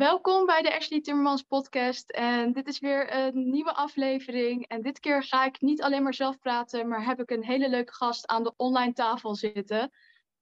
Welkom 0.00 0.46
bij 0.46 0.62
de 0.62 0.76
Ashley 0.76 1.00
Timmermans 1.00 1.42
podcast. 1.42 2.10
En 2.10 2.52
dit 2.52 2.68
is 2.68 2.78
weer 2.78 3.14
een 3.14 3.50
nieuwe 3.50 3.74
aflevering. 3.74 4.66
En 4.66 4.82
dit 4.82 5.00
keer 5.00 5.22
ga 5.22 5.44
ik 5.44 5.60
niet 5.60 5.82
alleen 5.82 6.02
maar 6.02 6.14
zelf 6.14 6.38
praten, 6.38 6.88
maar 6.88 7.04
heb 7.04 7.20
ik 7.20 7.30
een 7.30 7.44
hele 7.44 7.68
leuke 7.68 7.92
gast 7.92 8.26
aan 8.26 8.42
de 8.42 8.52
online 8.56 8.92
tafel 8.92 9.34
zitten. 9.34 9.90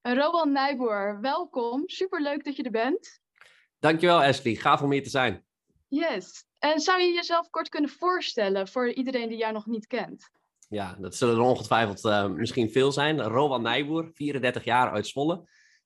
Rowan 0.03 0.53
Nijboer, 0.53 1.19
welkom. 1.21 1.83
Superleuk 1.87 2.45
dat 2.45 2.57
je 2.57 2.63
er 2.63 2.71
bent. 2.71 3.21
Dankjewel 3.79 4.23
Ashley, 4.23 4.55
gaaf 4.55 4.83
om 4.83 4.93
hier 4.93 5.03
te 5.03 5.11
zijn. 5.11 5.45
Yes. 5.89 6.45
En 6.59 6.81
zou 6.81 7.01
je 7.01 7.13
jezelf 7.13 7.51
kort 7.51 7.69
kunnen 7.69 7.91
voorstellen 7.91 8.69
voor 8.69 8.93
iedereen 8.93 9.29
die 9.29 9.39
jou 9.39 9.53
nog 9.53 9.67
niet 9.67 9.87
kent? 9.87 10.31
Ja, 10.69 10.97
dat 11.01 11.15
zullen 11.15 11.37
er 11.37 11.43
ongetwijfeld 11.43 12.05
uh, 12.05 12.27
misschien 12.27 12.71
veel 12.71 12.93
zijn. 12.93 13.21
Rowan 13.21 13.63
Nijboer, 13.63 14.11
34 14.15 14.65
jaar 14.65 14.91
uit 14.91 15.07
Zwolle. 15.07 15.35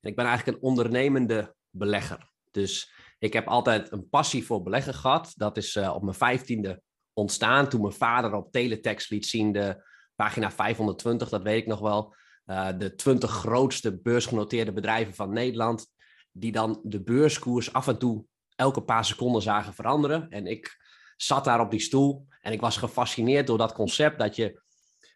En 0.01 0.11
ik 0.11 0.17
ben 0.17 0.27
eigenlijk 0.27 0.57
een 0.57 0.65
ondernemende 0.65 1.55
belegger. 1.71 2.31
Dus 2.51 2.93
ik 3.23 3.33
heb 3.33 3.47
altijd 3.47 3.93
een 3.93 4.09
passie 4.09 4.47
voor 4.47 4.63
beleggen 4.63 4.95
gehad. 4.95 5.33
Dat 5.37 5.57
is 5.57 5.77
uh, 5.77 5.95
op 5.95 6.03
mijn 6.03 6.17
vijftiende 6.17 6.83
ontstaan 7.13 7.69
toen 7.69 7.81
mijn 7.81 7.93
vader 7.93 8.35
op 8.35 8.53
teletext 8.53 9.11
liet 9.11 9.27
zien 9.27 9.53
de 9.53 9.85
pagina 10.15 10.51
520, 10.51 11.29
dat 11.29 11.43
weet 11.43 11.61
ik 11.61 11.67
nog 11.67 11.81
wel. 11.81 12.15
Uh, 12.47 12.69
de 12.79 12.95
20 12.95 13.31
grootste 13.31 14.01
beursgenoteerde 14.01 14.73
bedrijven 14.73 15.15
van 15.15 15.33
Nederland, 15.33 15.87
die 16.33 16.53
dan 16.53 16.81
de 16.83 17.03
beurskoers 17.03 17.73
af 17.73 17.89
en 17.89 17.99
toe 17.99 18.25
elke 18.57 18.83
paar 18.83 19.05
seconden 19.05 19.43
zagen 19.43 19.75
veranderen. 19.75 20.29
En 20.29 20.47
ik 20.47 20.77
zat 21.17 21.45
daar 21.45 21.61
op 21.61 21.71
die 21.71 21.81
stoel 21.81 22.27
en 22.41 22.53
ik 22.53 22.61
was 22.61 22.77
gefascineerd 22.77 23.47
door 23.47 23.59
dat 23.59 23.73
concept 23.73 24.19
dat 24.19 24.37
je, 24.37 24.63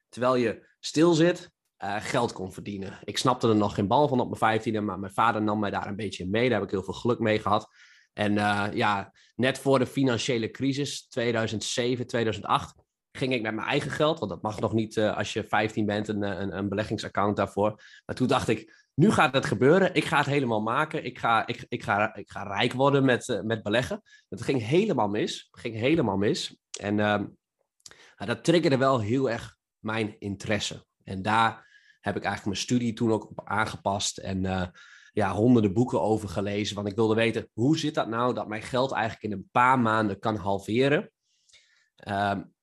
terwijl 0.08 0.36
je 0.36 0.66
stil 0.80 1.14
zit, 1.14 1.50
uh, 1.84 1.96
geld 1.98 2.32
kon 2.32 2.52
verdienen. 2.52 2.98
Ik 3.04 3.18
snapte 3.18 3.48
er 3.48 3.56
nog 3.56 3.74
geen 3.74 3.88
bal 3.88 4.08
van 4.08 4.20
op 4.20 4.26
mijn 4.26 4.38
vijftiende, 4.38 4.80
maar 4.80 4.98
mijn 4.98 5.12
vader 5.12 5.42
nam 5.42 5.58
mij 5.58 5.70
daar 5.70 5.86
een 5.86 5.96
beetje 5.96 6.26
mee. 6.26 6.48
Daar 6.48 6.58
heb 6.58 6.68
ik 6.68 6.74
heel 6.74 6.84
veel 6.84 6.94
geluk 6.94 7.18
mee 7.18 7.38
gehad. 7.38 7.68
En 8.16 8.32
uh, 8.32 8.66
ja, 8.72 9.12
net 9.34 9.58
voor 9.58 9.78
de 9.78 9.86
financiële 9.86 10.50
crisis, 10.50 11.08
2007, 11.08 12.06
2008, 12.06 12.74
ging 13.12 13.32
ik 13.32 13.42
met 13.42 13.54
mijn 13.54 13.66
eigen 13.66 13.90
geld, 13.90 14.18
want 14.18 14.30
dat 14.30 14.42
mag 14.42 14.60
nog 14.60 14.72
niet 14.72 14.96
uh, 14.96 15.16
als 15.16 15.32
je 15.32 15.44
15 15.44 15.86
bent, 15.86 16.08
een, 16.08 16.22
een, 16.22 16.56
een 16.56 16.68
beleggingsaccount 16.68 17.36
daarvoor. 17.36 17.82
Maar 18.06 18.16
toen 18.16 18.26
dacht 18.26 18.48
ik, 18.48 18.88
nu 18.94 19.10
gaat 19.10 19.34
het 19.34 19.46
gebeuren. 19.46 19.94
Ik 19.94 20.04
ga 20.04 20.16
het 20.16 20.26
helemaal 20.26 20.60
maken. 20.60 21.04
Ik 21.04 21.18
ga, 21.18 21.46
ik, 21.46 21.64
ik 21.68 21.82
ga, 21.82 22.14
ik 22.14 22.30
ga 22.30 22.42
rijk 22.42 22.72
worden 22.72 23.04
met, 23.04 23.40
met 23.44 23.62
beleggen. 23.62 24.02
Het 24.28 24.42
ging 24.42 24.62
helemaal 24.62 25.08
mis. 25.08 25.48
Ging 25.50 25.74
helemaal 25.74 26.16
mis. 26.16 26.58
En 26.80 26.98
uh, 26.98 27.22
dat 28.16 28.44
triggerde 28.44 28.76
wel 28.76 29.00
heel 29.00 29.30
erg 29.30 29.56
mijn 29.78 30.16
interesse. 30.18 30.86
En 31.04 31.22
daar 31.22 31.52
heb 32.00 32.16
ik 32.16 32.24
eigenlijk 32.24 32.44
mijn 32.44 32.66
studie 32.66 32.92
toen 32.92 33.12
ook 33.12 33.30
op 33.30 33.40
aangepast. 33.44 34.18
En 34.18 34.72
ja, 35.16 35.32
honderden 35.32 35.72
boeken 35.72 36.00
over 36.00 36.28
gelezen. 36.28 36.76
Want 36.76 36.88
ik 36.88 36.94
wilde 36.94 37.14
weten, 37.14 37.48
hoe 37.52 37.78
zit 37.78 37.94
dat 37.94 38.08
nou 38.08 38.34
dat 38.34 38.48
mijn 38.48 38.62
geld 38.62 38.92
eigenlijk 38.92 39.24
in 39.24 39.32
een 39.32 39.48
paar 39.52 39.78
maanden 39.78 40.18
kan 40.18 40.36
halveren? 40.36 41.10
Um, 42.08 42.54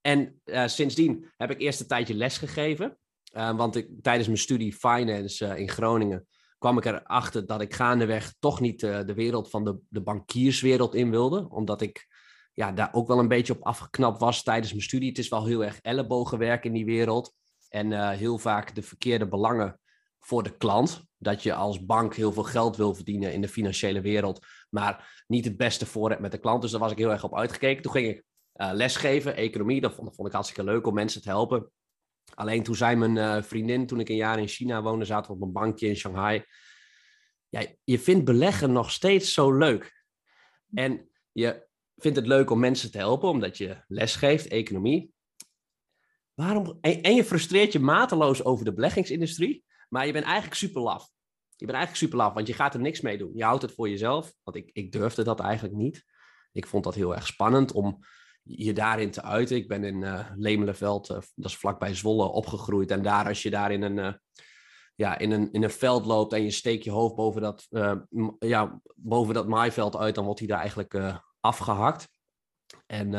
en 0.00 0.40
uh, 0.44 0.66
sindsdien 0.66 1.30
heb 1.36 1.50
ik 1.50 1.60
eerst 1.60 1.80
een 1.80 1.86
tijdje 1.86 2.14
les 2.14 2.38
gegeven. 2.38 2.98
Uh, 3.32 3.56
want 3.56 3.76
ik, 3.76 3.88
tijdens 4.02 4.26
mijn 4.26 4.38
studie 4.38 4.72
finance 4.72 5.46
uh, 5.46 5.58
in 5.58 5.68
Groningen 5.68 6.26
kwam 6.58 6.78
ik 6.78 6.84
erachter 6.84 7.46
dat 7.46 7.60
ik 7.60 7.74
gaandeweg 7.74 8.34
toch 8.38 8.60
niet 8.60 8.80
de 8.80 9.14
wereld 9.14 9.50
van 9.50 9.64
de, 9.64 9.78
de 9.88 10.02
bankierswereld 10.02 10.94
in 10.94 11.10
wilde. 11.10 11.48
Omdat 11.48 11.80
ik 11.80 12.06
ja, 12.52 12.72
daar 12.72 12.88
ook 12.92 13.08
wel 13.08 13.18
een 13.18 13.28
beetje 13.28 13.52
op 13.52 13.62
afgeknapt 13.62 14.20
was 14.20 14.42
tijdens 14.42 14.70
mijn 14.70 14.84
studie. 14.84 15.08
Het 15.08 15.18
is 15.18 15.28
wel 15.28 15.46
heel 15.46 15.64
erg 15.64 15.80
ellebogenwerk 15.80 16.64
in 16.64 16.72
die 16.72 16.84
wereld. 16.84 17.34
En 17.68 18.10
heel 18.10 18.38
vaak 18.38 18.74
de 18.74 18.82
verkeerde 18.82 19.28
belangen 19.28 19.80
voor 20.28 20.42
de 20.42 20.56
klant. 20.56 21.06
Dat 21.18 21.42
je 21.42 21.54
als 21.54 21.84
bank 21.84 22.14
heel 22.14 22.32
veel 22.32 22.42
geld 22.42 22.76
wil 22.76 22.94
verdienen 22.94 23.32
in 23.32 23.40
de 23.40 23.48
financiële 23.48 24.00
wereld. 24.00 24.46
Maar 24.70 25.24
niet 25.26 25.44
het 25.44 25.56
beste 25.56 25.86
voor 25.86 26.08
hebt 26.08 26.20
met 26.20 26.32
de 26.32 26.38
klant. 26.38 26.62
Dus 26.62 26.70
daar 26.70 26.80
was 26.80 26.92
ik 26.92 26.98
heel 26.98 27.10
erg 27.10 27.24
op 27.24 27.36
uitgekeken. 27.36 27.82
Toen 27.82 27.92
ging 27.92 28.08
ik 28.08 28.24
uh, 28.54 28.70
lesgeven, 28.72 29.36
economie. 29.36 29.80
Dat 29.80 29.94
vond, 29.94 30.14
vond, 30.14 30.28
ik 30.28 30.34
hartstikke 30.34 30.64
leuk 30.70 30.86
om 30.86 30.94
mensen 30.94 31.22
te 31.22 31.28
helpen. 31.28 31.70
Alleen 32.34 32.62
toen 32.62 32.74
zei 32.74 32.96
mijn 32.96 33.16
uh, 33.16 33.42
vriendin, 33.42 33.86
toen 33.86 34.00
ik 34.00 34.08
een 34.08 34.16
jaar 34.16 34.38
in 34.38 34.48
China 34.48 34.82
woonde, 34.82 35.04
zaten 35.04 35.30
we 35.30 35.36
op 35.36 35.42
een 35.42 35.52
bankje 35.52 35.88
in 35.88 35.96
Shanghai. 35.96 36.44
Ja, 37.48 37.66
je 37.84 37.98
vindt 37.98 38.24
beleggen 38.24 38.72
nog 38.72 38.90
steeds 38.90 39.32
zo 39.32 39.52
leuk. 39.52 40.04
En 40.74 41.10
je 41.32 41.66
vindt 41.96 42.16
het 42.16 42.26
leuk 42.26 42.50
om 42.50 42.58
mensen 42.58 42.90
te 42.90 42.98
helpen, 42.98 43.28
omdat 43.28 43.56
je 43.56 43.84
lesgeeft, 43.86 44.48
economie. 44.48 45.12
Waarom? 46.34 46.78
En 46.80 47.14
je 47.14 47.24
frustreert 47.24 47.72
je 47.72 47.80
mateloos 47.80 48.44
over 48.44 48.64
de 48.64 48.72
beleggingsindustrie, 48.72 49.64
maar 49.88 50.06
je 50.06 50.12
bent 50.12 50.24
eigenlijk 50.24 50.54
super 50.54 50.82
laf. 50.82 51.10
Je 51.56 51.66
bent 51.66 51.78
eigenlijk 51.78 51.96
super 51.96 52.18
laf, 52.18 52.34
want 52.34 52.46
je 52.46 52.52
gaat 52.52 52.74
er 52.74 52.80
niks 52.80 53.00
mee 53.00 53.18
doen. 53.18 53.30
Je 53.34 53.44
houdt 53.44 53.62
het 53.62 53.72
voor 53.72 53.88
jezelf, 53.88 54.34
want 54.42 54.56
ik, 54.56 54.70
ik 54.72 54.92
durfde 54.92 55.24
dat 55.24 55.40
eigenlijk 55.40 55.74
niet. 55.74 56.04
Ik 56.52 56.66
vond 56.66 56.84
dat 56.84 56.94
heel 56.94 57.14
erg 57.14 57.26
spannend 57.26 57.72
om 57.72 58.04
je 58.42 58.72
daarin 58.72 59.10
te 59.10 59.22
uiten. 59.22 59.56
Ik 59.56 59.68
ben 59.68 59.84
in 59.84 60.02
uh, 60.02 60.30
Lemelenveld, 60.36 61.10
uh, 61.10 61.16
dat 61.34 61.50
is 61.50 61.56
vlakbij 61.56 61.94
Zwolle, 61.94 62.24
opgegroeid. 62.24 62.90
En 62.90 63.02
daar, 63.02 63.26
als 63.26 63.42
je 63.42 63.50
daar 63.50 63.72
in 63.72 63.82
een, 63.82 63.96
uh, 63.96 64.12
ja, 64.94 65.18
in 65.18 65.30
een, 65.30 65.52
in 65.52 65.62
een 65.62 65.70
veld 65.70 66.06
loopt 66.06 66.32
en 66.32 66.42
je 66.42 66.50
steekt 66.50 66.84
je 66.84 66.90
hoofd 66.90 67.14
boven 67.14 67.42
dat, 67.42 67.66
ja, 68.38 68.80
boven 68.94 69.34
dat 69.34 69.48
maaiveld 69.48 69.96
uit, 69.96 70.14
dan 70.14 70.24
wordt 70.24 70.38
hij 70.38 70.48
daar 70.48 70.60
eigenlijk 70.60 71.20
afgehakt. 71.40 72.08
En, 72.86 73.10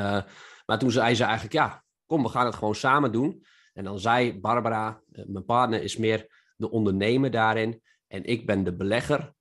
maar 0.65 0.79
toen 0.79 0.91
zei 0.91 1.15
ze 1.15 1.23
eigenlijk, 1.23 1.53
ja, 1.53 1.83
kom, 2.05 2.23
we 2.23 2.29
gaan 2.29 2.45
het 2.45 2.55
gewoon 2.55 2.75
samen 2.75 3.11
doen. 3.11 3.45
En 3.73 3.83
dan 3.83 3.99
zei 3.99 4.39
Barbara, 4.39 5.01
mijn 5.05 5.45
partner, 5.45 5.83
is 5.83 5.97
meer 5.97 6.38
de 6.59 6.71
ondernemer 6.71 7.31
daarin. 7.31 7.81
En 8.07 8.23
ik 8.23 8.45
ben 8.45 8.63
de 8.63 8.75
belegger. 8.75 9.33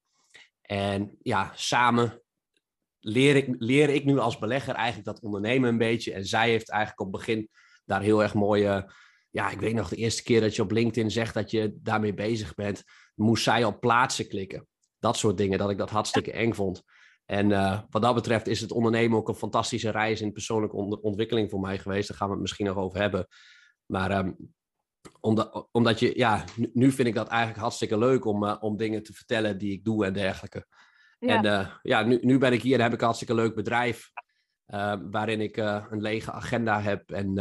En 0.62 1.16
ja, 1.22 1.52
samen 1.54 2.22
leer 3.00 3.36
ik, 3.36 3.54
leer 3.58 3.88
ik 3.88 4.04
nu 4.04 4.18
als 4.18 4.38
belegger 4.38 4.74
eigenlijk 4.74 5.06
dat 5.06 5.20
ondernemen 5.20 5.68
een 5.68 5.78
beetje. 5.78 6.12
En 6.12 6.24
zij 6.24 6.50
heeft 6.50 6.70
eigenlijk 6.70 7.00
op 7.00 7.12
het 7.12 7.16
begin 7.16 7.48
daar 7.84 8.02
heel 8.02 8.22
erg 8.22 8.34
mooie. 8.34 8.92
Ja, 9.30 9.50
ik 9.50 9.60
weet 9.60 9.74
nog 9.74 9.88
de 9.88 9.96
eerste 9.96 10.22
keer 10.22 10.40
dat 10.40 10.56
je 10.56 10.62
op 10.62 10.70
LinkedIn 10.70 11.10
zegt 11.10 11.34
dat 11.34 11.50
je 11.50 11.78
daarmee 11.82 12.14
bezig 12.14 12.54
bent, 12.54 12.82
moest 13.14 13.42
zij 13.42 13.64
op 13.64 13.80
plaatsen 13.80 14.28
klikken. 14.28 14.66
Dat 14.98 15.16
soort 15.16 15.36
dingen, 15.36 15.58
dat 15.58 15.70
ik 15.70 15.78
dat 15.78 15.90
hartstikke 15.90 16.32
eng 16.32 16.52
vond. 16.52 16.82
En 17.24 17.50
uh, 17.50 17.80
wat 17.90 18.02
dat 18.02 18.14
betreft 18.14 18.46
is 18.46 18.60
het 18.60 18.72
ondernemen 18.72 19.18
ook 19.18 19.28
een 19.28 19.34
fantastische 19.34 19.90
reis 19.90 20.20
in 20.20 20.32
persoonlijke 20.32 20.76
ont 20.76 21.00
ontwikkeling 21.00 21.50
voor 21.50 21.60
mij 21.60 21.78
geweest. 21.78 22.08
Daar 22.08 22.16
gaan 22.16 22.26
we 22.26 22.32
het 22.32 22.42
misschien 22.42 22.66
nog 22.66 22.76
over 22.76 23.00
hebben. 23.00 23.26
Maar 23.86 24.18
um, 24.18 24.54
omdat, 25.20 25.68
omdat 25.72 25.98
je, 25.98 26.18
ja, 26.18 26.44
nu, 26.72 26.92
vind 26.92 27.08
ik 27.08 27.14
dat 27.14 27.28
eigenlijk 27.28 27.60
hartstikke 27.60 27.98
leuk 27.98 28.24
om, 28.24 28.44
uh, 28.44 28.56
om 28.60 28.76
dingen 28.76 29.02
te 29.02 29.12
vertellen 29.12 29.58
die 29.58 29.72
ik 29.72 29.84
doe 29.84 30.04
en 30.04 30.12
dergelijke. 30.12 30.66
Ja. 31.18 31.36
En 31.36 31.44
uh, 31.44 31.74
ja, 31.82 32.02
nu, 32.02 32.18
nu 32.20 32.38
ben 32.38 32.52
ik 32.52 32.62
hier 32.62 32.74
en 32.74 32.82
heb 32.82 32.92
ik 32.92 32.98
een 32.98 33.04
hartstikke 33.04 33.34
leuk 33.34 33.54
bedrijf. 33.54 34.10
Uh, 34.66 34.94
waarin 35.10 35.40
ik 35.40 35.56
een 35.56 36.00
lege 36.00 36.32
agenda 36.32 36.80
heb 36.80 37.10
en 37.10 37.34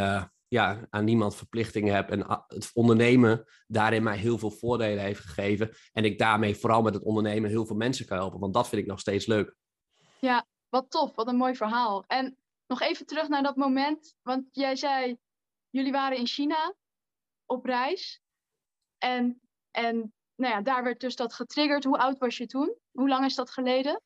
ja, 0.48 0.88
aan 0.90 1.04
niemand 1.04 1.36
verplichtingen 1.36 1.96
heb. 1.96 2.10
En 2.10 2.46
het 2.48 2.72
ondernemen 2.74 3.46
daarin 3.68 4.04
mij 4.04 4.18
heel 4.18 4.38
veel 4.38 4.52
voordelen 4.52 5.04
heeft 5.04 5.20
gegeven. 5.20 5.70
En 5.92 6.06
ik 6.06 6.18
daarmee 6.18 6.56
vooral 6.56 6.82
met 6.82 6.94
het 6.94 7.04
ondernemen 7.04 7.50
heel 7.50 7.66
veel 7.66 7.76
mensen 7.76 8.06
kan 8.06 8.18
helpen. 8.18 8.40
Want 8.40 8.54
dat 8.54 8.70
vind 8.70 8.82
ik 8.82 8.88
nog 8.88 9.00
steeds 9.00 9.26
leuk. 9.26 9.56
Ja, 10.20 10.46
wat 10.70 10.92
tof. 10.92 11.16
Wat 11.16 11.28
een 11.28 11.36
mooi 11.36 11.56
verhaal. 11.56 12.04
En 12.08 12.38
nog 12.68 12.82
even 12.82 13.06
terug 13.06 13.28
naar 13.28 13.44
dat 13.44 13.56
moment. 13.56 14.16
Want 14.22 14.46
jij 14.52 14.76
zei, 14.76 15.18
jullie 15.70 15.92
waren 15.92 16.18
in 16.18 16.28
China 16.28 16.76
op 17.48 17.66
reis. 17.66 18.22
En, 18.98 19.42
en 19.72 20.14
nou 20.36 20.54
ja, 20.54 20.62
daar 20.62 20.84
werd 20.84 21.00
dus 21.00 21.16
dat 21.16 21.34
getriggerd. 21.34 21.84
Hoe 21.84 21.98
oud 21.98 22.18
was 22.18 22.38
je 22.38 22.46
toen? 22.46 22.76
Hoe 22.92 23.10
lang 23.10 23.26
is 23.26 23.36
dat 23.36 23.52
geleden? 23.52 24.02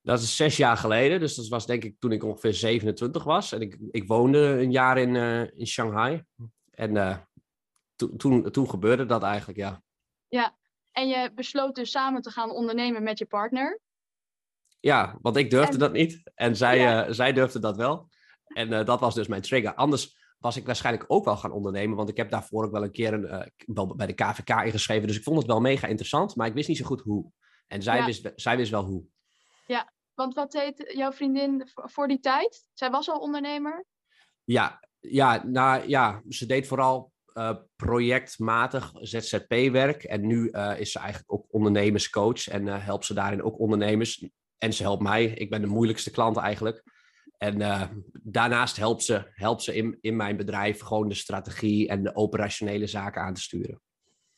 Dat 0.00 0.20
is 0.20 0.36
zes 0.36 0.56
jaar 0.56 0.76
geleden. 0.76 1.20
Dus 1.20 1.34
dat 1.34 1.48
was 1.48 1.66
denk 1.66 1.84
ik 1.84 1.96
toen 1.98 2.12
ik 2.12 2.24
ongeveer 2.24 2.54
27 2.54 3.24
was. 3.24 3.52
En 3.52 3.60
ik, 3.60 3.78
ik 3.90 4.08
woonde 4.08 4.38
een 4.38 4.70
jaar 4.70 4.98
in, 4.98 5.14
uh, 5.14 5.58
in 5.58 5.66
Shanghai. 5.66 6.24
En 6.70 6.94
uh, 6.94 7.18
to, 7.96 8.16
toen, 8.16 8.50
toen 8.50 8.70
gebeurde 8.70 9.06
dat 9.06 9.22
eigenlijk, 9.22 9.58
ja. 9.58 9.82
Ja, 10.28 10.56
en 10.90 11.08
je 11.08 11.30
besloot 11.34 11.74
dus 11.74 11.90
samen 11.90 12.22
te 12.22 12.30
gaan 12.30 12.50
ondernemen 12.50 13.02
met 13.02 13.18
je 13.18 13.26
partner. 13.26 13.80
Ja, 14.80 15.18
want 15.22 15.36
ik 15.36 15.50
durfde 15.50 15.72
en... 15.72 15.78
dat 15.78 15.92
niet. 15.92 16.22
En 16.34 16.56
zij, 16.56 16.78
ja. 16.78 17.06
uh, 17.06 17.12
zij 17.12 17.32
durfde 17.32 17.58
dat 17.58 17.76
wel. 17.76 18.08
En 18.44 18.84
dat 18.84 19.00
was 19.00 19.14
dus 19.14 19.26
mijn 19.26 19.42
trigger. 19.42 19.74
Anders 19.74 20.16
was 20.44 20.56
ik 20.56 20.66
waarschijnlijk 20.66 21.04
ook 21.08 21.24
wel 21.24 21.36
gaan 21.36 21.52
ondernemen. 21.52 21.96
Want 21.96 22.08
ik 22.08 22.16
heb 22.16 22.30
daarvoor 22.30 22.64
ook 22.64 22.72
wel 22.72 22.82
een 22.82 22.92
keer 22.92 23.12
een, 23.12 23.24
uh, 23.24 23.42
wel 23.56 23.94
bij 23.96 24.06
de 24.06 24.12
KVK 24.12 24.64
ingeschreven. 24.64 25.06
Dus 25.06 25.16
ik 25.16 25.22
vond 25.22 25.38
het 25.38 25.46
wel 25.46 25.60
mega 25.60 25.86
interessant. 25.86 26.36
Maar 26.36 26.46
ik 26.46 26.54
wist 26.54 26.68
niet 26.68 26.76
zo 26.76 26.84
goed 26.84 27.00
hoe. 27.00 27.30
En 27.66 27.82
zij, 27.82 27.96
ja. 27.96 28.04
wist, 28.04 28.32
zij 28.34 28.56
wist 28.56 28.70
wel 28.70 28.84
hoe. 28.84 29.04
Ja, 29.66 29.92
Want 30.14 30.34
wat 30.34 30.52
deed 30.52 30.92
jouw 30.96 31.12
vriendin 31.12 31.68
voor 31.74 32.08
die 32.08 32.20
tijd? 32.20 32.64
Zij 32.72 32.90
was 32.90 33.08
al 33.08 33.18
ondernemer? 33.18 33.84
Ja, 34.44 34.80
ja, 35.00 35.44
nou, 35.46 35.88
ja 35.88 36.22
ze 36.28 36.46
deed 36.46 36.66
vooral 36.66 37.12
uh, 37.34 37.56
projectmatig 37.76 38.92
ZZP-werk. 38.94 40.02
En 40.02 40.26
nu 40.26 40.48
uh, 40.52 40.80
is 40.80 40.92
ze 40.92 40.98
eigenlijk 40.98 41.32
ook 41.32 41.46
ondernemerscoach 41.48 42.48
en 42.48 42.66
helpt 42.66 43.04
ze 43.04 43.14
daarin 43.14 43.42
ook 43.42 43.58
ondernemers. 43.58 44.28
En 44.58 44.72
ze 44.72 44.82
helpt 44.82 45.02
mij. 45.02 45.24
Ik 45.24 45.50
ben 45.50 45.60
de 45.60 45.66
moeilijkste 45.66 46.10
klant 46.10 46.36
eigenlijk. 46.36 46.93
En 47.44 48.04
daarnaast 48.12 48.76
helpt 48.76 49.02
ze, 49.02 49.30
helpt 49.34 49.62
ze 49.62 49.74
in, 49.74 49.98
in 50.00 50.16
mijn 50.16 50.36
bedrijf 50.36 50.80
gewoon 50.80 51.08
de 51.08 51.14
strategie 51.14 51.88
en 51.88 52.02
de 52.02 52.14
operationele 52.14 52.86
zaken 52.86 53.22
aan 53.22 53.34
te 53.34 53.40
sturen. 53.40 53.80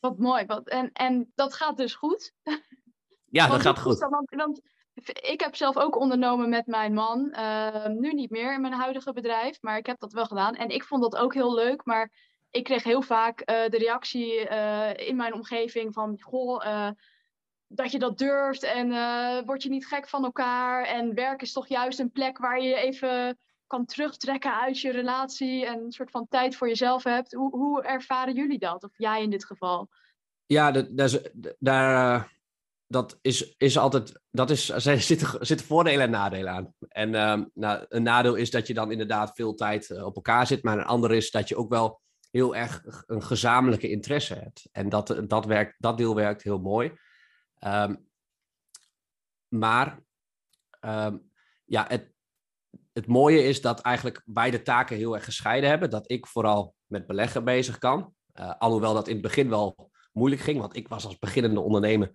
Wat 0.01 0.19
mooi. 0.19 0.47
Wat, 0.47 0.69
en, 0.69 0.93
en 0.93 1.33
dat 1.35 1.55
gaat 1.55 1.77
dus 1.77 1.95
goed? 1.95 2.33
Ja, 3.31 3.47
dat 3.47 3.61
gaat 3.61 3.79
goed. 3.79 3.99
Want, 3.99 4.35
want, 4.35 4.61
ik 5.31 5.41
heb 5.41 5.57
zelf 5.57 5.77
ook 5.77 6.01
ondernomen 6.01 6.49
met 6.49 6.67
mijn 6.67 6.93
man. 6.93 7.31
Ehm, 7.31 7.99
nu 7.99 8.13
niet 8.13 8.31
meer 8.31 8.55
in 8.55 8.61
mijn 8.61 8.73
huidige 8.73 9.13
bedrijf, 9.13 9.63
maar 9.63 9.79
ik 9.79 9.87
heb 9.87 9.99
dat 9.99 10.13
wel 10.13 10.27
gedaan. 10.27 10.55
En 10.55 10.69
ik 10.69 10.85
vond 10.85 11.03
dat 11.03 11.17
ook 11.17 11.35
heel 11.35 11.55
leuk. 11.55 11.85
Maar 11.85 12.13
ik 12.51 12.65
kreeg 12.65 12.83
heel 12.83 13.03
vaak 13.03 13.41
uh, 13.41 13.47
de 13.47 13.79
reactie 13.79 14.49
uh, 14.51 14.97
in 14.97 15.17
mijn 15.17 15.35
omgeving 15.35 15.93
van... 15.93 16.21
Goh, 16.21 16.91
dat 17.69 17.93
je 17.93 17.99
dat 17.99 18.19
durft 18.19 18.63
en 18.63 18.89
word 19.45 19.63
je 19.63 19.69
niet 19.69 19.87
gek 19.87 20.09
van 20.09 20.25
elkaar. 20.25 20.85
En 20.85 21.15
werk 21.15 21.43
is 21.43 21.53
toch 21.53 21.69
juist 21.69 21.99
een 21.99 22.13
plek 22.13 22.39
waar 22.39 22.61
je 22.61 22.75
even 22.75 23.39
kan 23.67 23.85
terugtrekken 23.85 24.61
uit 24.61 24.81
je 24.81 24.91
relatie... 24.91 25.67
en 25.67 25.79
een 25.79 25.93
soort 25.93 26.11
van 26.11 26.29
tijd 26.29 26.57
voor 26.57 26.69
jezelf 26.69 27.05
hebt. 27.05 27.33
Hoe, 27.33 27.57
hoe 27.57 27.83
ervaren 27.83 28.35
jullie 28.35 28.59
dat? 28.59 28.85
Of 28.85 28.91
jij 28.97 29.23
in 29.23 29.31
dit 29.31 29.45
geval? 29.45 29.89
Ja, 30.47 30.71
daar, 30.71 31.11
daar, 31.59 32.33
dat 32.87 33.19
is, 33.23 33.57
is 33.57 33.79
altijd, 33.79 34.21
dat 34.31 34.51
is, 34.51 34.71
er 34.87 35.01
zitten, 35.01 35.47
zitten 35.47 35.67
voordelen 35.67 36.05
en 36.05 36.11
nadelen 36.11 36.53
aan. 36.53 36.75
En 36.89 37.09
uh, 37.13 37.43
nou, 37.55 37.85
een 37.89 38.03
nadeel 38.03 38.35
is 38.35 38.51
dat 38.51 38.67
je 38.67 38.75
dan 38.75 38.91
inderdaad 38.91 39.35
veel 39.35 39.55
tijd 39.55 39.91
uh, 39.91 40.05
op 40.05 40.17
elkaar 40.17 40.47
zit, 40.47 40.63
maar 40.63 40.79
een 40.79 40.85
ander 40.85 41.13
is 41.13 41.31
dat 41.31 41.49
je 41.49 41.57
ook 41.57 41.71
wel 41.71 42.01
heel 42.31 42.57
erg 42.57 42.83
een 43.07 43.23
gezamenlijke 43.23 43.91
interesse 43.91 44.35
hebt. 44.35 44.69
En 44.73 44.89
dat, 44.89 45.23
dat, 45.27 45.47
werkt, 45.47 45.75
dat 45.79 45.99
deel 45.99 46.15
werkt 46.15 46.43
heel 46.43 46.59
mooi. 46.59 46.93
Um, 47.67 48.09
maar 49.49 50.01
um, 50.81 51.31
ja, 51.65 51.85
het, 51.89 52.13
het 52.93 53.07
mooie 53.07 53.43
is 53.43 53.61
dat 53.61 53.81
eigenlijk 53.81 54.23
beide 54.25 54.63
taken 54.63 54.97
heel 54.97 55.15
erg 55.15 55.25
gescheiden 55.25 55.71
hebben. 55.71 55.91
Dat 55.91 56.11
ik 56.11 56.27
vooral 56.27 56.75
met 56.87 57.07
beleggen 57.07 57.45
bezig 57.45 57.79
kan. 57.79 58.15
Uh, 58.35 58.53
alhoewel 58.59 58.95
dat 58.95 59.07
in 59.09 59.13
het 59.13 59.23
begin 59.23 59.49
wel 59.49 59.91
moeilijk 60.13 60.43
ging, 60.43 60.61
want 60.61 60.77
ik 60.77 60.89
was 60.89 61.05
als 61.05 61.19
beginnende 61.19 61.61
ondernemer 61.61 62.13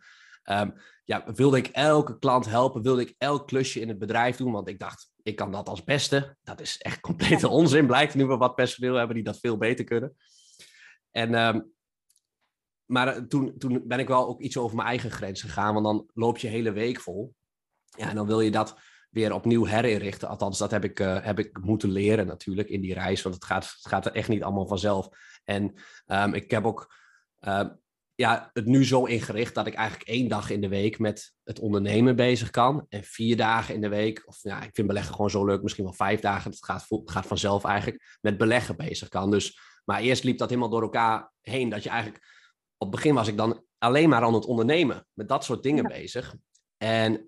Um, 0.49 0.73
ja, 1.05 1.23
wilde 1.33 1.57
ik 1.57 1.67
elke 1.67 2.19
klant 2.19 2.45
helpen, 2.45 2.81
wilde 2.81 3.01
ik 3.01 3.15
elk 3.17 3.47
klusje 3.47 3.79
in 3.79 3.87
het 3.87 3.99
bedrijf 3.99 4.37
doen, 4.37 4.51
want 4.51 4.67
ik 4.67 4.79
dacht, 4.79 5.11
ik 5.23 5.35
kan 5.35 5.51
dat 5.51 5.69
als 5.69 5.83
beste. 5.83 6.37
Dat 6.43 6.61
is 6.61 6.77
echt 6.77 6.99
complete 7.09 7.47
onzin, 7.47 7.87
blijkt 7.87 8.15
nu 8.15 8.25
we 8.25 8.37
wat 8.37 8.55
personeel 8.55 8.95
hebben 8.95 9.15
die 9.15 9.25
dat 9.25 9.39
veel 9.39 9.57
beter 9.57 9.85
kunnen. 9.85 10.15
En, 11.11 11.33
um, 11.33 11.73
maar 12.91 13.07
eh, 13.07 13.21
toen, 13.21 13.57
toen 13.57 13.81
ben 13.87 13.99
ik 13.99 14.07
wel 14.07 14.27
ook 14.27 14.41
iets 14.41 14.57
over 14.57 14.75
mijn 14.75 14.87
eigen 14.87 15.11
grens 15.11 15.41
gegaan, 15.41 15.73
want 15.73 15.85
dan 15.85 16.09
loop 16.13 16.37
je 16.37 16.47
hele 16.47 16.71
week 16.71 16.99
vol. 16.99 17.33
Ja, 17.97 18.09
en 18.09 18.15
dan 18.15 18.27
wil 18.27 18.41
je 18.41 18.51
dat 18.51 18.79
weer 19.09 19.33
opnieuw 19.33 19.65
herinrichten. 19.65 20.27
Althans, 20.27 20.57
dat 20.57 20.71
heb 20.71 20.83
ik, 20.83 20.99
uh, 20.99 21.17
heb 21.21 21.39
ik 21.39 21.59
moeten 21.61 21.91
leren 21.91 22.27
natuurlijk 22.27 22.69
in 22.69 22.81
die 22.81 22.93
reis, 22.93 23.21
want 23.21 23.35
het 23.35 23.45
gaat, 23.45 23.63
het 23.63 23.87
gaat 23.87 24.05
er 24.05 24.11
echt 24.11 24.29
niet 24.29 24.43
allemaal 24.43 24.67
vanzelf. 24.67 25.09
En 25.43 25.73
um, 26.07 26.33
ik 26.33 26.51
heb 26.51 26.65
ook 26.65 26.99
ja, 28.21 28.49
het 28.53 28.65
nu 28.65 28.85
zo 28.85 29.05
ingericht 29.05 29.55
dat 29.55 29.67
ik 29.67 29.73
eigenlijk 29.73 30.09
één 30.09 30.27
dag 30.27 30.49
in 30.49 30.61
de 30.61 30.67
week 30.67 30.99
met 30.99 31.33
het 31.43 31.59
ondernemen 31.59 32.15
bezig 32.15 32.49
kan. 32.49 32.85
En 32.89 33.03
vier 33.03 33.37
dagen 33.37 33.75
in 33.75 33.81
de 33.81 33.89
week, 33.89 34.23
of 34.25 34.39
ja, 34.41 34.61
ik 34.61 34.69
vind 34.73 34.87
beleggen 34.87 35.13
gewoon 35.15 35.29
zo 35.29 35.45
leuk, 35.45 35.61
misschien 35.61 35.83
wel 35.83 35.93
vijf 35.93 36.19
dagen, 36.19 36.51
het 36.51 36.65
gaat, 36.65 36.85
gaat 37.05 37.25
vanzelf 37.25 37.63
eigenlijk, 37.63 38.17
met 38.21 38.37
beleggen 38.37 38.75
bezig 38.75 39.07
kan. 39.07 39.31
Dus, 39.31 39.59
maar 39.85 40.01
eerst 40.01 40.23
liep 40.23 40.37
dat 40.37 40.49
helemaal 40.49 40.69
door 40.69 40.81
elkaar 40.81 41.31
heen, 41.41 41.69
dat 41.69 41.83
je 41.83 41.89
eigenlijk, 41.89 42.23
op 42.81 42.87
het 42.87 42.95
begin 42.95 43.13
was 43.13 43.27
ik 43.27 43.37
dan 43.37 43.63
alleen 43.77 44.09
maar 44.09 44.21
aan 44.21 44.33
het 44.33 44.45
ondernemen, 44.45 45.07
met 45.13 45.27
dat 45.27 45.43
soort 45.43 45.63
dingen 45.63 45.83
bezig. 45.87 46.35
En 46.77 47.25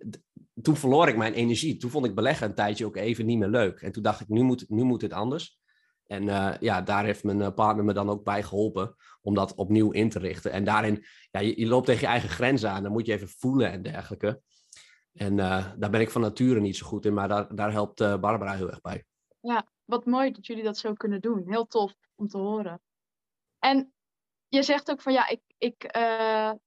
toen 0.62 0.76
verloor 0.76 1.08
ik 1.08 1.18
mijn 1.18 1.34
energie. 1.34 1.78
Toen 1.78 1.90
vond 1.90 2.06
ik 2.06 2.16
beleggen 2.16 2.48
een 2.48 2.56
tijdje 2.56 2.86
ook 2.86 2.96
even 2.96 3.26
niet 3.26 3.38
meer 3.38 3.50
leuk. 3.50 3.82
En 3.82 3.92
toen 3.92 4.04
dacht 4.04 4.20
ik, 4.22 4.28
nu 4.28 4.42
moet, 4.42 4.70
nu 4.70 4.84
moet 4.84 5.02
het 5.02 5.14
anders. 5.14 5.60
En 6.04 6.24
uh, 6.24 6.54
ja, 6.60 6.82
daar 6.82 7.06
heeft 7.06 7.24
mijn 7.24 7.42
eh, 7.42 7.54
partner 7.54 7.86
me 7.86 7.94
dan 7.94 8.10
ook 8.10 8.24
bij 8.24 8.44
geholpen 8.44 8.96
om 9.22 9.34
dat 9.34 9.56
opnieuw 9.56 9.92
in 9.92 10.10
te 10.10 10.20
richten. 10.20 10.52
En 10.52 10.64
daarin, 10.64 11.06
ja, 11.32 11.40
je, 11.40 11.60
je 11.60 11.68
loopt 11.68 11.86
tegen 11.86 12.02
je 12.02 12.08
eigen 12.08 12.30
grenzen 12.30 12.70
aan, 12.70 12.84
dan 12.84 12.92
moet 12.92 13.06
je 13.06 13.14
even 13.14 13.28
voelen 13.28 13.72
en 13.72 13.82
dergelijke. 13.82 14.42
En 15.14 15.38
uh, 15.38 15.72
daar 15.78 15.90
ben 15.90 16.02
ik 16.02 16.10
van 16.10 16.22
nature 16.22 16.60
niet 16.60 16.78
zo 16.78 16.86
goed 16.86 17.06
in, 17.06 17.14
maar 17.14 17.28
daar, 17.28 17.56
daar 17.56 17.72
helpt 17.72 17.98
Barbara 17.98 18.54
heel 18.54 18.70
erg 18.70 18.82
bij. 18.82 19.06
Ja, 19.40 19.68
wat 19.86 20.06
mooi 20.06 20.32
dat 20.32 20.46
jullie 20.46 20.64
dat 20.64 20.78
zo 20.78 20.94
kunnen 20.94 21.22
doen. 21.22 21.44
Heel 21.48 21.68
tof 21.68 21.94
om 22.16 22.28
te 22.28 22.38
horen. 22.38 22.82
En 23.60 23.93
je 24.54 24.64
zegt 24.64 24.92
ook 24.92 25.02
van 25.02 25.14
ja, 25.14 25.28
ik, 25.28 25.42
ik 25.58 25.92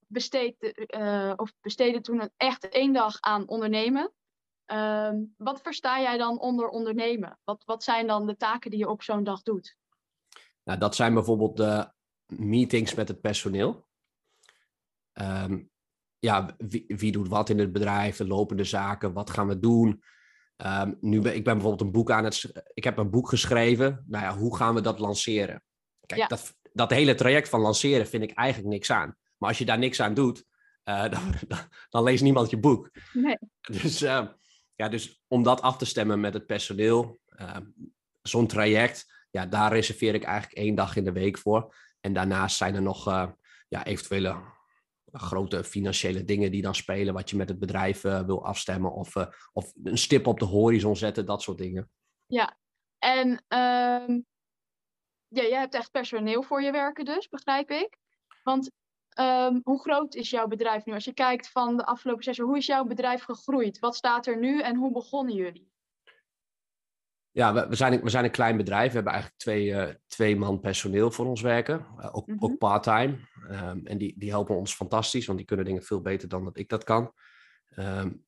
besteed, 0.06 0.74
of 1.36 1.52
besteedde 1.60 2.00
toen 2.00 2.30
echt 2.36 2.68
één 2.68 2.92
dag 2.92 3.20
aan 3.20 3.48
ondernemen. 3.48 4.12
Ehm, 4.66 5.24
wat 5.36 5.60
versta 5.60 6.00
jij 6.00 6.18
dan 6.18 6.40
onder 6.40 6.68
ondernemen? 6.68 7.38
Wat, 7.44 7.62
wat 7.64 7.82
zijn 7.82 8.06
dan 8.06 8.26
de 8.26 8.36
taken 8.36 8.70
die 8.70 8.78
je 8.78 8.88
op 8.88 9.02
zo'n 9.02 9.24
dag 9.24 9.42
doet? 9.42 9.76
Nou, 10.62 10.78
dat 10.78 10.94
zijn 10.94 11.14
bijvoorbeeld 11.14 11.56
de 11.56 11.92
meetings 12.26 12.94
met 12.94 13.08
het 13.08 13.20
personeel. 13.20 13.86
Um, 15.12 15.70
ja, 16.18 16.54
wie, 16.58 16.84
wie, 16.86 17.12
doet 17.12 17.28
wat 17.28 17.48
in 17.48 17.58
het 17.58 17.72
bedrijf, 17.72 18.16
de 18.16 18.26
lopende 18.26 18.64
zaken, 18.64 19.12
wat 19.12 19.30
gaan 19.30 19.48
we 19.48 19.58
doen? 19.58 20.02
Um, 20.56 20.96
nu 21.00 21.20
ben, 21.20 21.34
ik 21.34 21.44
ben 21.44 21.54
bijvoorbeeld 21.54 21.80
een 21.80 21.92
boek 21.92 22.10
aan 22.10 22.24
het... 22.24 22.62
Ik 22.74 22.84
heb 22.84 22.98
een 22.98 23.10
boek 23.10 23.28
geschreven. 23.28 24.04
Nou 24.06 24.24
ja, 24.24 24.36
hoe 24.36 24.56
gaan 24.56 24.74
we 24.74 24.80
dat 24.80 24.98
lanceren? 24.98 25.62
Kijk, 26.06 26.28
dat, 26.28 26.54
dat 26.76 26.90
hele 26.90 27.14
traject 27.14 27.48
van 27.48 27.60
lanceren 27.60 28.06
vind 28.06 28.22
ik 28.22 28.32
eigenlijk 28.32 28.72
niks 28.72 28.90
aan. 28.90 29.16
Maar 29.36 29.48
als 29.48 29.58
je 29.58 29.64
daar 29.64 29.78
niks 29.78 30.00
aan 30.00 30.14
doet, 30.14 30.44
uh, 30.84 31.02
dan, 31.14 31.34
dan, 31.48 31.58
dan, 31.88 32.02
leest 32.02 32.22
niemand 32.22 32.50
je 32.50 32.58
boek. 32.58 32.90
Nee. 33.12 33.38
Dus 33.60 34.02
uh, 34.02 34.26
ja, 34.74 34.88
dus 34.88 35.22
om 35.28 35.42
dat 35.42 35.60
af 35.60 35.76
te 35.76 35.84
stemmen 35.84 36.20
met 36.20 36.34
het 36.34 36.46
personeel, 36.46 37.18
uh, 37.40 37.56
zo'n 38.22 38.46
traject, 38.46 39.12
ja, 39.30 39.46
daar 39.46 39.72
reserveer 39.72 40.14
ik 40.14 40.24
eigenlijk 40.24 40.58
één 40.58 40.74
dag 40.74 40.96
in 40.96 41.04
de 41.04 41.12
week 41.12 41.38
voor. 41.38 41.74
En 42.00 42.12
daarnaast 42.12 42.56
zijn 42.56 42.74
er 42.74 42.82
nog 42.82 43.04
ja, 43.68 43.84
eventuele 43.84 44.36
grote 45.12 45.64
financiële 45.64 46.24
dingen 46.24 46.50
die 46.50 46.62
dan 46.62 46.74
spelen, 46.74 47.14
wat 47.14 47.30
je 47.30 47.36
met 47.36 47.48
het 47.48 47.58
bedrijf 47.58 48.00
wil 48.00 48.44
afstemmen 48.44 48.92
of, 48.92 49.14
of 49.52 49.72
een 49.84 49.98
stip 49.98 50.26
op 50.26 50.38
de 50.38 50.44
horizon 50.44 50.96
zetten, 50.96 51.26
dat 51.26 51.42
soort 51.42 51.58
dingen. 51.58 51.90
Ja, 52.26 52.58
en 52.98 53.44
um, 53.48 54.26
ja, 55.28 55.42
jij 55.42 55.58
hebt 55.58 55.74
echt 55.74 55.90
personeel 55.90 56.42
voor 56.42 56.62
je 56.62 56.72
werken 56.72 57.04
dus, 57.04 57.28
begrijp 57.28 57.70
ik. 57.70 57.96
Want 58.42 58.70
Um, 59.20 59.60
hoe 59.64 59.80
groot 59.80 60.14
is 60.14 60.30
jouw 60.30 60.46
bedrijf 60.46 60.84
nu? 60.84 60.92
Als 60.92 61.04
je 61.04 61.12
kijkt 61.12 61.50
van 61.50 61.76
de 61.76 61.84
afgelopen 61.84 62.24
zes 62.24 62.36
jaar, 62.36 62.46
hoe 62.46 62.56
is 62.56 62.66
jouw 62.66 62.84
bedrijf 62.84 63.22
gegroeid? 63.22 63.78
Wat 63.78 63.96
staat 63.96 64.26
er 64.26 64.38
nu 64.38 64.60
en 64.60 64.76
hoe 64.76 64.92
begonnen 64.92 65.34
jullie? 65.34 65.70
Ja, 67.30 67.54
we, 67.54 67.68
we, 67.68 67.74
zijn, 67.74 68.02
we 68.02 68.10
zijn 68.10 68.24
een 68.24 68.30
klein 68.30 68.56
bedrijf. 68.56 68.88
We 68.88 68.94
hebben 68.94 69.12
eigenlijk 69.12 69.42
twee, 69.42 69.66
uh, 69.66 69.94
twee 70.06 70.36
man 70.36 70.60
personeel 70.60 71.10
voor 71.10 71.26
ons 71.26 71.40
werken. 71.40 71.86
Uh, 71.98 72.08
ook, 72.12 72.26
mm 72.26 72.38
-hmm. 72.38 72.50
ook 72.50 72.58
part-time. 72.58 73.18
Um, 73.50 73.86
en 73.86 73.98
die, 73.98 74.14
die 74.18 74.30
helpen 74.30 74.56
ons 74.56 74.74
fantastisch, 74.74 75.26
want 75.26 75.38
die 75.38 75.46
kunnen 75.46 75.66
dingen 75.66 75.82
veel 75.82 76.00
beter 76.00 76.28
dan 76.28 76.44
dat 76.44 76.58
ik 76.58 76.68
dat 76.68 76.84
kan. 76.84 77.12
Um, 77.78 78.24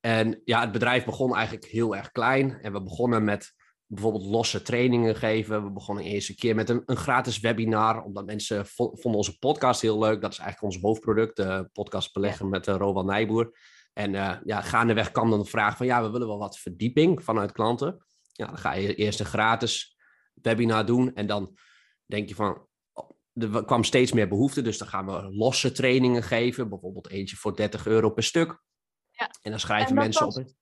en 0.00 0.40
ja, 0.44 0.60
het 0.60 0.72
bedrijf 0.72 1.04
begon 1.04 1.34
eigenlijk 1.34 1.66
heel 1.66 1.96
erg 1.96 2.10
klein. 2.10 2.60
En 2.60 2.72
we 2.72 2.82
begonnen 2.82 3.24
met 3.24 3.54
bijvoorbeeld 3.92 4.26
losse 4.26 4.62
trainingen 4.62 5.16
geven. 5.16 5.64
We 5.64 5.70
begonnen 5.70 6.04
eerst 6.04 6.28
een 6.28 6.36
keer 6.36 6.54
met 6.54 6.68
een, 6.68 6.82
een 6.86 6.96
gratis 6.96 7.40
webinar, 7.40 8.02
omdat 8.02 8.26
mensen 8.26 8.66
vonden 8.66 9.14
onze 9.14 9.38
podcast 9.38 9.80
heel 9.80 9.98
leuk. 9.98 10.20
Dat 10.20 10.32
is 10.32 10.38
eigenlijk 10.38 10.74
ons 10.74 10.82
hoofdproduct, 10.82 11.36
de 11.36 11.68
podcast 11.72 12.12
beleggen 12.12 12.48
met 12.48 12.66
uh, 12.66 12.74
Rowan 12.74 13.06
Nijboer. 13.06 13.58
En 13.92 14.14
uh, 14.14 14.36
ja, 14.44 14.60
gaandeweg 14.60 15.10
kwam 15.10 15.30
dan 15.30 15.38
de 15.38 15.44
vraag 15.44 15.76
van, 15.76 15.86
ja, 15.86 16.02
we 16.02 16.10
willen 16.10 16.26
wel 16.26 16.38
wat 16.38 16.58
verdieping 16.58 17.24
vanuit 17.24 17.52
klanten. 17.52 18.06
Ja, 18.32 18.46
dan 18.46 18.58
ga 18.58 18.72
je 18.72 18.94
eerst 18.94 19.20
een 19.20 19.26
gratis 19.26 19.96
webinar 20.34 20.86
doen 20.86 21.14
en 21.14 21.26
dan 21.26 21.58
denk 22.06 22.28
je 22.28 22.34
van, 22.34 22.66
oh, 22.92 23.10
er 23.32 23.64
kwam 23.64 23.84
steeds 23.84 24.12
meer 24.12 24.28
behoefte, 24.28 24.62
dus 24.62 24.78
dan 24.78 24.88
gaan 24.88 25.06
we 25.06 25.34
losse 25.34 25.72
trainingen 25.72 26.22
geven, 26.22 26.68
bijvoorbeeld 26.68 27.08
eentje 27.08 27.36
voor 27.36 27.56
30 27.56 27.86
euro 27.86 28.10
per 28.10 28.22
stuk. 28.22 28.62
Ja. 29.10 29.30
En 29.42 29.50
dan 29.50 29.60
schrijven 29.60 29.88
en 29.88 29.94
mensen 29.94 30.26
op. 30.26 30.58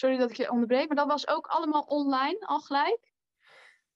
Sorry 0.00 0.16
dat 0.16 0.30
ik 0.30 0.36
je 0.36 0.50
onderbreek, 0.50 0.86
maar 0.86 0.96
dat 0.96 1.06
was 1.06 1.28
ook 1.28 1.46
allemaal 1.46 1.82
online 1.82 2.38
al 2.40 2.60
gelijk? 2.60 3.12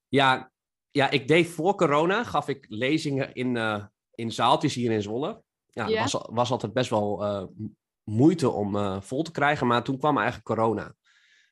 Ja, 0.09 0.53
ja 0.91 1.11
ik 1.11 1.29
deed 1.29 1.47
voor 1.47 1.75
corona, 1.75 2.25
gaf 2.25 2.49
ik 2.49 2.67
lezingen 2.69 3.35
in, 3.35 3.55
uh, 3.55 3.85
in 4.15 4.33
zaaltjes 4.33 4.75
hier 4.75 4.91
in 4.91 5.03
Zwolle. 5.03 5.43
Ja, 5.67 6.01
was, 6.01 6.13
was 6.31 6.51
altijd 6.51 6.73
best 6.73 6.91
wel 6.91 7.25
uh, 7.25 7.45
moeite 8.03 8.51
om 8.51 8.77
uh, 8.77 9.01
vol 9.01 9.23
te 9.23 9.31
krijgen, 9.31 9.67
maar 9.67 9.83
toen 9.83 9.99
kwam 9.99 10.17
eigenlijk 10.17 10.47
corona. 10.47 10.95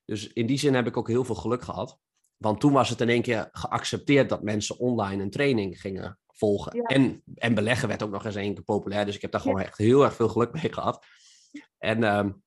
Dus 0.04 0.32
in 0.32 0.46
die 0.46 0.58
zin 0.58 0.74
heb 0.74 0.86
ik 0.86 0.96
ook 0.96 1.08
heel 1.08 1.24
veel 1.24 1.34
geluk 1.34 1.62
gehad. 1.62 1.98
Want 2.36 2.60
toen 2.60 2.72
was 2.72 2.88
het 2.88 3.00
in 3.00 3.08
één 3.08 3.22
keer 3.22 3.48
geaccepteerd 3.52 4.28
dat 4.28 4.42
mensen 4.42 4.78
online 4.78 5.22
een 5.22 5.30
training 5.30 5.80
gingen 5.80 6.18
volgen. 6.26 6.76
Ja. 6.76 6.82
En, 6.82 7.22
en 7.34 7.54
beleggen 7.54 7.88
werd 7.88 8.02
ook 8.02 8.10
nog 8.10 8.24
eens 8.24 8.34
één 8.34 8.54
keer 8.54 8.64
populair. 8.64 9.04
Dus 9.04 9.14
ik 9.14 9.22
heb 9.22 9.32
daar 9.32 9.40
gewoon 9.40 9.60
echt 9.60 9.78
heel 9.78 10.04
erg 10.04 10.14
veel 10.14 10.28
geluk 10.28 10.52
mee 10.52 10.72
gehad. 10.72 11.06
En 11.78 12.02
um, 12.02 12.42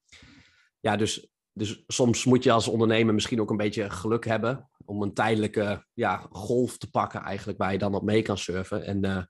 ja, 0.80 0.96
dus 0.96 1.34
dus 1.58 1.84
soms 1.88 2.26
moet 2.26 2.44
je 2.44 2.52
als 2.52 2.68
ondernemer 2.68 3.14
misschien 3.14 3.42
ook 3.42 3.50
een 3.50 3.58
beetje 3.58 3.90
geluk 3.90 4.26
hebben 4.26 4.70
om 4.86 5.02
een 5.02 5.14
tijdelijke 5.14 5.86
ja, 5.94 6.28
golf 6.30 6.78
te 6.78 6.90
pakken 6.90 7.22
eigenlijk 7.22 7.58
waar 7.58 7.72
je 7.72 7.78
dan 7.78 7.96
op 7.96 8.04
mee 8.04 8.22
kan 8.22 8.38
surfen. 8.38 8.86
En 8.86 9.06
uh, 9.06 9.24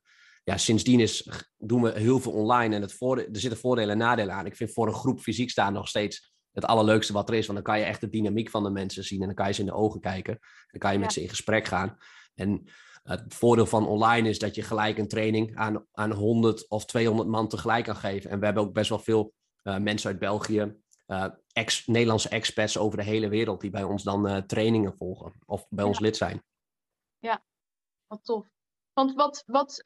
ja, 0.44 0.56
sindsdien 0.56 1.00
is, 1.00 1.28
doen 1.56 1.82
we 1.82 1.98
heel 1.98 2.20
veel 2.20 2.32
online 2.32 2.74
en 2.74 2.82
het 2.82 2.92
voordeel, 2.92 3.26
er 3.32 3.40
zitten 3.40 3.60
voordelen 3.60 3.90
en 3.90 3.98
nadelen 3.98 4.34
aan. 4.34 4.46
Ik 4.46 4.56
vind 4.56 4.72
voor 4.72 4.86
een 4.86 4.94
groep 4.94 5.20
fysiek 5.20 5.50
staan 5.50 5.72
nog 5.72 5.88
steeds 5.88 6.34
het 6.52 6.64
allerleukste 6.64 7.12
wat 7.12 7.28
er 7.28 7.34
is, 7.34 7.46
want 7.46 7.58
dan 7.58 7.72
kan 7.72 7.78
je 7.78 7.84
echt 7.84 8.00
de 8.00 8.08
dynamiek 8.08 8.50
van 8.50 8.62
de 8.62 8.70
mensen 8.70 9.04
zien 9.04 9.20
en 9.20 9.26
dan 9.26 9.34
kan 9.34 9.46
je 9.46 9.52
ze 9.52 9.60
in 9.60 9.66
de 9.66 9.74
ogen 9.74 10.00
kijken. 10.00 10.38
Dan 10.70 10.80
kan 10.80 10.92
je 10.92 10.98
met 10.98 11.12
ze 11.12 11.22
in 11.22 11.28
gesprek 11.28 11.66
gaan. 11.66 11.96
En 12.34 12.64
het 13.02 13.34
voordeel 13.34 13.66
van 13.66 13.86
online 13.86 14.28
is 14.28 14.38
dat 14.38 14.54
je 14.54 14.62
gelijk 14.62 14.98
een 14.98 15.08
training 15.08 15.56
aan, 15.56 15.86
aan 15.92 16.12
100 16.12 16.68
of 16.68 16.84
200 16.84 17.28
man 17.28 17.48
tegelijk 17.48 17.84
kan 17.84 17.96
geven. 17.96 18.30
En 18.30 18.38
we 18.38 18.44
hebben 18.44 18.62
ook 18.62 18.72
best 18.72 18.88
wel 18.88 18.98
veel 18.98 19.32
uh, 19.62 19.78
mensen 19.78 20.10
uit 20.10 20.18
België, 20.18 20.76
ex, 21.52 21.86
Nederlandse 21.86 22.28
expats 22.28 22.78
over 22.78 22.98
de 22.98 23.04
hele 23.04 23.28
wereld 23.28 23.60
die 23.60 23.70
bij 23.70 23.82
ons 23.82 24.02
dan 24.02 24.28
uh, 24.28 24.36
trainingen 24.36 24.96
volgen 24.96 25.32
of 25.46 25.66
bij 25.68 25.84
ja. 25.84 25.90
ons 25.90 25.98
lid 26.00 26.16
zijn. 26.16 26.42
Ja, 27.18 27.44
wat 28.06 28.24
tof. 28.24 28.46
Want 28.92 29.14
wat, 29.14 29.42
wat 29.46 29.82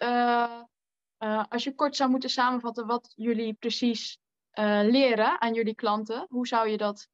als 1.49 1.65
je 1.65 1.75
kort 1.75 1.97
zou 1.97 2.11
moeten 2.11 2.31
samenvatten 2.31 2.87
wat 2.87 3.12
jullie 3.15 3.55
precies 3.55 4.19
leren 4.53 5.41
aan 5.41 5.55
jullie 5.55 5.75
klanten, 5.75 6.27
hoe 6.29 6.47
zou 6.47 6.69
je 6.69 6.77
dat 6.77 7.09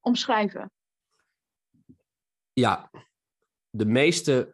omschrijven? 0.00 0.70
Ja, 2.52 2.90
de 3.70 3.86
meeste 3.86 4.50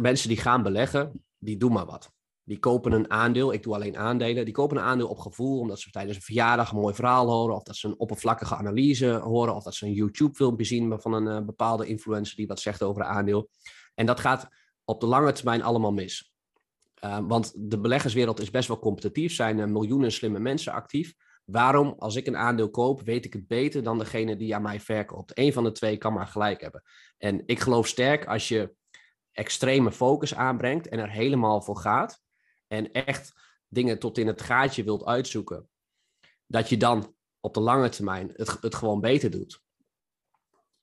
mensen 0.00 0.28
die 0.28 0.38
gaan 0.38 0.62
beleggen, 0.62 1.26
die 1.38 1.56
doen 1.56 1.72
maar 1.72 1.86
wat. 1.86 2.15
Die 2.46 2.58
kopen 2.58 2.92
een 2.92 3.10
aandeel, 3.10 3.52
ik 3.52 3.62
doe 3.62 3.74
alleen 3.74 3.96
aandelen, 3.96 4.44
die 4.44 4.54
kopen 4.54 4.76
een 4.76 4.82
aandeel 4.82 5.08
op 5.08 5.18
gevoel, 5.18 5.58
omdat 5.58 5.80
ze 5.80 5.90
tijdens 5.90 6.16
een 6.16 6.22
verjaardag 6.22 6.70
een 6.70 6.80
mooi 6.80 6.94
verhaal 6.94 7.28
horen, 7.28 7.54
of 7.54 7.62
dat 7.62 7.76
ze 7.76 7.86
een 7.86 7.98
oppervlakkige 7.98 8.56
analyse 8.56 9.10
horen, 9.12 9.54
of 9.54 9.62
dat 9.64 9.74
ze 9.74 9.86
een 9.86 9.92
YouTube-filmpje 9.92 10.64
zien 10.64 11.00
van 11.00 11.12
een 11.12 11.40
uh, 11.40 11.46
bepaalde 11.46 11.86
influencer 11.86 12.36
die 12.36 12.46
wat 12.46 12.60
zegt 12.60 12.82
over 12.82 13.02
een 13.02 13.08
aandeel. 13.08 13.48
En 13.94 14.06
dat 14.06 14.20
gaat 14.20 14.48
op 14.84 15.00
de 15.00 15.06
lange 15.06 15.32
termijn 15.32 15.62
allemaal 15.62 15.92
mis. 15.92 16.34
Uh, 17.04 17.18
want 17.22 17.52
de 17.56 17.80
beleggerswereld 17.80 18.40
is 18.40 18.50
best 18.50 18.68
wel 18.68 18.78
competitief, 18.78 19.34
zijn 19.34 19.72
miljoenen 19.72 20.12
slimme 20.12 20.38
mensen 20.38 20.72
actief. 20.72 21.14
Waarom, 21.44 21.94
als 21.98 22.16
ik 22.16 22.26
een 22.26 22.36
aandeel 22.36 22.70
koop, 22.70 23.02
weet 23.02 23.24
ik 23.24 23.32
het 23.32 23.46
beter 23.46 23.82
dan 23.82 23.98
degene 23.98 24.36
die 24.36 24.54
aan 24.54 24.62
mij 24.62 24.80
verkoopt? 24.80 25.38
Eén 25.38 25.52
van 25.52 25.64
de 25.64 25.72
twee 25.72 25.96
kan 25.96 26.12
maar 26.12 26.26
gelijk 26.26 26.60
hebben. 26.60 26.82
En 27.18 27.42
ik 27.46 27.60
geloof 27.60 27.86
sterk 27.86 28.26
als 28.26 28.48
je 28.48 28.74
extreme 29.32 29.92
focus 29.92 30.34
aanbrengt 30.34 30.88
en 30.88 30.98
er 30.98 31.10
helemaal 31.10 31.62
voor 31.62 31.76
gaat. 31.76 32.24
En 32.66 32.92
echt 32.92 33.32
dingen 33.68 33.98
tot 33.98 34.18
in 34.18 34.26
het 34.26 34.42
gaatje 34.42 34.84
wilt 34.84 35.04
uitzoeken. 35.04 35.68
Dat 36.46 36.68
je 36.68 36.76
dan 36.76 37.14
op 37.40 37.54
de 37.54 37.60
lange 37.60 37.88
termijn 37.88 38.32
het, 38.34 38.56
het 38.60 38.74
gewoon 38.74 39.00
beter 39.00 39.30
doet. 39.30 39.64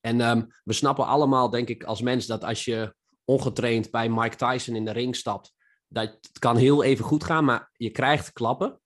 En 0.00 0.20
um, 0.20 0.48
we 0.64 0.72
snappen 0.72 1.06
allemaal, 1.06 1.50
denk 1.50 1.68
ik, 1.68 1.84
als 1.84 2.00
mens 2.00 2.26
dat 2.26 2.44
als 2.44 2.64
je 2.64 2.94
ongetraind 3.24 3.90
bij 3.90 4.08
Mike 4.08 4.36
Tyson 4.36 4.74
in 4.74 4.84
de 4.84 4.90
ring 4.90 5.16
stapt, 5.16 5.54
dat 5.88 6.06
het 6.06 6.38
kan 6.38 6.56
heel 6.56 6.82
even 6.82 7.04
goed 7.04 7.24
gaan, 7.24 7.44
maar 7.44 7.70
je 7.72 7.90
krijgt 7.90 8.32
klappen. 8.32 8.80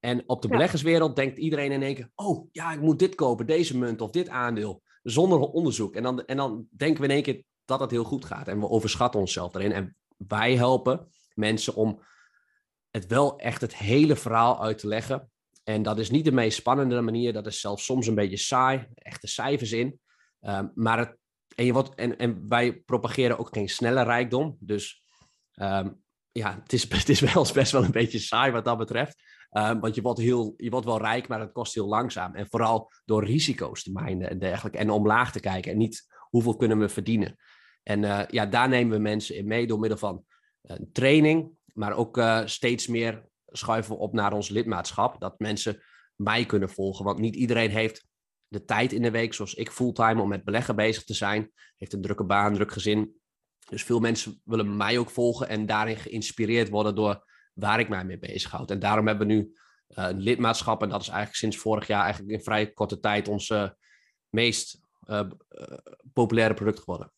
En 0.00 0.28
op 0.28 0.42
de 0.42 0.48
ja. 0.48 0.54
beleggerswereld 0.54 1.16
denkt 1.16 1.38
iedereen 1.38 1.72
in 1.72 1.82
één 1.82 1.94
keer: 1.94 2.10
oh 2.14 2.48
ja, 2.52 2.72
ik 2.72 2.80
moet 2.80 2.98
dit 2.98 3.14
kopen, 3.14 3.46
deze 3.46 3.78
munt 3.78 4.00
of 4.00 4.10
dit 4.10 4.28
aandeel, 4.28 4.82
zonder 5.02 5.40
onderzoek. 5.40 5.94
En 5.94 6.02
dan, 6.02 6.24
en 6.24 6.36
dan 6.36 6.66
denken 6.70 7.00
we 7.00 7.08
in 7.08 7.14
één 7.14 7.22
keer 7.22 7.44
dat 7.64 7.80
het 7.80 7.90
heel 7.90 8.04
goed 8.04 8.24
gaat. 8.24 8.48
En 8.48 8.60
we 8.60 8.68
overschatten 8.68 9.20
onszelf 9.20 9.54
erin. 9.54 9.72
En 9.72 9.96
wij 10.16 10.56
helpen 10.56 11.08
mensen 11.34 11.74
om 11.74 12.02
het 12.90 13.06
wel 13.06 13.38
echt 13.38 13.60
het 13.60 13.76
hele 13.76 14.16
verhaal 14.16 14.62
uit 14.62 14.78
te 14.78 14.86
leggen. 14.86 15.30
En 15.64 15.82
dat 15.82 15.98
is 15.98 16.10
niet 16.10 16.24
de 16.24 16.32
meest 16.32 16.58
spannende 16.58 17.00
manier. 17.00 17.32
Dat 17.32 17.46
is 17.46 17.60
zelfs 17.60 17.84
soms 17.84 18.06
een 18.06 18.14
beetje 18.14 18.36
saai, 18.36 18.86
echte 18.94 19.26
cijfers 19.26 19.72
in. 19.72 20.00
Um, 20.40 20.72
maar 20.74 20.98
het, 20.98 21.16
en, 21.54 21.64
je 21.64 21.72
wordt, 21.72 21.94
en, 21.94 22.18
en 22.18 22.48
wij 22.48 22.72
propageren 22.72 23.38
ook 23.38 23.48
geen 23.52 23.68
snelle 23.68 24.02
rijkdom. 24.02 24.56
Dus 24.60 25.02
um, 25.54 26.02
ja, 26.32 26.60
het 26.62 26.72
is, 26.72 26.82
het 26.88 27.08
is 27.08 27.20
wel 27.20 27.46
best 27.52 27.72
wel 27.72 27.84
een 27.84 27.90
beetje 27.90 28.18
saai 28.18 28.52
wat 28.52 28.64
dat 28.64 28.78
betreft. 28.78 29.22
Um, 29.50 29.80
want 29.80 29.94
je 29.94 30.02
wordt, 30.02 30.20
heel, 30.20 30.54
je 30.56 30.70
wordt 30.70 30.86
wel 30.86 31.00
rijk, 31.00 31.28
maar 31.28 31.40
het 31.40 31.52
kost 31.52 31.74
heel 31.74 31.86
langzaam. 31.86 32.34
En 32.34 32.46
vooral 32.50 32.92
door 33.04 33.24
risico's 33.24 33.82
te 33.82 33.92
mijnen 33.92 34.30
en 34.30 34.38
dergelijke. 34.38 34.78
En 34.78 34.90
omlaag 34.90 35.32
te 35.32 35.40
kijken 35.40 35.72
en 35.72 35.78
niet 35.78 36.06
hoeveel 36.28 36.56
kunnen 36.56 36.78
we 36.78 36.88
verdienen. 36.88 37.36
En 37.82 38.02
uh, 38.02 38.22
ja, 38.28 38.46
daar 38.46 38.68
nemen 38.68 38.96
we 38.96 39.02
mensen 39.02 39.36
in 39.36 39.46
mee 39.46 39.66
door 39.66 39.78
middel 39.78 39.98
van 39.98 40.24
training, 40.92 41.50
maar 41.74 41.92
ook 41.92 42.16
uh, 42.16 42.40
steeds 42.44 42.86
meer 42.86 43.28
schuiven 43.46 43.92
we 43.92 44.00
op 44.00 44.12
naar 44.12 44.32
ons 44.32 44.48
lidmaatschap. 44.48 45.20
Dat 45.20 45.38
mensen 45.38 45.82
mij 46.14 46.46
kunnen 46.46 46.70
volgen. 46.70 47.04
Want 47.04 47.18
niet 47.18 47.36
iedereen 47.36 47.70
heeft 47.70 48.06
de 48.46 48.64
tijd 48.64 48.92
in 48.92 49.02
de 49.02 49.10
week, 49.10 49.34
zoals 49.34 49.54
ik 49.54 49.70
fulltime, 49.70 50.22
om 50.22 50.28
met 50.28 50.44
beleggen 50.44 50.76
bezig 50.76 51.04
te 51.04 51.14
zijn. 51.14 51.52
Heeft 51.76 51.92
een 51.92 52.00
drukke 52.00 52.24
baan, 52.24 52.54
druk 52.54 52.72
gezin. 52.72 53.20
Dus 53.68 53.84
veel 53.84 54.00
mensen 54.00 54.40
willen 54.44 54.76
mij 54.76 54.98
ook 54.98 55.10
volgen 55.10 55.48
en 55.48 55.66
daarin 55.66 55.96
geïnspireerd 55.96 56.68
worden 56.68 56.94
door 56.94 57.24
waar 57.54 57.80
ik 57.80 57.88
mij 57.88 58.04
mee 58.04 58.18
bezighoud. 58.18 58.70
En 58.70 58.78
daarom 58.78 59.06
hebben 59.06 59.26
we 59.26 59.32
nu 59.32 59.40
uh, 59.40 60.04
een 60.08 60.20
lidmaatschap. 60.20 60.82
En 60.82 60.88
dat 60.88 61.00
is 61.00 61.08
eigenlijk 61.08 61.38
sinds 61.38 61.56
vorig 61.56 61.86
jaar 61.86 62.02
eigenlijk 62.02 62.32
in 62.32 62.42
vrij 62.42 62.72
korte 62.72 63.00
tijd 63.00 63.28
uh, 63.28 63.68
meest 64.28 64.80
populaire 66.12 66.54
product 66.54 66.78
geworden. 66.78 67.12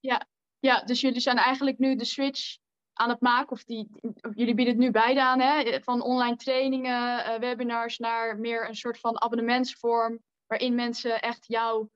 Ja. 0.00 0.28
ja, 0.58 0.84
dus 0.84 1.00
jullie 1.00 1.20
zijn 1.20 1.36
eigenlijk 1.36 1.78
nu 1.78 1.96
de 1.96 2.04
switch 2.04 2.58
aan 2.92 3.08
het 3.08 3.20
maken. 3.20 3.52
Of, 3.52 3.64
die, 3.64 3.88
of 4.00 4.34
jullie 4.34 4.54
bieden 4.54 4.74
het 4.74 4.82
nu 4.82 4.90
beide 4.90 5.22
aan. 5.22 5.40
Hè? 5.40 5.82
Van 5.82 6.02
online 6.02 6.36
trainingen, 6.36 7.40
webinars 7.40 7.98
naar 7.98 8.38
meer 8.38 8.68
een 8.68 8.76
soort 8.76 9.00
van 9.00 9.20
abonnementsvorm. 9.20 10.22
Waarin 10.46 10.74
mensen 10.74 11.20
echt 11.20 11.46
jouw 11.46 11.90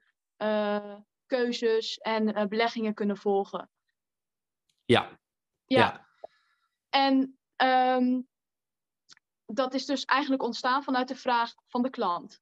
keuzes 1.27 1.99
en 1.99 2.49
beleggingen 2.49 2.95
kunnen 2.95 3.17
volgen. 3.17 3.71
Ja. 4.85 5.19
Ja. 5.65 5.79
ja. 5.79 6.07
En 6.89 7.39
um, 7.57 8.29
dat 9.47 9.75
is 9.75 9.87
dus 9.87 10.05
eigenlijk 10.05 10.43
ontstaan 10.43 10.83
vanuit 10.83 11.09
de 11.09 11.17
vraag 11.17 11.55
van 11.67 11.83
de 11.83 11.91
klant. 11.91 12.41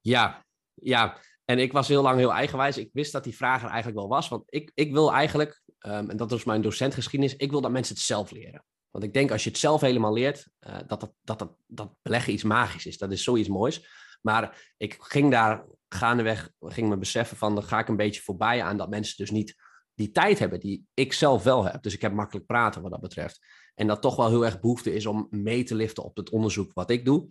Ja, 0.00 0.44
ja. 0.74 1.18
En 1.44 1.58
ik 1.58 1.72
was 1.72 1.88
heel 1.88 2.02
lang 2.02 2.18
heel 2.18 2.32
eigenwijs. 2.32 2.78
Ik 2.78 2.90
wist 2.92 3.12
dat 3.12 3.24
die 3.24 3.36
vraag 3.36 3.62
er 3.62 3.68
eigenlijk 3.68 3.98
wel 3.98 4.08
was. 4.08 4.28
Want 4.28 4.42
ik, 4.46 4.70
ik 4.74 4.92
wil 4.92 5.12
eigenlijk, 5.12 5.62
um, 5.86 6.10
en 6.10 6.16
dat 6.16 6.32
is 6.32 6.44
mijn 6.44 6.62
docentgeschiedenis, 6.62 7.36
ik 7.36 7.50
wil 7.50 7.60
dat 7.60 7.70
mensen 7.70 7.94
het 7.94 8.04
zelf 8.04 8.30
leren. 8.30 8.64
Want 8.90 9.04
ik 9.04 9.12
denk 9.12 9.30
als 9.30 9.44
je 9.44 9.50
het 9.50 9.58
zelf 9.58 9.80
helemaal 9.80 10.12
leert, 10.12 10.48
uh, 10.60 10.76
dat, 10.86 11.00
dat, 11.00 11.12
dat, 11.38 11.56
dat, 11.66 11.94
beleggen 12.02 12.32
iets 12.32 12.42
magisch 12.42 12.86
is. 12.86 12.98
Dat 12.98 13.12
is 13.12 13.22
zoiets 13.22 13.48
moois. 13.48 13.86
Maar 14.20 14.72
ik 14.76 14.96
ging 15.00 15.30
daar 15.30 15.64
gaandeweg, 15.88 16.50
ging 16.60 16.88
me 16.88 16.96
beseffen 16.96 17.36
van, 17.36 17.54
dan 17.54 17.64
ga 17.64 17.78
ik 17.78 17.88
een 17.88 17.96
beetje 17.96 18.22
voorbij 18.22 18.62
aan 18.62 18.76
dat 18.76 18.88
mensen 18.88 19.16
dus 19.16 19.30
niet 19.30 19.56
die 19.94 20.10
tijd 20.10 20.38
hebben 20.38 20.60
die 20.60 20.86
ik 20.94 21.12
zelf 21.12 21.42
wel 21.42 21.64
heb. 21.64 21.82
Dus 21.82 21.94
ik 21.94 22.02
heb 22.02 22.12
makkelijk 22.12 22.46
praten 22.46 22.82
wat 22.82 22.90
dat 22.90 23.00
betreft. 23.00 23.46
En 23.74 23.86
dat 23.86 24.02
toch 24.02 24.16
wel 24.16 24.28
heel 24.28 24.44
erg 24.44 24.60
behoefte 24.60 24.94
is 24.94 25.06
om 25.06 25.26
mee 25.30 25.64
te 25.64 25.74
liften 25.74 26.04
op 26.04 26.16
het 26.16 26.30
onderzoek 26.30 26.72
wat 26.72 26.90
ik 26.90 27.04
doe. 27.04 27.28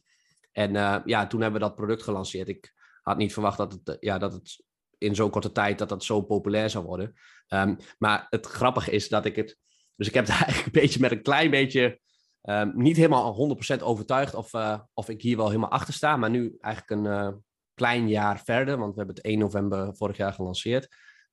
En 0.51 0.74
uh, 0.74 0.98
ja, 1.06 1.27
toen 1.27 1.42
hebben 1.42 1.62
we 1.62 1.68
dat 1.68 1.75
product 1.75 2.04
gelanceerd. 2.04 2.48
Ik 2.48 2.74
had 3.01 3.18
niet 3.18 3.34
verwacht 3.34 3.58
dat 3.58 3.72
het, 3.72 3.98
ja, 4.00 4.18
dat 4.18 4.34
het 4.34 4.63
in 4.98 5.16
zo'n 5.16 5.30
korte 5.30 5.51
tijd 5.51 5.77
dat 5.77 5.89
dat 5.89 6.04
zo 6.04 6.22
populair 6.22 6.70
zou 6.70 6.86
worden. 6.86 7.13
Um, 7.48 7.77
maar 7.98 8.27
het 8.30 8.46
grappige 8.46 8.92
is 8.92 9.10
dat 9.10 9.25
ik 9.25 9.36
het... 9.36 9.58
Dus 9.96 10.08
ik 10.08 10.13
heb 10.13 10.27
het 10.27 10.36
eigenlijk 10.36 10.66
een 10.66 10.82
beetje 10.82 11.00
met 11.00 11.12
een 11.12 11.22
klein 11.22 11.51
beetje... 11.51 12.00
Um, 12.42 12.72
niet 12.75 12.96
helemaal 12.96 13.58
100% 13.80 13.84
overtuigd 13.84 14.34
of, 14.34 14.54
uh, 14.54 14.80
of 14.94 15.10
ik 15.10 15.22
hier 15.22 15.38
wel 15.38 15.48
helemaal 15.48 15.70
achter 15.70 15.94
sta. 15.94 16.18
Maar 16.18 16.30
nu 16.30 16.58
eigenlijk 16.60 17.01
een 17.01 17.12
uh, 17.12 17.34
klein 17.74 18.08
jaar 18.08 18.42
verder, 18.44 18.77
want 18.77 18.92
we 18.92 18.98
hebben 18.98 19.16
het 19.16 19.25
1 19.25 19.39
november 19.39 19.96
vorig 19.96 20.18
jaar 20.18 20.34
gelanceerd. 20.34 20.88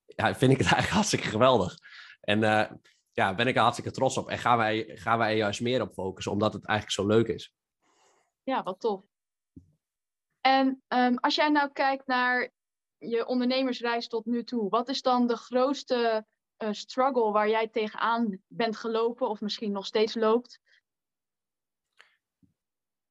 Ja, 0.06 0.34
vind 0.34 0.52
ik 0.52 0.58
het 0.58 0.66
eigenlijk 0.72 0.94
hartstikke 0.94 1.28
geweldig. 1.28 1.74
En 2.20 2.42
uh, 2.42 2.64
ja, 3.12 3.34
ben 3.34 3.46
ik 3.46 3.56
er 3.56 3.62
hartstikke 3.62 3.90
trots 3.90 4.16
op. 4.16 4.28
En 4.28 4.38
gaan 4.38 4.56
wij, 4.56 4.90
gaan 4.94 5.18
wij 5.18 5.36
juist 5.36 5.60
meer 5.60 5.82
op 5.82 5.92
focussen, 5.92 6.32
omdat 6.32 6.52
het 6.52 6.66
eigenlijk 6.66 6.98
zo 6.98 7.06
leuk 7.06 7.28
is. 7.28 7.54
Ja, 8.42 8.62
wat 8.62 8.80
tof. 8.80 9.02
En 10.40 10.82
um, 10.88 11.18
als 11.18 11.34
jij 11.34 11.48
nou 11.48 11.72
kijkt 11.72 12.06
naar 12.06 12.50
je 13.08 13.26
ondernemersreis 13.26 14.08
tot 14.08 14.26
nu 14.26 14.44
toe, 14.44 14.68
wat 14.68 14.88
is 14.88 15.02
dan 15.02 15.26
de 15.26 15.36
grootste 15.36 16.26
uh, 16.58 16.72
struggle 16.72 17.32
waar 17.32 17.48
jij 17.48 17.68
tegenaan 17.68 18.38
bent 18.46 18.76
gelopen 18.76 19.28
of 19.28 19.40
misschien 19.40 19.72
nog 19.72 19.86
steeds 19.86 20.14
loopt? 20.14 20.60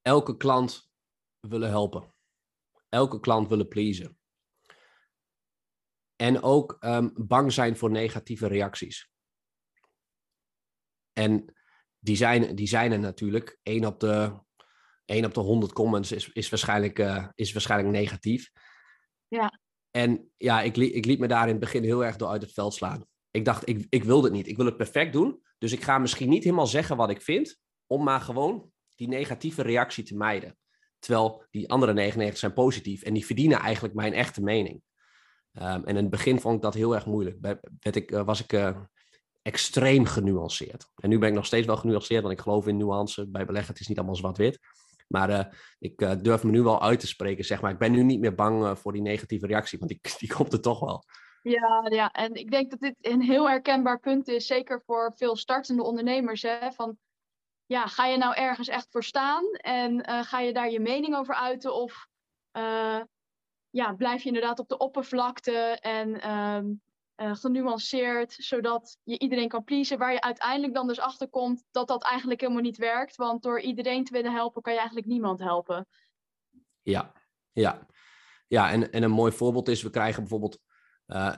Elke 0.02 0.38
klant 0.38 0.90
willen 1.40 1.70
helpen. 1.70 2.14
Elke 2.90 3.20
klant 3.20 3.50
willen 3.50 3.68
pleasen. 3.68 4.18
En 6.16 6.42
ook 6.42 6.78
um, 6.80 7.14
bang 7.16 7.54
zijn 7.54 7.78
voor 7.78 7.92
negatieve 7.92 8.48
reacties. 8.48 9.12
En 11.14 11.54
die 12.00 12.16
zijn, 12.16 12.56
die 12.56 12.68
zijn 12.68 12.92
er 12.92 13.00
natuurlijk. 13.00 13.60
1 13.64 13.86
op 13.86 14.00
de, 14.00 14.40
1 15.06 15.26
op 15.26 15.34
de 15.34 15.40
100 15.40 15.74
comments 15.74 16.12
is, 16.12 16.30
is, 16.30 16.50
waarschijnlijk, 16.50 17.00
uh, 17.00 17.28
is 17.36 17.54
waarschijnlijk 17.54 17.92
negatief. 17.92 18.52
Ja. 19.28 19.60
En 19.96 20.32
ja, 20.38 20.62
ik, 20.62 20.78
ik 20.78 21.06
liet 21.06 21.20
me 21.20 21.28
daar 21.28 21.44
in 21.44 21.50
het 21.50 21.60
begin 21.60 21.84
heel 21.84 22.06
erg 22.06 22.16
door 22.16 22.30
uit 22.30 22.42
het 22.42 22.54
veld 22.54 22.74
slaan. 22.74 23.06
Ik 23.32 23.46
dacht, 23.46 23.70
ik, 23.70 23.86
ik 23.90 24.04
wil 24.04 24.22
dit 24.22 24.32
niet. 24.32 24.48
Ik 24.48 24.58
wil 24.58 24.66
het 24.66 24.78
perfect 24.78 25.14
doen. 25.14 25.42
Dus 25.58 25.72
ik 25.72 25.84
ga 25.84 25.98
misschien 25.98 26.30
niet 26.30 26.44
helemaal 26.44 26.68
zeggen 26.68 26.98
wat 26.98 27.10
ik 27.10 27.22
vind, 27.22 27.60
om 27.88 28.04
maar 28.04 28.22
gewoon 28.22 28.72
die 28.96 29.08
negatieve 29.08 29.62
reactie 29.62 30.04
te 30.04 30.16
mijden. 30.16 30.58
Terwijl 31.00 31.46
die 31.50 31.70
andere 31.70 31.94
99 31.94 32.40
zijn 32.40 32.54
positief 32.54 33.02
en 33.02 33.14
die 33.14 33.26
verdienen 33.26 33.60
eigenlijk 33.60 33.94
mijn 33.94 34.14
echte 34.14 34.42
mening. 34.42 34.82
Ehm, 35.52 35.84
en 35.84 35.88
in 35.88 35.96
het 35.96 36.10
begin 36.10 36.40
vond 36.40 36.56
ik 36.56 36.62
dat 36.62 36.74
heel 36.74 36.96
erg 36.96 37.06
moeilijk. 37.06 37.58
ik, 37.80 38.10
was 38.10 38.44
ik 38.44 38.74
extreem 39.42 40.06
genuanceerd. 40.06 40.92
En 40.96 41.10
nu 41.10 41.20
ben 41.20 41.30
ik 41.30 41.36
nog 41.36 41.46
steeds 41.46 41.68
wel 41.68 41.78
genuanceerd, 41.78 42.22
want 42.22 42.34
ik 42.34 42.42
geloof 42.42 42.68
in 42.68 42.78
nuance 42.78 43.30
bij 43.30 43.46
beleggen. 43.46 43.72
Het 43.72 43.82
is 43.82 43.88
niet 43.88 43.98
allemaal 43.98 44.16
zwart-wit. 44.16 44.60
Maar 45.14 45.30
uh, 45.30 45.44
ik 45.80 46.02
uh, 46.02 46.12
durf 46.22 46.44
me 46.44 46.52
nu 46.52 46.62
wel 46.62 46.82
uit 46.82 47.00
te 47.00 47.08
spreken, 47.08 47.46
zeg 47.46 47.62
maar. 47.62 47.72
Ik 47.72 47.78
ben 47.78 47.92
nu 47.92 48.04
niet 48.04 48.20
meer 48.20 48.36
bang 48.36 48.64
uh, 48.64 48.76
voor 48.76 48.92
die 48.92 49.02
negatieve 49.02 49.48
reactie, 49.48 49.80
want 49.80 49.92
die, 49.92 50.00
die 50.20 50.34
komt 50.34 50.54
er 50.54 50.62
toch 50.62 50.80
wel. 50.80 51.04
Ja, 51.42 51.86
ja, 51.90 52.12
en 52.12 52.34
ik 52.34 52.52
denk 52.52 52.70
dat 52.70 52.80
dit 52.80 52.96
een 53.02 53.22
heel 53.22 53.50
herkenbaar 53.50 54.00
punt 54.00 54.28
is, 54.28 54.46
zeker 54.46 54.82
voor 54.86 55.14
veel 55.16 55.36
startende 55.36 55.84
ondernemers. 55.84 56.42
Hè, 56.42 56.72
van, 56.72 56.98
ja, 57.66 57.86
ga 57.86 58.06
je 58.06 58.18
nou 58.18 58.36
ergens 58.36 58.68
echt 58.68 58.88
voor 58.90 59.04
staan 59.04 59.46
en 59.52 60.06
ga 60.26 60.40
je 60.40 60.54
daar 60.54 60.70
je 60.70 60.80
mening 60.80 61.16
over 61.16 61.36
uiten? 61.36 61.76
Of 61.76 62.08
ja, 63.70 63.94
blijf 63.94 64.22
je 64.22 64.28
inderdaad 64.28 64.60
op 64.60 64.68
de 64.68 64.78
oppervlakte 64.78 65.78
en 65.82 66.32
um, 66.32 66.82
uh, 67.18 67.36
genuanceerd, 67.36 68.34
zodat 68.34 68.98
je 69.04 69.20
iedereen 69.20 69.48
kan 69.48 69.64
pleasen. 69.64 69.98
Waar 69.98 70.12
je 70.12 70.22
uiteindelijk 70.22 70.74
dan 70.74 70.88
dus 70.88 71.00
achter 71.00 71.30
komt 71.30 71.64
dat 71.72 71.88
dat 71.88 72.04
eigenlijk 72.04 72.42
helemaal 72.42 72.62
niet 72.62 72.78
werkt. 72.78 73.16
Want 73.16 73.44
door 73.44 73.62
iedereen 73.62 74.04
te 74.04 74.14
willen 74.14 74.32
helpen, 74.32 74.62
kan 74.62 74.74
je 74.74 74.80
eigenlijk 74.80 75.08
niemand 75.08 75.40
helpen. 75.40 75.88
Ja, 76.82 77.14
ja. 77.52 77.88
Ja, 78.48 78.72
en, 78.72 78.92
en 78.92 79.04
een 79.04 79.12
mooi 79.12 79.32
voorbeeld 79.32 79.68
is, 79.68 79.82
we 79.82 79.90
krijgen 79.90 80.22
bijvoorbeeld, 80.22 80.60
uh, 81.08 81.34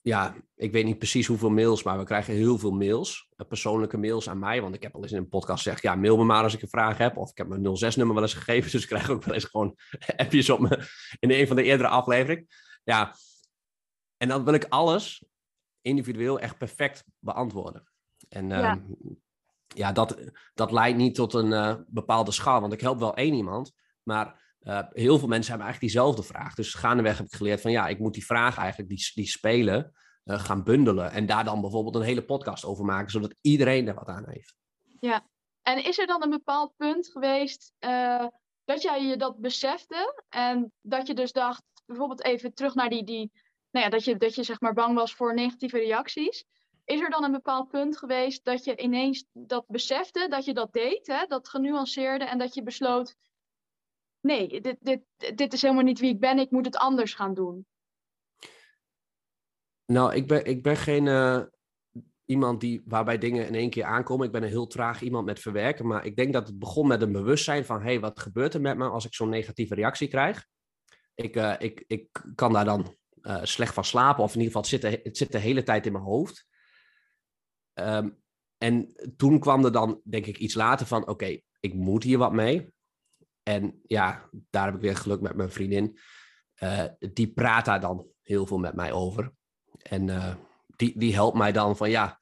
ja, 0.00 0.34
ik 0.54 0.72
weet 0.72 0.84
niet 0.84 0.98
precies 0.98 1.26
hoeveel 1.26 1.50
mails, 1.50 1.82
maar 1.82 1.98
we 1.98 2.04
krijgen 2.04 2.34
heel 2.34 2.58
veel 2.58 2.70
mails, 2.70 3.28
uh, 3.36 3.46
persoonlijke 3.46 3.96
mails 3.96 4.28
aan 4.28 4.38
mij. 4.38 4.62
Want 4.62 4.74
ik 4.74 4.82
heb 4.82 4.94
al 4.94 5.02
eens 5.02 5.12
in 5.12 5.18
een 5.18 5.28
podcast 5.28 5.62
gezegd, 5.62 5.82
ja, 5.82 5.94
mail 5.94 6.16
me 6.16 6.24
maar 6.24 6.42
als 6.42 6.54
ik 6.54 6.62
een 6.62 6.68
vraag 6.68 6.98
heb. 6.98 7.16
Of 7.16 7.30
ik 7.30 7.38
heb 7.38 7.48
mijn 7.48 7.66
06-nummer 7.66 8.14
wel 8.14 8.22
eens 8.22 8.34
gegeven, 8.34 8.70
dus 8.72 8.82
ik 8.82 8.88
krijg 8.88 9.10
ook 9.10 9.24
wel 9.24 9.34
eens 9.34 9.44
gewoon 9.44 9.76
appjes 10.16 10.50
op 10.50 10.60
me 10.60 10.86
in 11.18 11.30
een 11.30 11.46
van 11.46 11.56
de 11.56 11.62
eerdere 11.62 11.88
afleveringen. 11.88 12.46
Ja, 12.84 13.14
en 14.22 14.28
dan 14.28 14.44
wil 14.44 14.54
ik 14.54 14.66
alles 14.68 15.24
individueel 15.80 16.40
echt 16.40 16.58
perfect 16.58 17.04
beantwoorden. 17.18 17.88
En 18.28 18.48
ja, 18.48 18.70
ehm, 18.70 18.80
ja 19.66 19.92
dat, 19.92 20.16
dat 20.54 20.72
leidt 20.72 20.96
niet 20.96 21.14
tot 21.14 21.34
een 21.34 21.50
uh, 21.50 21.74
bepaalde 21.86 22.32
schaal, 22.32 22.60
want 22.60 22.72
ik 22.72 22.80
help 22.80 22.98
wel 22.98 23.16
één 23.16 23.34
iemand, 23.34 23.72
maar 24.02 24.56
uh, 24.60 24.80
heel 24.90 25.18
veel 25.18 25.28
mensen 25.28 25.50
hebben 25.50 25.66
eigenlijk 25.66 25.80
diezelfde 25.80 26.22
vraag. 26.22 26.54
Dus 26.54 26.74
gaandeweg 26.74 27.16
heb 27.16 27.26
ik 27.26 27.34
geleerd 27.34 27.60
van 27.60 27.70
ja, 27.70 27.88
ik 27.88 27.98
moet 27.98 28.14
die 28.14 28.26
vraag 28.26 28.56
eigenlijk, 28.56 28.88
die, 28.88 29.10
die 29.14 29.28
spelen, 29.28 29.92
uh, 30.24 30.38
gaan 30.38 30.64
bundelen. 30.64 31.10
En 31.10 31.26
daar 31.26 31.44
dan 31.44 31.60
bijvoorbeeld 31.60 31.94
een 31.94 32.02
hele 32.02 32.24
podcast 32.24 32.64
over 32.64 32.84
maken, 32.84 33.10
zodat 33.10 33.34
iedereen 33.40 33.88
er 33.88 33.94
wat 33.94 34.08
aan 34.08 34.28
heeft. 34.28 34.54
Ja, 35.00 35.26
en 35.62 35.84
is 35.84 35.98
er 35.98 36.06
dan 36.06 36.22
een 36.22 36.30
bepaald 36.30 36.76
punt 36.76 37.08
geweest 37.08 37.74
dat 38.64 38.82
jij 38.82 39.04
je 39.04 39.16
dat 39.16 39.38
besefte 39.38 40.22
en 40.28 40.72
dat 40.80 41.06
je 41.06 41.14
dus 41.14 41.32
dacht, 41.32 41.62
bijvoorbeeld 41.86 42.24
even 42.24 42.54
terug 42.54 42.74
naar 42.74 42.88
die, 42.88 43.04
die 43.04 43.32
nou 43.72 43.84
ja, 43.84 43.90
dat 43.90 44.04
je, 44.04 44.16
dat 44.16 44.34
je 44.34 44.42
zeg 44.42 44.60
maar 44.60 44.74
bang 44.74 44.94
was 44.94 45.14
voor 45.14 45.34
negatieve 45.34 45.78
reacties. 45.78 46.44
Is 46.84 47.00
er 47.00 47.10
dan 47.10 47.24
een 47.24 47.32
bepaald 47.32 47.68
punt 47.68 47.98
geweest 47.98 48.44
dat 48.44 48.64
je 48.64 48.76
ineens 48.76 49.24
dat 49.32 49.64
besefte, 49.68 50.26
dat 50.28 50.44
je 50.44 50.54
dat 50.54 50.72
deed, 50.72 51.06
hè, 51.06 51.26
dat 51.26 51.48
genuanceerde 51.48 52.24
en 52.24 52.38
dat 52.38 52.54
je 52.54 52.62
besloot, 52.62 53.16
nee, 54.20 54.60
dit, 54.60 54.76
dit, 54.80 55.00
dit 55.36 55.52
is 55.52 55.62
helemaal 55.62 55.82
niet 55.82 56.00
wie 56.00 56.12
ik 56.12 56.20
ben, 56.20 56.38
ik 56.38 56.50
moet 56.50 56.64
het 56.64 56.76
anders 56.76 57.14
gaan 57.14 57.34
doen? 57.34 57.66
Nou, 59.86 60.14
ik 60.14 60.26
ben, 60.26 60.44
ik 60.44 60.62
ben 60.62 60.76
geen 60.76 61.06
uh, 61.06 61.42
iemand 62.24 62.60
die, 62.60 62.82
waarbij 62.84 63.18
dingen 63.18 63.46
in 63.46 63.54
één 63.54 63.70
keer 63.70 63.84
aankomen. 63.84 64.26
Ik 64.26 64.32
ben 64.32 64.42
een 64.42 64.48
heel 64.48 64.66
traag 64.66 65.02
iemand 65.02 65.24
met 65.24 65.40
verwerken, 65.40 65.86
maar 65.86 66.04
ik 66.04 66.16
denk 66.16 66.32
dat 66.32 66.46
het 66.46 66.58
begon 66.58 66.86
met 66.86 67.02
een 67.02 67.12
bewustzijn 67.12 67.64
van, 67.64 67.78
hé, 67.78 67.84
hey, 67.84 68.00
wat 68.00 68.20
gebeurt 68.20 68.54
er 68.54 68.60
met 68.60 68.76
me 68.76 68.88
als 68.88 69.04
ik 69.04 69.14
zo'n 69.14 69.28
negatieve 69.28 69.74
reactie 69.74 70.08
krijg? 70.08 70.46
Ik, 71.14 71.36
uh, 71.36 71.54
ik, 71.58 71.84
ik 71.86 72.22
kan 72.34 72.52
daar 72.52 72.64
dan 72.64 72.96
uh, 73.22 73.40
slecht 73.42 73.74
van 73.74 73.84
slapen. 73.84 74.24
Of 74.24 74.34
in 74.34 74.40
ieder 74.40 74.52
geval, 74.60 74.70
het 74.70 74.70
zit 74.70 75.00
de, 75.00 75.00
het 75.08 75.16
zit 75.16 75.32
de 75.32 75.38
hele 75.38 75.62
tijd 75.62 75.86
in 75.86 75.92
mijn 75.92 76.04
hoofd. 76.04 76.46
Um, 77.74 78.22
en 78.58 78.94
toen 79.16 79.38
kwam 79.38 79.64
er 79.64 79.72
dan, 79.72 80.00
denk 80.04 80.26
ik, 80.26 80.38
iets 80.38 80.54
later 80.54 80.86
van: 80.86 81.08
oké, 81.08 81.40
ik 81.60 81.74
moet 81.74 82.02
hier 82.02 82.18
wat 82.18 82.32
mee. 82.32 82.72
En 83.42 83.80
ja, 83.82 84.28
daar 84.50 84.66
heb 84.66 84.74
ik 84.74 84.80
weer 84.80 84.96
geluk 84.96 85.20
met 85.20 85.34
mijn 85.34 85.50
vriendin. 85.50 85.98
Uh, 86.62 86.84
die 87.12 87.32
praat 87.32 87.64
daar 87.64 87.80
dan 87.80 88.06
heel 88.22 88.46
veel 88.46 88.58
met 88.58 88.74
mij 88.74 88.92
over. 88.92 89.32
En 89.82 90.08
uh, 90.08 90.34
die, 90.76 90.98
die 90.98 91.14
helpt 91.14 91.36
mij 91.36 91.52
dan 91.52 91.76
van 91.76 91.90
ja, 91.90 92.18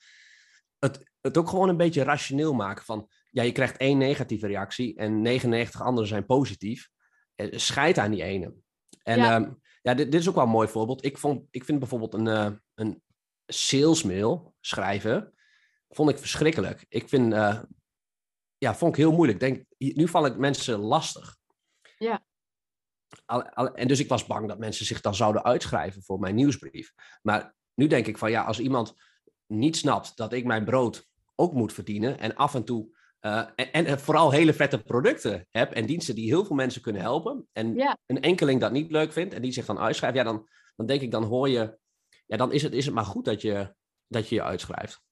het, 0.79 1.11
het 1.21 1.39
ook 1.39 1.49
gewoon 1.49 1.69
een 1.69 1.77
beetje 1.77 2.03
rationeel 2.03 2.55
maken. 2.55 2.85
Van 2.85 3.09
ja, 3.31 3.43
je 3.43 3.53
krijgt 3.53 3.77
één 3.77 3.99
negatieve 3.99 4.47
reactie 4.47 4.97
en 4.97 5.23
99 5.23 5.83
andere 5.83 6.07
zijn 6.07 6.27
positief. 6.27 6.89
Scheid 7.37 7.99
aan 7.99 8.11
die 8.11 8.23
ene. 8.23 8.55
En 9.03 9.19
ja. 9.19 9.37
um, 9.37 9.60
ja, 9.81 9.95
dit, 9.95 10.13
dit, 10.13 10.21
is 10.21 10.29
ook 10.29 10.35
wel 10.35 10.45
een 10.45 10.51
mooi 10.51 10.69
voorbeeld. 10.69 11.05
Ik, 11.05 11.19
vond, 11.19 11.47
ik 11.51 11.65
vind 11.65 11.79
bijvoorbeeld 11.79 12.15
een, 12.15 12.27
uh, 12.27 12.51
een 12.75 13.03
salesmail 13.47 14.55
schrijven, 14.61 15.35
vond 15.89 16.11
ik 16.11 16.19
verschrikkelijk. 16.19 16.87
Ik 16.89 17.09
vind, 17.09 17.33
uh, 17.33 17.63
ja, 18.59 18.75
vond 18.75 18.93
ik 18.93 19.01
heel 19.01 19.13
moeilijk. 19.13 19.41
Denk, 19.41 19.65
nu 19.79 20.09
val 20.09 20.27
ik 20.27 20.37
mensen 20.37 20.79
lastig. 20.79 21.37
Ja. 21.99 22.25
Al, 23.27 23.43
al, 23.43 23.75
en 23.75 23.89
dus 23.89 24.01
ik 24.01 24.09
was 24.09 24.27
bang 24.27 24.49
dat 24.49 24.59
mensen 24.59 24.87
zich 24.87 25.01
dan 25.01 25.15
zouden 25.15 25.45
uitschrijven 25.45 26.03
voor 26.03 26.19
mijn 26.19 26.35
nieuwsbrief. 26.35 26.93
Maar 27.23 27.55
nu 27.75 27.87
denk 27.87 28.07
ik 28.07 28.19
van 28.19 28.31
ja, 28.31 28.45
als 28.45 28.61
iemand 28.61 28.95
niet 29.47 29.77
snapt 29.77 30.17
dat 30.17 30.33
ik 30.33 30.45
mijn 30.45 30.65
brood 30.65 31.09
ook 31.35 31.53
moet 31.53 31.73
verdienen 31.73 32.19
en 32.19 32.35
af 32.35 32.55
en 32.55 32.65
toe 32.65 32.99
uh, 33.21 33.49
en, 33.55 33.85
en, 33.87 34.01
vooral 34.01 34.31
hele 34.31 34.53
vette 34.53 34.83
producten 34.83 35.47
heb 35.51 35.73
en 35.73 35.87
diensten 35.87 36.15
die 36.15 36.29
heel 36.29 36.45
veel 36.45 36.57
mensen 36.57 36.83
kunnen 36.83 37.03
helpen. 37.03 37.49
En 37.53 37.97
een 38.07 38.21
enkeling 38.21 38.61
dat 38.61 38.73
niet 38.73 38.91
leuk 38.91 39.13
vindt 39.13 39.35
en 39.35 39.43
die 39.43 39.53
zich 39.53 39.67
dan 39.67 39.79
uitschrijft, 39.79 40.17
ja, 40.17 40.23
dan, 40.23 40.49
dan 40.77 40.87
denk 40.87 41.01
ik, 41.01 41.11
dan 41.11 41.25
hoor 41.25 41.49
je, 41.49 41.79
ja, 42.27 42.37
dan 42.37 42.53
is 42.53 42.63
het, 42.63 42.73
is 42.73 42.85
het 42.85 42.95
maar 42.95 43.05
goed 43.05 43.25
dat 43.25 43.43
je 43.43 43.75
dat 44.11 44.29
je, 44.29 44.35
je 44.35 44.43
uitschrijft. 44.43 45.03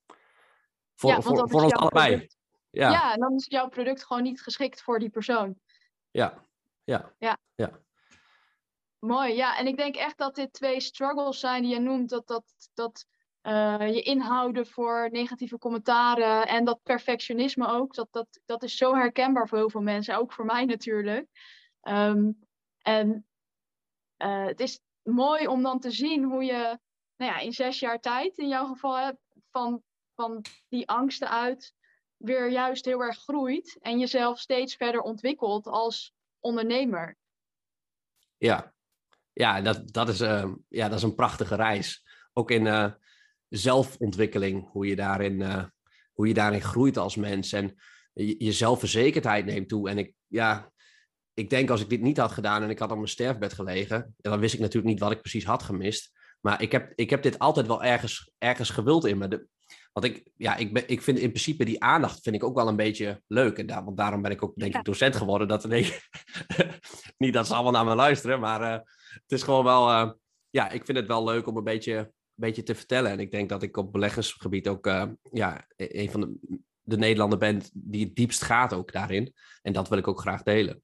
Voor, 0.94 1.10
ja, 1.10 1.20
voor, 1.20 1.48
voor 1.48 1.62
ons 1.62 1.72
allebei. 1.72 2.26
Ja. 2.70 2.90
ja, 2.90 3.12
en 3.12 3.20
dan 3.20 3.34
is 3.34 3.46
jouw 3.46 3.68
product 3.68 4.04
gewoon 4.04 4.22
niet 4.22 4.42
geschikt 4.42 4.82
voor 4.82 4.98
die 4.98 5.10
persoon. 5.10 5.60
Ja, 6.10 6.46
ja, 6.84 7.14
ja. 7.18 7.38
ja. 7.54 7.80
Mooi, 8.98 9.34
ja. 9.34 9.58
En 9.58 9.66
ik 9.66 9.76
denk 9.76 9.96
echt 9.96 10.18
dat 10.18 10.34
dit 10.34 10.52
twee 10.52 10.80
struggles 10.80 11.40
zijn 11.40 11.62
die 11.62 11.72
je 11.72 11.80
noemt. 11.80 12.08
Dat, 12.08 12.26
dat, 12.26 12.44
dat 12.74 13.06
uh, 13.42 13.94
je 13.94 14.02
inhouden 14.02 14.66
voor 14.66 15.08
negatieve 15.10 15.58
commentaren 15.58 16.46
en 16.46 16.64
dat 16.64 16.82
perfectionisme 16.82 17.66
ook. 17.68 17.94
Dat, 17.94 18.08
dat, 18.10 18.40
dat 18.44 18.62
is 18.62 18.76
zo 18.76 18.94
herkenbaar 18.94 19.48
voor 19.48 19.58
heel 19.58 19.70
veel 19.70 19.80
mensen, 19.80 20.16
ook 20.16 20.32
voor 20.32 20.44
mij 20.44 20.64
natuurlijk. 20.64 21.26
Um, 21.82 22.38
en 22.78 23.26
uh, 24.18 24.46
het 24.46 24.60
is 24.60 24.80
mooi 25.02 25.46
om 25.46 25.62
dan 25.62 25.80
te 25.80 25.90
zien 25.90 26.24
hoe 26.24 26.44
je 26.44 26.78
nou 27.16 27.32
ja, 27.32 27.38
in 27.38 27.52
zes 27.52 27.78
jaar 27.78 28.00
tijd 28.00 28.38
in 28.38 28.48
jouw 28.48 28.66
geval 28.66 29.18
van, 29.50 29.82
van 30.14 30.44
die 30.68 30.88
angsten 30.88 31.30
uit 31.30 31.74
weer 32.16 32.50
juist 32.50 32.84
heel 32.84 33.00
erg 33.00 33.18
groeit 33.18 33.78
en 33.80 33.98
jezelf 33.98 34.38
steeds 34.38 34.76
verder 34.76 35.00
ontwikkelt 35.00 35.66
als 35.66 36.12
ondernemer. 36.40 37.16
Ja, 38.36 38.74
ja, 39.32 39.60
dat, 39.60 39.92
dat, 39.92 40.08
is, 40.08 40.20
uh, 40.20 40.52
ja 40.68 40.88
dat 40.88 40.98
is 40.98 41.04
een 41.04 41.14
prachtige 41.14 41.54
reis. 41.54 42.04
Ook 42.32 42.50
in, 42.50 42.66
zelfontwikkeling, 43.48 44.70
hoe 44.70 44.86
je 44.86 44.96
daarin, 44.96 45.40
uh, 45.40 45.64
hoe 46.12 46.28
je 46.28 46.34
daarin 46.34 46.62
groeit 46.62 46.96
als 46.96 47.16
mens. 47.16 47.52
En 47.52 47.74
je, 48.12 48.44
je 48.44 48.52
zelfverzekerdheid 48.52 49.44
neemt 49.44 49.68
toe. 49.68 49.88
En 49.88 49.98
ik, 49.98 50.14
ja, 50.26 50.72
ik 51.34 51.50
denk 51.50 51.70
als 51.70 51.80
ik 51.80 51.88
dit 51.88 52.00
niet 52.00 52.18
had 52.18 52.32
gedaan 52.32 52.62
en 52.62 52.70
ik 52.70 52.78
had 52.78 52.90
op 52.90 52.96
mijn 52.96 53.08
sterfbed 53.08 53.52
gelegen, 53.52 54.14
dan 54.16 54.40
wist 54.40 54.54
ik 54.54 54.60
natuurlijk 54.60 54.92
niet 54.92 55.00
wat 55.00 55.10
ik 55.10 55.20
precies 55.20 55.44
had 55.44 55.62
gemist. 55.62 56.10
Maar 56.40 56.62
ik 56.62 56.72
heb, 56.72 56.92
ik 56.94 57.10
heb 57.10 57.22
dit 57.22 57.38
altijd 57.38 57.66
wel 57.66 57.82
ergens, 57.82 58.30
ergens 58.38 58.70
gewild 58.70 59.06
in 59.06 59.18
me. 59.18 59.28
De, 59.28 59.46
want 59.92 60.06
ik, 60.06 60.30
ja, 60.36 60.56
ik, 60.56 60.72
ben, 60.72 60.88
ik 60.88 61.02
vind 61.02 61.18
in 61.18 61.30
principe 61.30 61.64
die 61.64 61.82
aandacht 61.82 62.22
vind 62.22 62.34
ik 62.34 62.44
ook 62.44 62.54
wel 62.54 62.68
een 62.68 62.76
beetje 62.76 63.22
leuk. 63.26 63.58
En 63.58 63.66
daar, 63.66 63.84
want 63.84 63.96
daarom 63.96 64.22
ben 64.22 64.30
ik 64.30 64.42
ook 64.42 64.56
denk 64.56 64.74
ik 64.74 64.84
docent 64.84 65.16
geworden. 65.16 65.48
Dat, 65.48 65.66
nee, 65.66 65.94
niet 67.18 67.32
dat 67.32 67.46
ze 67.46 67.54
allemaal 67.54 67.72
naar 67.72 67.84
me 67.84 67.94
luisteren, 67.94 68.40
maar 68.40 68.60
uh, 68.60 68.72
het 69.08 69.32
is 69.32 69.42
gewoon 69.42 69.64
wel... 69.64 69.90
Uh, 69.90 70.10
ja, 70.50 70.70
ik 70.70 70.84
vind 70.84 70.98
het 70.98 71.06
wel 71.06 71.24
leuk 71.24 71.46
om 71.46 71.56
een 71.56 71.64
beetje 71.64 72.12
beetje 72.38 72.62
te 72.62 72.74
vertellen. 72.74 73.10
En 73.10 73.20
ik 73.20 73.30
denk 73.30 73.48
dat 73.48 73.62
ik 73.62 73.76
op 73.76 73.92
beleggersgebied 73.92 74.68
ook 74.68 74.86
uh, 74.86 75.04
ja, 75.32 75.66
e-, 75.76 76.02
een 76.02 76.10
van 76.10 76.20
de, 76.20 76.58
de 76.82 76.96
Nederlander 76.96 77.38
ben 77.38 77.62
die 77.72 78.04
het 78.04 78.14
diepst 78.14 78.42
gaat 78.42 78.72
ook 78.72 78.92
daarin. 78.92 79.34
En 79.62 79.72
dat 79.72 79.88
wil 79.88 79.98
ik 79.98 80.08
ook 80.08 80.20
graag 80.20 80.42
delen. 80.42 80.82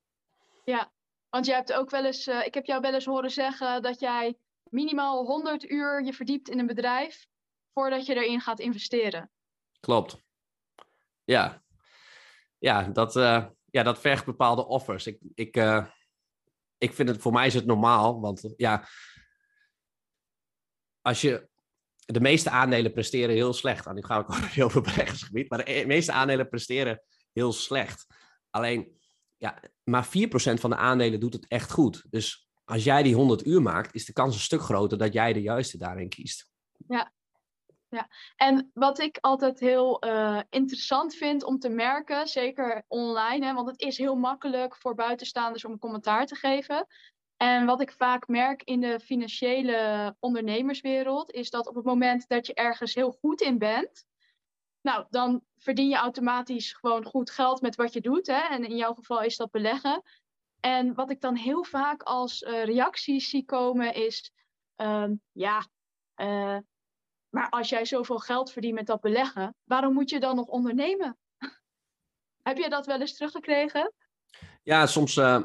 Ja, 0.65 0.93
want 1.29 1.47
jij 1.47 1.55
hebt 1.55 1.73
ook 1.73 1.91
wel 1.91 2.05
eens, 2.05 2.27
uh, 2.27 2.47
ik 2.47 2.55
heb 2.55 2.67
jou 2.67 2.81
wel 2.81 2.95
eens 2.95 3.05
horen 3.05 3.31
zeggen 3.31 3.83
dat 3.83 4.01
jij 4.01 4.37
minimaal 4.71 5.25
100 5.25 5.71
uur 5.71 6.05
je 6.05 6.13
verdiept 6.13 6.49
in 6.49 6.59
een 6.59 6.67
bedrijf 6.67 7.27
voordat 7.73 8.07
je 8.07 8.15
erin 8.15 8.41
gaat 8.41 8.61
investeren. 8.61 9.31
Klopt. 9.81 10.23
Ja, 11.25 11.63
ja 12.59 12.83
dat, 12.83 13.17
uh, 13.17 13.47
ja, 13.71 13.83
dat 13.83 13.99
vergt 13.99 14.25
bepaalde 14.25 14.67
offers. 14.67 15.07
Ik, 15.07 15.19
ik, 15.35 15.57
ik 16.79 16.93
vind 16.93 17.09
het, 17.09 17.21
voor 17.21 17.33
mij 17.33 17.47
is 17.47 17.55
het 17.55 17.67
normaal, 17.67 18.21
want 18.21 18.53
ja, 18.57 18.89
als 21.05 21.21
je 21.21 21.49
de 22.07 22.21
meeste 22.21 22.51
aandelen 22.51 22.93
presteren 22.93 23.35
heel 23.35 23.53
slecht. 23.53 23.93
Nu 23.93 24.03
ga 24.03 24.19
ik 24.19 24.65
over 24.65 24.83
beleggersgebied, 24.83 25.51
maar 25.51 25.65
de 25.65 25.85
meeste 25.87 26.13
aandelen 26.13 26.49
presteren 26.49 27.03
heel 27.33 27.53
slecht. 27.53 28.07
Alleen 28.51 29.01
ja, 29.37 29.63
maar 29.85 30.07
4% 30.07 30.09
van 30.61 30.71
de 30.71 30.77
aandelen 30.77 31.21
doet 31.21 31.33
het 31.33 31.47
echt 31.49 31.73
goed. 31.73 32.05
Dus 32.11 32.49
als 32.65 32.85
jij 32.85 33.03
die 33.03 33.15
100 33.15 33.47
uur 33.47 33.63
maakt, 33.63 33.95
is 33.95 34.05
de 34.05 34.13
kans 34.13 34.35
een 34.35 34.41
stuk 34.41 34.61
groter 34.61 34.99
dat 34.99 35.13
jij 35.13 35.33
de 35.33 35.43
juiste 35.43 35.79
daarin 35.79 36.09
kiest. 36.09 36.49
Ja, 36.89 37.13
ja. 37.89 38.09
En 38.37 38.71
wat 38.75 38.99
ik 38.99 39.19
altijd 39.21 39.61
heel 39.61 40.07
uh, 40.07 40.41
interessant 40.51 41.15
vind 41.15 41.45
om 41.45 41.59
te 41.59 41.69
merken, 41.69 42.27
zeker 42.27 42.85
online, 42.89 43.47
hè, 43.47 43.55
want 43.55 43.69
het 43.69 43.81
is 43.81 43.99
heel 43.99 44.15
makkelijk 44.15 44.77
voor 44.77 44.95
buitenstaanders 44.95 45.65
om 45.65 45.79
commentaar 45.79 46.27
te 46.27 46.35
geven. 46.35 46.87
En 47.37 47.67
wat 47.67 47.81
ik 47.81 47.93
vaak 47.93 48.29
merk 48.29 48.63
in 48.63 48.81
de 48.81 49.01
financiële 49.01 50.17
ondernemerswereld, 50.21 51.31
is 51.31 51.51
dat 51.51 51.69
op 51.69 51.75
het 51.75 51.85
moment 51.85 52.29
dat 52.29 52.47
je 52.47 52.55
ergens 52.55 52.95
heel 52.95 53.11
goed 53.11 53.41
in 53.41 53.59
bent, 53.59 54.05
nou, 54.81 55.07
dan 55.11 55.45
verdien 55.57 55.89
je 55.89 55.97
automatisch 55.97 56.73
gewoon 56.73 57.05
goed 57.05 57.31
geld 57.31 57.61
met 57.61 57.77
wat 57.77 57.93
je 57.93 58.01
doet. 58.01 58.27
Hè? 58.27 58.41
En 58.41 58.65
in 58.65 58.77
jouw 58.77 58.95
geval 58.95 59.23
is 59.23 59.37
dat 59.37 59.51
beleggen. 59.51 60.03
En 60.61 60.95
wat 60.95 61.11
ik 61.11 61.21
dan 61.21 61.37
heel 61.37 61.65
vaak 61.65 62.03
als 62.03 62.43
uh, 62.43 62.65
reacties 62.65 63.29
zie 63.29 63.45
komen 63.45 63.95
is, 63.95 64.33
um, 64.77 65.21
ja, 65.33 65.67
uh, 66.17 66.59
maar 67.29 67.49
als 67.51 67.69
jij 67.69 67.85
zoveel 67.85 68.19
geld 68.19 68.53
verdient 68.53 68.75
met 68.75 68.87
dat 68.87 69.01
beleggen, 69.01 69.55
waarom 69.65 69.93
moet 69.93 70.11
je 70.11 70.21
dan 70.21 70.37
nog 70.37 70.47
ondernemen? 70.47 71.19
Heb 72.49 72.57
je 72.57 72.69
dat 72.69 72.87
wel 72.87 73.01
eens 73.01 73.15
teruggekregen? 73.15 73.93
Ja, 74.63 74.87
soms, 74.87 75.17
uh, 75.17 75.43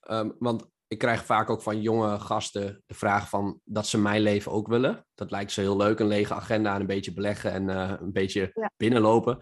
um, 0.00 0.36
want 0.38 0.68
ik 0.90 0.98
krijg 0.98 1.24
vaak 1.24 1.50
ook 1.50 1.62
van 1.62 1.82
jonge 1.82 2.18
gasten 2.18 2.82
de 2.86 2.94
vraag 2.94 3.28
van 3.28 3.60
dat 3.64 3.86
ze 3.86 3.98
mijn 3.98 4.20
leven 4.20 4.52
ook 4.52 4.68
willen. 4.68 5.06
Dat 5.14 5.30
lijkt 5.30 5.52
ze 5.52 5.60
heel 5.60 5.76
leuk, 5.76 5.98
een 5.98 6.06
lege 6.06 6.34
agenda 6.34 6.74
en 6.74 6.80
een 6.80 6.86
beetje 6.86 7.12
beleggen 7.12 7.52
en 7.52 7.68
uh, 7.68 7.92
een 8.00 8.12
beetje 8.12 8.50
ja. 8.54 8.70
binnenlopen. 8.76 9.38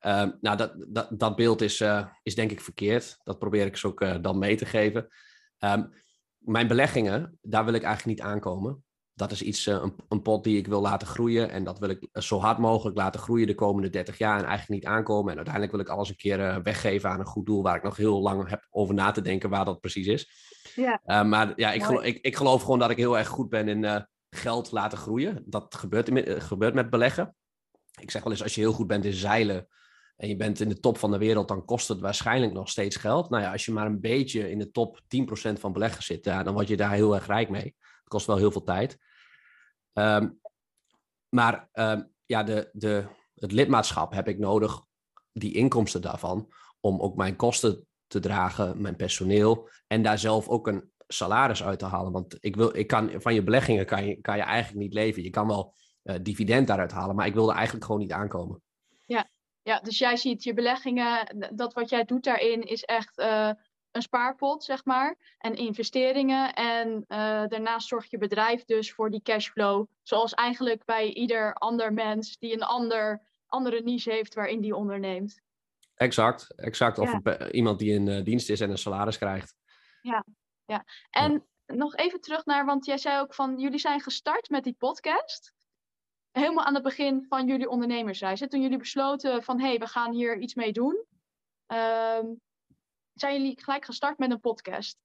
Uh, 0.00 0.26
nou, 0.40 0.56
dat, 0.56 0.74
dat, 0.88 1.08
dat 1.10 1.36
beeld 1.36 1.60
is, 1.60 1.80
uh, 1.80 2.06
is 2.22 2.34
denk 2.34 2.50
ik 2.50 2.60
verkeerd. 2.60 3.18
Dat 3.22 3.38
probeer 3.38 3.66
ik 3.66 3.76
ze 3.76 3.86
ook 3.86 4.00
uh, 4.00 4.16
dan 4.20 4.38
mee 4.38 4.56
te 4.56 4.66
geven. 4.66 5.08
Um, 5.58 5.92
mijn 6.38 6.68
beleggingen, 6.68 7.38
daar 7.42 7.64
wil 7.64 7.74
ik 7.74 7.82
eigenlijk 7.82 8.18
niet 8.18 8.26
aankomen. 8.26 8.84
Dat 9.14 9.30
is 9.30 9.42
iets, 9.42 9.66
een, 9.66 9.94
een, 10.08 10.22
pot 10.22 10.44
die 10.44 10.58
ik 10.58 10.66
wil 10.66 10.80
laten 10.80 11.08
groeien. 11.08 11.50
En 11.50 11.64
dat 11.64 11.78
wil 11.78 11.88
ik 11.88 12.08
zo 12.12 12.38
hard 12.38 12.58
mogelijk 12.58 12.96
laten 12.96 13.20
groeien 13.20 13.46
de 13.46 13.54
komende 13.54 13.90
30 13.90 14.18
jaar. 14.18 14.38
En 14.38 14.44
eigenlijk 14.44 14.80
niet 14.80 14.90
aankomen. 14.90 15.30
En 15.30 15.36
uiteindelijk 15.36 15.74
wil 15.74 15.84
ik 15.84 15.88
alles 15.88 16.08
een 16.08 16.16
keer 16.16 16.62
weggeven 16.62 17.10
aan 17.10 17.20
een 17.20 17.26
goed 17.26 17.46
doel. 17.46 17.62
Waar 17.62 17.76
ik 17.76 17.82
nog 17.82 17.96
heel 17.96 18.20
lang 18.20 18.48
heb 18.48 18.66
over 18.70 18.94
na 18.94 19.10
te 19.10 19.22
denken 19.22 19.50
waar 19.50 19.64
dat 19.64 19.80
precies 19.80 20.06
is. 20.06 20.28
Ja. 20.74 21.00
Uh, 21.06 21.24
maar 21.24 21.52
ja, 21.56 21.72
ik 21.72 21.82
geloof, 21.82 22.02
ik, 22.02 22.18
ik 22.20 22.36
geloof 22.36 22.62
gewoon 22.62 22.78
dat 22.78 22.90
ik 22.90 22.96
heel 22.96 23.18
erg 23.18 23.28
goed 23.28 23.48
ben 23.48 23.68
in 23.68 23.82
uh, 23.82 24.00
geld 24.30 24.72
laten 24.72 24.98
groeien. 24.98 25.42
Dat 25.46 25.74
gebeurt, 25.74 26.08
uh, 26.08 26.40
gebeurt 26.40 26.74
met 26.74 26.90
beleggen. 26.90 27.34
Ik 28.00 28.10
zeg 28.10 28.22
wel 28.22 28.32
eens, 28.32 28.42
als 28.42 28.54
je 28.54 28.60
heel 28.60 28.72
goed 28.72 28.86
bent 28.86 29.04
in 29.04 29.12
zeilen 29.12 29.68
en 30.16 30.28
je 30.28 30.36
bent 30.36 30.60
in 30.60 30.68
de 30.68 30.80
top 30.80 30.98
van 30.98 31.10
de 31.10 31.18
wereld, 31.18 31.48
dan 31.48 31.64
kost 31.64 31.88
het 31.88 32.00
waarschijnlijk 32.00 32.52
nog 32.52 32.68
steeds 32.68 32.96
geld. 32.96 33.30
Nou 33.30 33.42
ja, 33.42 33.52
als 33.52 33.64
je 33.64 33.72
maar 33.72 33.86
een 33.86 34.00
beetje 34.00 34.50
in 34.50 34.58
de 34.58 34.70
top 34.70 35.00
10% 35.00 35.52
van 35.52 35.72
beleggen 35.72 36.02
zit, 36.02 36.24
ja, 36.24 36.42
dan 36.42 36.54
word 36.54 36.68
je 36.68 36.76
daar 36.76 36.92
heel 36.92 37.14
erg 37.14 37.26
rijk 37.26 37.48
mee. 37.48 37.74
Kost 38.14 38.26
wel 38.26 38.36
heel 38.36 38.52
veel 38.52 38.62
tijd. 38.62 38.98
Um, 39.92 40.40
maar 41.28 41.68
um, 41.72 42.12
ja, 42.26 42.42
de, 42.42 42.70
de, 42.72 43.06
het 43.34 43.52
lidmaatschap 43.52 44.12
heb 44.12 44.28
ik 44.28 44.38
nodig, 44.38 44.80
die 45.32 45.54
inkomsten 45.54 46.02
daarvan, 46.02 46.52
om 46.80 47.00
ook 47.00 47.16
mijn 47.16 47.36
kosten 47.36 47.86
te 48.06 48.20
dragen, 48.20 48.80
mijn 48.80 48.96
personeel. 48.96 49.68
En 49.86 50.02
daar 50.02 50.18
zelf 50.18 50.48
ook 50.48 50.66
een 50.66 50.92
salaris 51.06 51.64
uit 51.64 51.78
te 51.78 51.84
halen. 51.84 52.12
Want 52.12 52.36
ik 52.40 52.56
wil, 52.56 52.76
ik 52.76 52.86
kan, 52.86 53.20
van 53.20 53.34
je 53.34 53.42
beleggingen 53.42 53.86
kan 53.86 54.06
je, 54.06 54.20
kan 54.20 54.36
je 54.36 54.42
eigenlijk 54.42 54.82
niet 54.82 54.94
leven. 54.94 55.22
Je 55.22 55.30
kan 55.30 55.46
wel 55.46 55.74
uh, 56.02 56.16
dividend 56.22 56.66
daaruit 56.66 56.92
halen, 56.92 57.16
maar 57.16 57.26
ik 57.26 57.34
wil 57.34 57.48
er 57.48 57.56
eigenlijk 57.56 57.84
gewoon 57.84 58.00
niet 58.00 58.12
aankomen. 58.12 58.62
Ja, 59.06 59.30
ja 59.62 59.80
dus 59.80 59.98
jij 59.98 60.16
ziet 60.16 60.42
je 60.42 60.54
beleggingen, 60.54 61.36
dat 61.54 61.74
wat 61.74 61.90
jij 61.90 62.04
doet 62.04 62.24
daarin 62.24 62.62
is 62.62 62.82
echt 62.82 63.18
uh, 63.18 63.50
een 63.94 64.02
spaarpot, 64.02 64.64
zeg 64.64 64.84
maar. 64.84 65.16
En 65.38 65.54
investeringen. 65.54 66.54
En 66.54 66.88
uh, 66.88 67.46
daarnaast 67.46 67.88
zorgt 67.88 68.10
je 68.10 68.18
bedrijf 68.18 68.64
dus 68.64 68.92
voor 68.92 69.10
die 69.10 69.22
cashflow. 69.22 69.86
Zoals 70.02 70.34
eigenlijk 70.34 70.84
bij 70.84 71.12
ieder 71.12 71.54
ander 71.54 71.92
mens 71.92 72.38
die 72.38 72.52
een 72.52 72.62
ander, 72.62 73.22
andere 73.46 73.82
niche 73.82 74.10
heeft 74.10 74.34
waarin 74.34 74.60
die 74.60 74.76
onderneemt. 74.76 75.40
Exact, 75.94 76.54
exact. 76.54 76.98
Of 76.98 77.18
ja. 77.22 77.50
iemand 77.50 77.78
die 77.78 77.92
in 77.92 78.06
uh, 78.06 78.24
dienst 78.24 78.50
is 78.50 78.60
en 78.60 78.70
een 78.70 78.78
salaris 78.78 79.18
krijgt. 79.18 79.54
Ja, 80.02 80.24
ja. 80.64 80.84
En 81.10 81.32
ja. 81.32 81.74
nog 81.74 81.96
even 81.96 82.20
terug 82.20 82.44
naar, 82.44 82.64
want 82.64 82.86
jij 82.86 82.98
zei 82.98 83.20
ook 83.20 83.34
van, 83.34 83.58
jullie 83.58 83.78
zijn 83.78 84.00
gestart 84.00 84.48
met 84.48 84.64
die 84.64 84.76
podcast. 84.78 85.52
Helemaal 86.30 86.64
aan 86.64 86.74
het 86.74 86.82
begin 86.82 87.26
van 87.28 87.46
jullie 87.46 87.68
ondernemersreis. 87.68 88.40
Toen 88.48 88.62
jullie 88.62 88.78
besloten 88.78 89.42
van, 89.42 89.60
hé, 89.60 89.66
hey, 89.66 89.78
we 89.78 89.86
gaan 89.86 90.12
hier 90.12 90.38
iets 90.38 90.54
mee 90.54 90.72
doen. 90.72 91.04
Uh, 91.68 92.18
zijn 93.14 93.40
jullie 93.40 93.62
gelijk 93.62 93.84
gestart 93.84 94.18
met 94.18 94.30
een 94.30 94.40
podcast? 94.40 94.98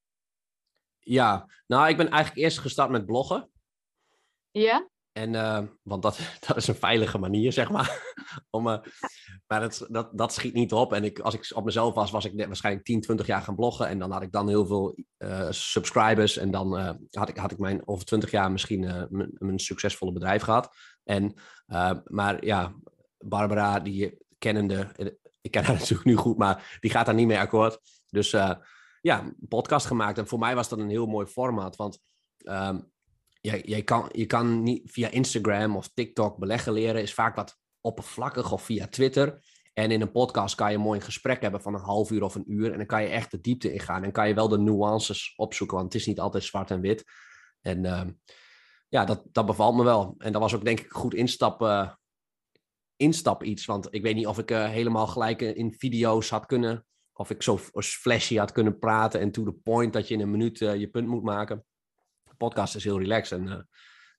Ja, 0.99 1.47
nou, 1.67 1.89
ik 1.89 1.97
ben 1.97 2.09
eigenlijk 2.09 2.41
eerst 2.41 2.59
gestart 2.59 2.89
met 2.89 3.05
bloggen. 3.05 3.49
Ja? 4.51 4.89
En, 5.11 5.33
uh, 5.33 5.61
want 5.83 6.01
dat, 6.01 6.19
dat 6.47 6.57
is 6.57 6.67
een 6.67 6.75
veilige 6.75 7.17
manier, 7.17 7.53
zeg 7.53 7.69
maar. 7.69 8.15
Om, 8.49 8.67
uh, 8.67 8.77
maar 9.47 9.59
dat, 9.59 9.85
dat, 9.89 10.17
dat 10.17 10.33
schiet 10.33 10.53
niet 10.53 10.73
op. 10.73 10.93
En 10.93 11.03
ik, 11.03 11.19
als 11.19 11.33
ik 11.33 11.51
op 11.55 11.65
mezelf 11.65 11.93
was, 11.93 12.11
was 12.11 12.25
ik 12.25 12.33
net 12.33 12.47
waarschijnlijk 12.47 12.85
10, 12.85 13.01
20 13.01 13.27
jaar 13.27 13.41
gaan 13.41 13.55
bloggen. 13.55 13.87
En 13.87 13.99
dan 13.99 14.11
had 14.11 14.21
ik 14.21 14.31
dan 14.31 14.47
heel 14.47 14.65
veel 14.65 14.97
uh, 15.17 15.47
subscribers. 15.49 16.37
En 16.37 16.51
dan 16.51 16.77
had, 17.11 17.29
ik, 17.29 17.37
had 17.37 17.51
ik 17.51 17.57
mijn 17.57 17.87
over 17.87 18.05
20 18.05 18.31
jaar 18.31 18.51
misschien 18.51 19.07
mijn 19.37 19.59
succesvolle 19.59 20.11
bedrijf 20.11 20.41
gehad. 20.41 20.75
En, 21.03 21.33
maar 22.05 22.45
ja, 22.45 22.73
Barbara, 23.17 23.79
die 23.79 24.17
kennende, 24.37 24.91
ik 25.41 25.51
ken 25.51 25.63
haar 25.63 25.77
natuurlijk 25.79 26.05
nu 26.05 26.15
goed, 26.15 26.37
maar 26.37 26.77
die 26.79 26.91
gaat 26.91 27.05
daar 27.05 27.15
niet 27.15 27.27
mee 27.27 27.39
akkoord. 27.39 27.79
Dus 28.09 28.31
ja, 29.01 29.21
een 29.21 29.47
podcast 29.47 29.85
gemaakt. 29.85 30.17
En 30.17 30.27
voor 30.27 30.39
mij 30.39 30.55
was 30.55 30.69
dat 30.69 30.79
een 30.79 30.89
heel 30.89 31.05
mooi 31.05 31.25
format. 31.25 31.75
Want 31.75 31.99
um, 32.43 32.91
je, 33.41 33.61
je, 33.63 33.81
kan, 33.81 34.09
je 34.11 34.25
kan 34.25 34.63
niet 34.63 34.91
via 34.91 35.09
Instagram 35.09 35.75
of 35.75 35.91
TikTok 35.93 36.37
beleggen 36.37 36.73
leren, 36.73 37.01
is 37.01 37.13
vaak 37.13 37.35
wat 37.35 37.57
oppervlakkig 37.81 38.51
of 38.51 38.63
via 38.63 38.87
Twitter. 38.87 39.41
En 39.73 39.91
in 39.91 40.01
een 40.01 40.11
podcast 40.11 40.55
kan 40.55 40.71
je 40.71 40.77
mooi 40.77 40.99
een 40.99 41.05
gesprek 41.05 41.41
hebben 41.41 41.61
van 41.61 41.73
een 41.73 41.81
half 41.81 42.11
uur 42.11 42.23
of 42.23 42.35
een 42.35 42.51
uur. 42.51 42.71
En 42.71 42.77
dan 42.77 42.85
kan 42.85 43.01
je 43.01 43.09
echt 43.09 43.31
de 43.31 43.41
diepte 43.41 43.73
ingaan. 43.73 44.03
En 44.03 44.11
kan 44.11 44.27
je 44.27 44.33
wel 44.33 44.47
de 44.47 44.57
nuances 44.57 45.33
opzoeken, 45.35 45.77
want 45.77 45.93
het 45.93 46.01
is 46.01 46.07
niet 46.07 46.19
altijd 46.19 46.43
zwart 46.43 46.71
en 46.71 46.81
wit. 46.81 47.03
En 47.61 47.83
uh, 47.83 48.05
ja, 48.89 49.05
dat, 49.05 49.23
dat 49.31 49.45
bevalt 49.45 49.75
me 49.75 49.83
wel. 49.83 50.15
En 50.17 50.31
dat 50.31 50.41
was 50.41 50.55
ook 50.55 50.63
denk 50.63 50.79
ik 50.79 50.91
goed 50.91 51.13
instap, 51.13 51.61
uh, 51.61 51.91
instap 52.95 53.43
iets. 53.43 53.65
Want 53.65 53.87
ik 53.93 54.01
weet 54.01 54.15
niet 54.15 54.27
of 54.27 54.37
ik 54.37 54.51
uh, 54.51 54.69
helemaal 54.69 55.07
gelijk 55.07 55.41
in 55.41 55.73
video's 55.73 56.29
had 56.29 56.45
kunnen. 56.45 56.85
Of 57.19 57.29
ik 57.29 57.41
zo 57.41 57.57
flashy 57.81 58.37
had 58.37 58.51
kunnen 58.51 58.79
praten 58.79 59.19
en 59.19 59.31
to 59.31 59.43
the 59.43 59.51
point 59.51 59.93
dat 59.93 60.07
je 60.07 60.13
in 60.13 60.21
een 60.21 60.31
minuut 60.31 60.57
je 60.59 60.89
punt 60.91 61.07
moet 61.07 61.23
maken 61.23 61.65
podcast 62.39 62.75
is 62.75 62.83
heel 62.83 62.99
relaxed. 62.99 63.39
En 63.39 63.47
uh, 63.47 63.59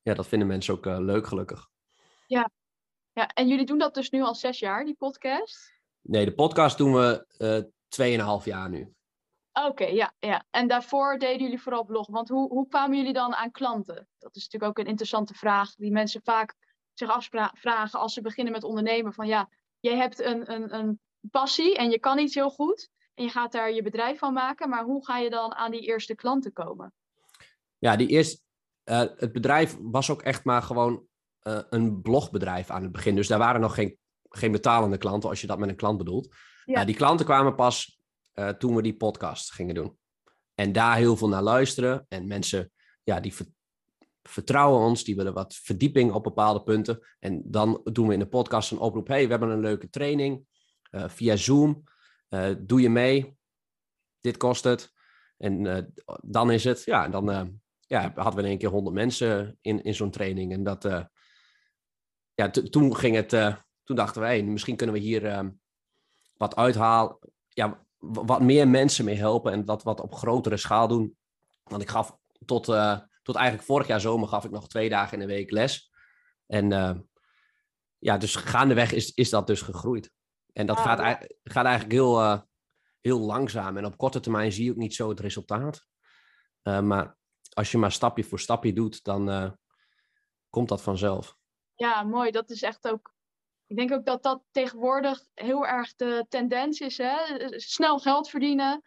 ja, 0.02 0.14
dat 0.14 0.26
vinden 0.26 0.48
mensen 0.48 0.74
ook 0.74 0.86
uh, 0.86 0.98
leuk, 0.98 1.26
gelukkig. 1.26 1.68
Ja. 2.26 2.50
ja, 3.12 3.26
en 3.26 3.48
jullie 3.48 3.66
doen 3.66 3.78
dat 3.78 3.94
dus 3.94 4.10
nu 4.10 4.22
al 4.22 4.34
zes 4.34 4.58
jaar, 4.58 4.84
die 4.84 4.94
podcast? 4.94 5.74
Nee, 6.00 6.24
de 6.24 6.34
podcast 6.34 6.78
doen 6.78 6.92
we 6.92 7.26
tweeënhalf 7.88 8.44
jaar 8.44 8.68
nu. 8.68 8.94
Oké, 9.52 9.68
okay, 9.68 9.94
ja, 9.94 10.14
ja. 10.18 10.44
En 10.50 10.68
daarvoor 10.68 11.18
deden 11.18 11.42
jullie 11.42 11.60
vooral 11.60 11.84
bloggen. 11.84 12.14
Want 12.14 12.28
hoe, 12.28 12.48
hoe 12.48 12.68
kwamen 12.68 12.96
jullie 12.96 13.12
dan 13.12 13.34
aan 13.34 13.50
klanten? 13.50 14.08
Dat 14.18 14.36
is 14.36 14.42
natuurlijk 14.42 14.70
ook 14.70 14.84
een 14.84 14.90
interessante 14.90 15.34
vraag 15.34 15.74
die 15.74 15.92
mensen 15.92 16.20
vaak 16.24 16.54
zich 16.94 17.10
afvragen 17.10 18.00
als 18.00 18.12
ze 18.12 18.20
beginnen 18.20 18.52
met 18.52 18.64
ondernemen. 18.64 19.12
Van 19.12 19.26
ja, 19.26 19.50
je 19.80 19.90
hebt 19.90 20.20
een, 20.20 20.52
een, 20.52 20.74
een 20.74 21.00
passie 21.30 21.76
en 21.76 21.90
je 21.90 21.98
kan 21.98 22.18
iets 22.18 22.34
heel 22.34 22.50
goed. 22.50 22.90
En 23.14 23.24
je 23.24 23.30
gaat 23.30 23.52
daar 23.52 23.72
je 23.72 23.82
bedrijf 23.82 24.18
van 24.18 24.32
maken. 24.32 24.68
Maar 24.68 24.84
hoe 24.84 25.04
ga 25.04 25.18
je 25.18 25.30
dan 25.30 25.54
aan 25.54 25.70
die 25.70 25.86
eerste 25.86 26.14
klanten 26.14 26.52
komen? 26.52 26.94
ja, 27.80 27.96
die 27.96 28.08
eerst, 28.08 28.44
uh, 28.84 29.02
het 29.16 29.32
bedrijf 29.32 29.76
was 29.80 30.10
ook 30.10 30.22
echt 30.22 30.44
maar 30.44 30.62
gewoon 30.62 31.06
uh, 31.42 31.60
een 31.70 32.02
blogbedrijf 32.02 32.70
aan 32.70 32.82
het 32.82 32.92
begin. 32.92 33.14
Dus 33.14 33.28
daar 33.28 33.38
waren 33.38 33.60
nog 33.60 33.74
geen, 33.74 33.98
geen 34.28 34.52
betalende 34.52 34.98
klanten, 34.98 35.28
als 35.28 35.40
je 35.40 35.46
dat 35.46 35.58
met 35.58 35.68
een 35.68 35.76
klant 35.76 35.98
bedoelt. 35.98 36.34
Ja. 36.64 36.80
Uh, 36.80 36.86
die 36.86 36.94
klanten 36.94 37.26
kwamen 37.26 37.54
pas 37.54 37.98
toen 38.58 38.74
we 38.74 38.82
die 38.82 38.96
podcast 38.96 39.52
gingen 39.52 39.74
doen. 39.74 39.98
En 40.54 40.72
daar 40.72 40.96
heel 40.96 41.16
veel 41.16 41.28
naar 41.28 41.42
luisteren. 41.42 42.06
En 42.08 42.26
mensen, 42.26 42.72
ja, 43.02 43.20
die 43.20 43.34
vertrouwen 44.22 44.80
ons, 44.80 45.04
die 45.04 45.16
willen 45.16 45.34
wat 45.34 45.54
verdieping 45.54 46.12
op 46.12 46.22
bepaalde 46.22 46.62
punten. 46.62 47.06
En 47.18 47.42
dan 47.44 47.80
doen 47.84 48.06
we 48.06 48.12
in 48.12 48.18
de 48.18 48.28
podcast 48.28 48.70
een 48.70 48.78
oproep. 48.78 49.06
hey, 49.06 49.24
we 49.24 49.30
hebben 49.30 49.50
een 49.50 49.60
leuke 49.60 49.90
training 49.90 50.46
via 50.90 51.36
Zoom. 51.36 51.84
doe 52.58 52.80
je 52.80 52.90
mee? 52.90 53.36
Dit 54.20 54.36
kost 54.36 54.64
het. 54.64 54.92
En 55.36 55.92
dan 56.22 56.50
is 56.50 56.64
het, 56.64 56.84
ja, 56.84 57.08
dan 57.08 57.60
ja, 57.86 58.12
hadden 58.14 58.34
we 58.34 58.40
in 58.40 58.48
één 58.48 58.58
keer 58.58 58.68
honderd 58.68 58.96
mensen 58.96 59.58
in, 59.60 59.82
in 59.82 59.94
zo'n 59.94 60.10
training. 60.10 60.52
En 60.52 60.62
dat, 60.62 61.08
ja, 62.34 62.50
toen 62.50 62.96
ging 62.96 63.16
het, 63.16 63.28
toen 63.84 63.96
dachten 63.96 64.20
wij, 64.20 64.42
misschien 64.42 64.76
kunnen 64.76 64.94
we 64.94 65.00
hier 65.00 65.24
uh, 65.24 65.48
wat 66.36 66.56
uithalen, 66.56 67.18
ja, 67.48 67.86
wat 67.98 68.40
meer 68.40 68.68
mensen 68.68 69.04
mee 69.04 69.16
helpen 69.16 69.52
en 69.52 69.64
dat 69.64 69.82
wat 69.82 70.00
op 70.00 70.14
grotere 70.14 70.56
schaal 70.56 70.88
doen. 70.88 71.16
Want 71.62 71.82
ik 71.82 71.88
gaf 71.88 72.18
tot, 72.44 72.64
tot 73.22 73.36
eigenlijk 73.36 73.66
vorig 73.66 73.86
jaar 73.86 74.00
zomer 74.00 74.28
gaf 74.28 74.44
ik 74.44 74.50
nog 74.50 74.68
twee 74.68 74.88
dagen 74.88 75.12
in 75.12 75.28
de 75.28 75.34
week 75.34 75.50
les. 75.50 75.92
En 76.46 76.68
ja, 77.98 78.18
dus 78.18 78.36
gaandeweg 78.36 78.92
is, 78.92 79.14
is 79.14 79.30
dat 79.30 79.46
dus 79.46 79.62
gegroeid. 79.62 80.12
En 80.52 80.66
dat 80.66 80.76
ah, 80.76 80.84
gaat, 80.84 80.98
ja. 80.98 81.20
gaat 81.42 81.64
eigenlijk 81.64 81.92
heel, 81.92 82.44
heel 83.00 83.18
langzaam. 83.18 83.76
En 83.76 83.84
op 83.84 83.96
korte 83.96 84.20
termijn 84.20 84.52
zie 84.52 84.64
je 84.64 84.70
ook 84.70 84.76
niet 84.76 84.94
zo 84.94 85.08
het 85.08 85.20
resultaat. 85.20 85.86
Uh, 86.62 86.80
maar 86.80 87.16
als 87.52 87.70
je 87.70 87.78
maar 87.78 87.92
stapje 87.92 88.24
voor 88.24 88.40
stapje 88.40 88.72
doet, 88.72 89.04
dan 89.04 89.28
uh, 89.28 89.50
komt 90.50 90.68
dat 90.68 90.82
vanzelf. 90.82 91.36
Ja, 91.74 92.02
mooi. 92.02 92.30
Dat 92.30 92.50
is 92.50 92.62
echt 92.62 92.88
ook. 92.88 93.12
Ik 93.66 93.76
denk 93.76 93.92
ook 93.92 94.04
dat 94.04 94.22
dat 94.22 94.42
tegenwoordig 94.50 95.22
heel 95.34 95.66
erg 95.66 95.94
de 95.94 96.26
tendens 96.28 96.80
is. 96.80 96.98
Hè? 96.98 97.16
Snel 97.58 97.98
geld 97.98 98.30
verdienen, 98.30 98.82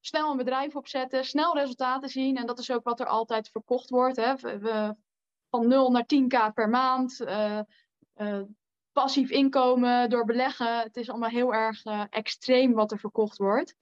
snel 0.00 0.30
een 0.30 0.36
bedrijf 0.36 0.76
opzetten, 0.76 1.24
snel 1.24 1.54
resultaten 1.54 2.08
zien. 2.08 2.36
En 2.36 2.46
dat 2.46 2.58
is 2.58 2.70
ook 2.70 2.84
wat 2.84 3.00
er 3.00 3.06
altijd 3.06 3.48
verkocht 3.48 3.90
wordt. 3.90 4.16
Hè? 4.16 4.36
We, 4.36 4.94
van 5.50 5.68
0 5.68 5.90
naar 5.90 6.06
10k 6.14 6.54
per 6.54 6.68
maand. 6.68 7.20
Uh, 7.20 7.60
passief 8.92 9.30
inkomen 9.30 10.10
door 10.10 10.24
beleggen. 10.24 10.78
Het 10.78 10.96
is 10.96 11.10
allemaal 11.10 11.28
heel 11.28 11.54
erg 11.54 11.82
extreem 12.10 12.72
wat 12.72 12.92
er 12.92 12.98
verkocht 12.98 13.36
wordt. 13.36 13.74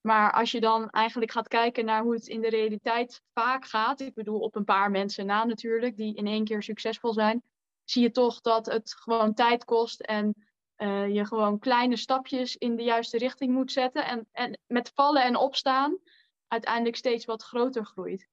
Maar 0.00 0.32
als 0.32 0.50
je 0.50 0.60
dan 0.60 0.90
eigenlijk 0.90 1.30
gaat 1.30 1.48
kijken 1.48 1.84
naar 1.84 2.02
hoe 2.02 2.14
het 2.14 2.26
in 2.26 2.40
de 2.40 2.48
realiteit 2.48 3.22
vaak 3.32 3.64
gaat, 3.64 4.00
ik 4.00 4.14
bedoel 4.14 4.40
op 4.40 4.56
een 4.56 4.64
paar 4.64 4.90
mensen 4.90 5.26
na 5.26 5.44
natuurlijk, 5.44 5.96
die 5.96 6.14
in 6.14 6.26
één 6.26 6.44
keer 6.44 6.62
succesvol 6.62 7.12
zijn, 7.12 7.42
zie 7.84 8.02
je 8.02 8.10
toch 8.10 8.40
dat 8.40 8.66
het 8.66 8.94
gewoon 8.94 9.34
tijd 9.34 9.64
kost 9.64 10.00
en 10.00 10.34
uh, 10.76 11.14
je 11.14 11.24
gewoon 11.24 11.58
kleine 11.58 11.96
stapjes 11.96 12.56
in 12.56 12.76
de 12.76 12.82
juiste 12.82 13.18
richting 13.18 13.52
moet 13.52 13.72
zetten. 13.72 14.06
En, 14.06 14.28
en 14.32 14.58
met 14.66 14.92
vallen 14.94 15.24
en 15.24 15.36
opstaan 15.36 15.98
uiteindelijk 16.48 16.96
steeds 16.96 17.24
wat 17.24 17.42
groter 17.42 17.84
groeit. 17.84 18.28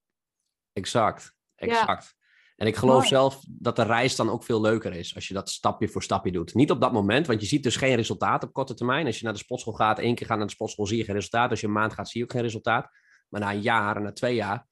Exact, 0.73 1.35
exact. 1.55 2.15
En 2.62 2.67
ik 2.67 2.76
geloof 2.76 3.08
zelf 3.08 3.39
dat 3.47 3.76
de 3.76 3.84
reis 3.84 4.15
dan 4.15 4.30
ook 4.30 4.43
veel 4.43 4.62
leuker 4.62 4.93
is 4.93 5.15
als 5.15 5.28
je 5.28 5.34
dat 5.34 5.50
stapje 5.50 5.88
voor 5.88 6.04
stapje 6.04 6.32
doet. 6.32 6.54
Niet 6.54 6.71
op 6.71 6.82
dat 6.82 6.91
moment, 6.91 7.28
want 7.28 7.41
je 7.41 7.47
ziet 7.47 7.63
dus 7.63 7.76
geen 7.76 7.95
resultaat 7.95 8.43
op 8.43 8.54
korte 8.54 8.74
termijn. 8.74 9.06
Als 9.06 9.17
je 9.17 9.24
naar 9.24 9.34
de 9.34 9.39
sportschool 9.39 9.74
gaat, 9.74 10.00
één 10.00 10.15
keer 10.15 10.28
gaat 10.28 10.38
naar 10.38 10.45
de 10.45 10.54
sportschool, 10.54 10.88
zie 10.88 10.97
je 10.97 11.04
geen 11.04 11.15
resultaat. 11.15 11.50
Als 11.50 11.60
je 11.60 11.67
een 11.67 11.74
maand 11.74 11.93
gaat, 11.93 12.10
zie 12.10 12.19
je 12.19 12.26
ook 12.26 12.32
geen 12.32 12.41
resultaat. 12.41 12.89
Maar 13.30 13.41
na 13.41 13.52
een 13.52 13.62
jaar 13.62 13.95
en 13.95 14.04
na 14.04 14.12
twee 14.12 14.36
jaar, 14.36 14.67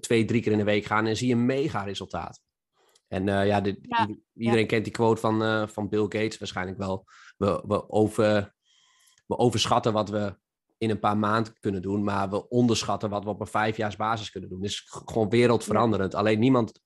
twee, 0.00 0.24
drie 0.24 0.42
keer 0.42 0.52
in 0.52 0.58
de 0.58 0.64
week 0.64 0.84
gaan 0.84 1.06
en 1.06 1.16
zie 1.16 1.28
je 1.28 1.34
een 1.34 1.46
mega 1.46 1.82
resultaat. 1.82 2.40
En 3.08 3.26
uh, 3.26 3.46
ja, 3.46 3.60
de, 3.60 3.80
iedereen 4.34 4.66
kent 4.66 4.84
die 4.84 4.92
quote 4.92 5.20
van, 5.20 5.42
uh, 5.42 5.66
van 5.66 5.88
Bill 5.88 6.02
Gates 6.02 6.38
waarschijnlijk 6.38 6.78
wel. 6.78 7.04
We, 7.36 7.62
we, 7.66 7.90
over, 7.90 8.54
we 9.26 9.38
overschatten 9.38 9.92
wat 9.92 10.08
we 10.08 10.38
in 10.80 10.90
een 10.90 10.98
paar 10.98 11.18
maanden 11.18 11.58
kunnen 11.58 11.82
doen, 11.82 12.04
maar 12.04 12.30
we 12.30 12.48
onderschatten 12.48 13.10
wat 13.10 13.24
we 13.24 13.30
op 13.30 13.40
een 13.40 13.46
vijfjaarsbasis 13.46 14.30
kunnen 14.30 14.50
doen. 14.50 14.60
Het 14.60 14.70
is 14.70 14.84
gewoon 14.86 15.28
wereldveranderend. 15.28 16.14
Alleen 16.14 16.38
niemand, 16.38 16.80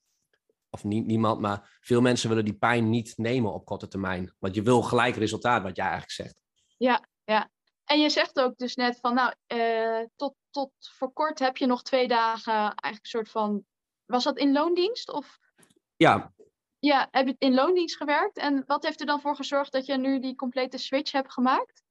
of 0.70 0.85
niet 0.85 1.07
niemand, 1.07 1.40
maar 1.40 1.78
veel 1.80 2.00
mensen 2.00 2.28
willen 2.28 2.44
die 2.44 2.59
pijn 2.59 2.90
niet 2.90 3.12
nemen 3.16 3.52
op 3.52 3.64
korte 3.64 3.88
termijn. 3.88 4.35
Want 4.38 4.54
je 4.54 4.62
wil 4.62 4.83
gelijk 4.83 5.16
resultaat, 5.16 5.62
wat 5.62 5.76
jij 5.76 5.85
eigenlijk 5.85 6.12
zegt. 6.14 6.40
Ja, 6.76 7.09
ja. 7.24 7.50
En 7.85 8.00
je 8.00 8.11
zegt 8.11 8.40
ook 8.40 8.57
dus 8.57 8.74
net 8.74 8.98
van, 9.00 9.14
nou, 9.14 9.35
uh, 9.54 10.07
tot, 10.16 10.35
tot 10.50 10.70
voor 10.78 11.12
kort 11.12 11.38
heb 11.38 11.57
je 11.57 11.66
nog 11.66 11.83
twee 11.83 12.09
dagen 12.09 12.52
eigenlijk 12.52 12.83
een 12.83 13.11
soort 13.11 13.30
van, 13.30 13.64
was 14.04 14.24
dat 14.24 14.38
in 14.38 14.52
loondienst? 14.52 15.12
Of? 15.12 15.38
Ja. 15.96 16.33
Ja, 16.78 17.09
heb 17.11 17.26
je 17.26 17.35
in 17.38 17.54
loondienst 17.54 17.96
gewerkt? 17.96 18.38
En 18.38 18.64
wat 18.66 18.85
heeft 18.85 19.00
er 19.00 19.07
dan 19.07 19.20
voor 19.20 19.37
gezorgd 19.37 19.72
dat 19.72 19.87
je 19.87 19.96
nu 19.96 20.20
die 20.20 20.35
complete 20.35 20.78
switch 20.78 21.12
hebt 21.12 21.33
gemaakt? 21.33 21.84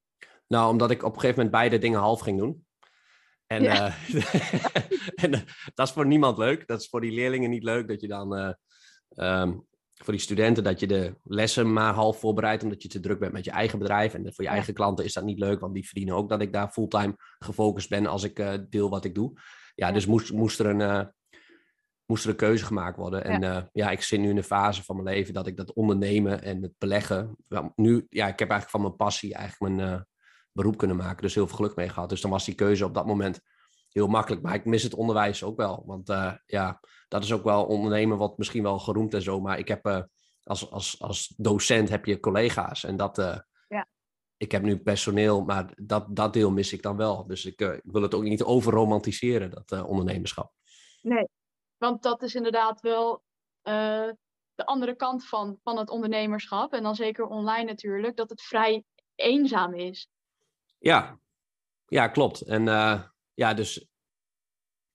Nou, 0.47 0.71
omdat 0.71 0.91
ik 0.91 1.03
op 1.03 1.13
een 1.13 1.19
gegeven 1.19 1.35
moment 1.35 1.55
beide 1.55 1.77
dingen 1.77 1.99
half 1.99 2.19
ging 2.19 2.39
doen. 2.39 2.65
En, 3.47 3.63
ja. 3.63 3.87
uh, 3.87 4.35
en 5.23 5.33
uh, 5.33 5.39
dat 5.73 5.87
is 5.87 5.93
voor 5.93 6.05
niemand 6.05 6.37
leuk. 6.37 6.67
Dat 6.67 6.81
is 6.81 6.87
voor 6.89 7.01
die 7.01 7.11
leerlingen 7.11 7.49
niet 7.49 7.63
leuk 7.63 7.87
dat 7.87 8.01
je 8.01 8.07
dan, 8.07 8.37
uh, 8.37 9.41
um, 9.41 9.67
voor 9.93 10.13
die 10.13 10.21
studenten, 10.21 10.63
dat 10.63 10.79
je 10.79 10.87
de 10.87 11.15
lessen 11.23 11.73
maar 11.73 11.93
half 11.93 12.19
voorbereidt 12.19 12.63
omdat 12.63 12.81
je 12.83 12.89
te 12.89 12.99
druk 12.99 13.19
bent 13.19 13.33
met 13.33 13.45
je 13.45 13.51
eigen 13.51 13.79
bedrijf. 13.79 14.13
En 14.13 14.21
voor 14.21 14.33
je 14.37 14.43
ja. 14.43 14.49
eigen 14.49 14.73
klanten 14.73 15.05
is 15.05 15.13
dat 15.13 15.23
niet 15.23 15.39
leuk, 15.39 15.59
want 15.59 15.73
die 15.73 15.85
verdienen 15.85 16.15
ook 16.15 16.29
dat 16.29 16.41
ik 16.41 16.53
daar 16.53 16.69
fulltime 16.69 17.15
gefocust 17.39 17.89
ben 17.89 18.05
als 18.05 18.23
ik 18.23 18.65
deel 18.69 18.89
wat 18.89 19.05
ik 19.05 19.15
doe. 19.15 19.33
Ja, 19.75 19.91
dus 19.91 20.05
moest, 20.05 20.31
moest 20.31 20.59
er 20.59 20.65
een 20.65 21.11
moest 22.05 22.23
er 22.23 22.29
een 22.29 22.35
keuze 22.35 22.65
gemaakt 22.65 22.97
worden. 22.97 23.23
En 23.23 23.41
ja. 23.41 23.57
Uh, 23.57 23.63
ja, 23.71 23.89
ik 23.89 24.01
zit 24.01 24.19
nu 24.19 24.29
in 24.29 24.37
een 24.37 24.43
fase 24.43 24.83
van 24.83 24.95
mijn 25.03 25.15
leven 25.15 25.33
dat 25.33 25.47
ik 25.47 25.57
dat 25.57 25.73
ondernemen 25.73 26.41
en 26.41 26.61
het 26.61 26.73
beleggen. 26.77 27.35
Nu, 27.75 28.05
ja, 28.09 28.27
ik 28.27 28.39
heb 28.39 28.49
eigenlijk 28.49 28.69
van 28.69 28.81
mijn 28.81 28.95
passie 28.95 29.33
eigenlijk 29.33 29.75
mijn 29.75 30.07
beroep 30.53 30.77
kunnen 30.77 30.97
maken. 30.97 31.21
Dus 31.21 31.35
heel 31.35 31.47
veel 31.47 31.55
geluk 31.55 31.75
mee 31.75 31.89
gehad. 31.89 32.09
Dus 32.09 32.21
dan 32.21 32.31
was 32.31 32.45
die 32.45 32.55
keuze 32.55 32.85
op 32.85 32.93
dat 32.93 33.05
moment 33.05 33.39
heel 33.89 34.07
makkelijk. 34.07 34.41
Maar 34.41 34.53
ik 34.53 34.65
mis 34.65 34.83
het 34.83 34.93
onderwijs 34.93 35.43
ook 35.43 35.57
wel. 35.57 35.83
Want 35.85 36.09
uh, 36.09 36.33
ja, 36.45 36.79
dat 37.07 37.23
is 37.23 37.33
ook 37.33 37.43
wel 37.43 37.65
ondernemen 37.65 38.17
wat 38.17 38.37
misschien 38.37 38.63
wel 38.63 38.79
geroemd 38.79 39.13
en 39.13 39.21
zo. 39.21 39.39
Maar 39.39 39.59
ik 39.59 39.67
heb 39.67 40.07
als, 40.43 40.71
als, 40.71 41.01
als 41.01 41.33
docent 41.37 41.89
heb 41.89 42.05
je 42.05 42.19
collega's. 42.19 42.83
En 42.83 42.97
dat. 42.97 43.17
ja. 43.67 43.87
Ik 44.37 44.51
heb 44.51 44.61
nu 44.61 44.77
personeel, 44.77 45.43
maar 45.43 45.73
dat, 45.75 46.15
dat 46.15 46.33
deel 46.33 46.51
mis 46.51 46.73
ik 46.73 46.81
dan 46.81 46.97
wel. 46.97 47.27
Dus 47.27 47.45
ik, 47.45 47.59
ik 47.61 47.81
wil 47.83 48.01
het 48.01 48.13
ook 48.13 48.23
niet 48.23 48.43
overromantiseren, 48.43 49.49
dat 49.49 49.83
ondernemerschap. 49.85 50.51
Nee, 51.01 51.27
want 51.77 52.03
dat 52.03 52.21
is 52.21 52.35
inderdaad 52.35 52.81
wel 52.81 53.23
de 54.55 54.65
andere 54.65 54.95
kant 54.95 55.25
van, 55.25 55.59
van 55.63 55.77
het 55.77 55.89
ondernemerschap. 55.89 56.73
En 56.73 56.83
dan 56.83 56.95
zeker 56.95 57.25
online 57.25 57.63
natuurlijk, 57.63 58.15
dat 58.15 58.29
het 58.29 58.41
vrij 58.41 58.83
eenzaam 59.15 59.73
is. 59.73 60.07
Ja, 60.83 61.19
ja 61.87 62.07
klopt. 62.07 62.41
En 62.41 62.67
uh, 62.67 63.03
ja, 63.33 63.53
dus 63.53 63.87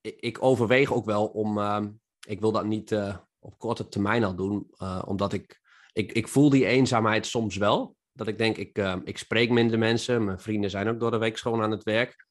ik, 0.00 0.42
overweeg 0.42 0.92
ook 0.92 1.04
wel 1.04 1.26
om. 1.26 1.58
Uh, 1.58 1.84
ik 2.26 2.40
wil 2.40 2.52
dat 2.52 2.64
niet 2.64 2.92
op 3.38 3.58
korte 3.58 3.88
termijn 3.88 4.24
al 4.24 4.34
doen, 4.34 4.70
omdat 5.04 5.32
ik, 5.32 5.60
ik. 5.92 6.12
Ik 6.12 6.28
voel 6.28 6.50
die 6.50 6.66
eenzaamheid 6.66 7.26
soms 7.26 7.56
wel. 7.56 7.96
Dat 8.12 8.26
ik 8.26 8.38
denk, 8.38 8.56
ik, 8.56 8.78
ik 9.04 9.18
spreek 9.18 9.50
minder 9.50 9.78
mensen. 9.78 10.24
Mijn 10.24 10.40
vrienden 10.40 10.70
zijn 10.70 10.88
ook 10.88 11.00
door 11.00 11.10
de 11.10 11.18
week 11.18 11.38
schoon 11.38 11.62
aan 11.62 11.70
het 11.70 11.82
werk. 11.82 12.26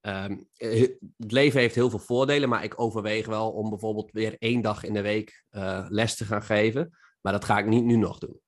Um, 0.00 0.48
het 0.58 1.32
leven 1.32 1.60
heeft 1.60 1.74
heel 1.74 1.90
veel 1.90 1.98
voordelen, 1.98 2.48
maar 2.48 2.64
ik 2.64 2.80
overweeg 2.80 3.26
wel 3.26 3.52
om 3.52 3.70
bijvoorbeeld 3.70 4.12
weer 4.12 4.36
één 4.38 4.60
dag 4.60 4.84
in 4.84 4.92
de 4.92 5.02
week 5.02 5.44
les 5.88 6.16
te 6.16 6.24
gaan 6.24 6.42
geven. 6.42 6.98
Maar 7.20 7.32
dat 7.32 7.44
ga 7.44 7.58
ik 7.58 7.66
niet 7.66 7.84
nu 7.84 7.96
nog 7.96 8.18
doen. 8.18 8.40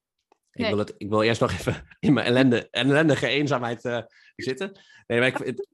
Nee. 0.54 0.66
Ik, 0.66 0.74
wil 0.74 0.84
het, 0.84 0.94
ik 0.96 1.08
wil 1.08 1.22
eerst 1.22 1.40
nog 1.40 1.52
even 1.58 1.86
in 2.00 2.12
mijn 2.12 2.26
ellende, 2.26 2.68
ellendige 2.70 3.26
eenzaamheid 3.26 3.84
uh, 3.84 4.02
zitten. 4.42 4.80
Nee, 5.06 5.18
maar 5.18 5.28
ik, 5.28 5.64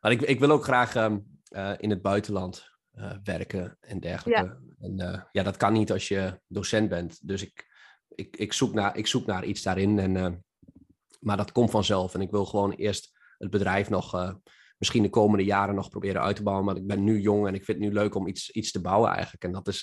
maar 0.00 0.12
ik, 0.12 0.22
ik 0.22 0.38
wil 0.38 0.50
ook 0.50 0.64
graag 0.64 0.94
um, 0.94 1.40
uh, 1.50 1.72
in 1.76 1.90
het 1.90 2.02
buitenland 2.02 2.76
werken 3.22 3.76
en 3.80 4.00
dergelijke. 4.00 4.44
Ja. 4.44 4.58
En 4.80 5.28
ja, 5.32 5.42
dat 5.42 5.56
kan 5.56 5.72
niet 5.72 5.92
als 5.92 6.08
je 6.08 6.40
docent 6.46 6.88
bent. 6.88 7.28
Dus 7.28 7.42
ik, 7.42 7.66
ik, 8.08 8.36
ik, 8.36 8.52
zoek, 8.52 8.74
naar, 8.74 8.96
ik 8.96 9.06
zoek 9.06 9.26
naar 9.26 9.44
iets 9.44 9.62
daarin. 9.62 9.98
En, 9.98 10.44
maar 11.20 11.36
dat 11.36 11.52
komt 11.52 11.70
vanzelf. 11.70 12.14
En 12.14 12.20
ik 12.20 12.30
wil 12.30 12.44
gewoon 12.44 12.72
eerst 12.72 13.18
het 13.38 13.50
bedrijf 13.50 13.90
nog 13.90 14.36
misschien 14.78 15.02
de 15.02 15.10
komende 15.10 15.44
jaren 15.44 15.74
nog 15.74 15.88
proberen 15.88 16.22
uit 16.22 16.36
te 16.36 16.42
bouwen. 16.42 16.66
Maar 16.66 16.76
ik 16.76 16.86
ben 16.86 17.04
nu 17.04 17.20
jong 17.20 17.46
en 17.46 17.54
ik 17.54 17.64
vind 17.64 17.78
het 17.78 17.86
nu 17.86 17.94
leuk 17.94 18.14
om 18.14 18.26
iets, 18.26 18.50
iets 18.50 18.70
te 18.70 18.80
bouwen 18.80 19.10
eigenlijk. 19.10 19.44
En 19.44 19.52
dat 19.52 19.68
is, 19.68 19.80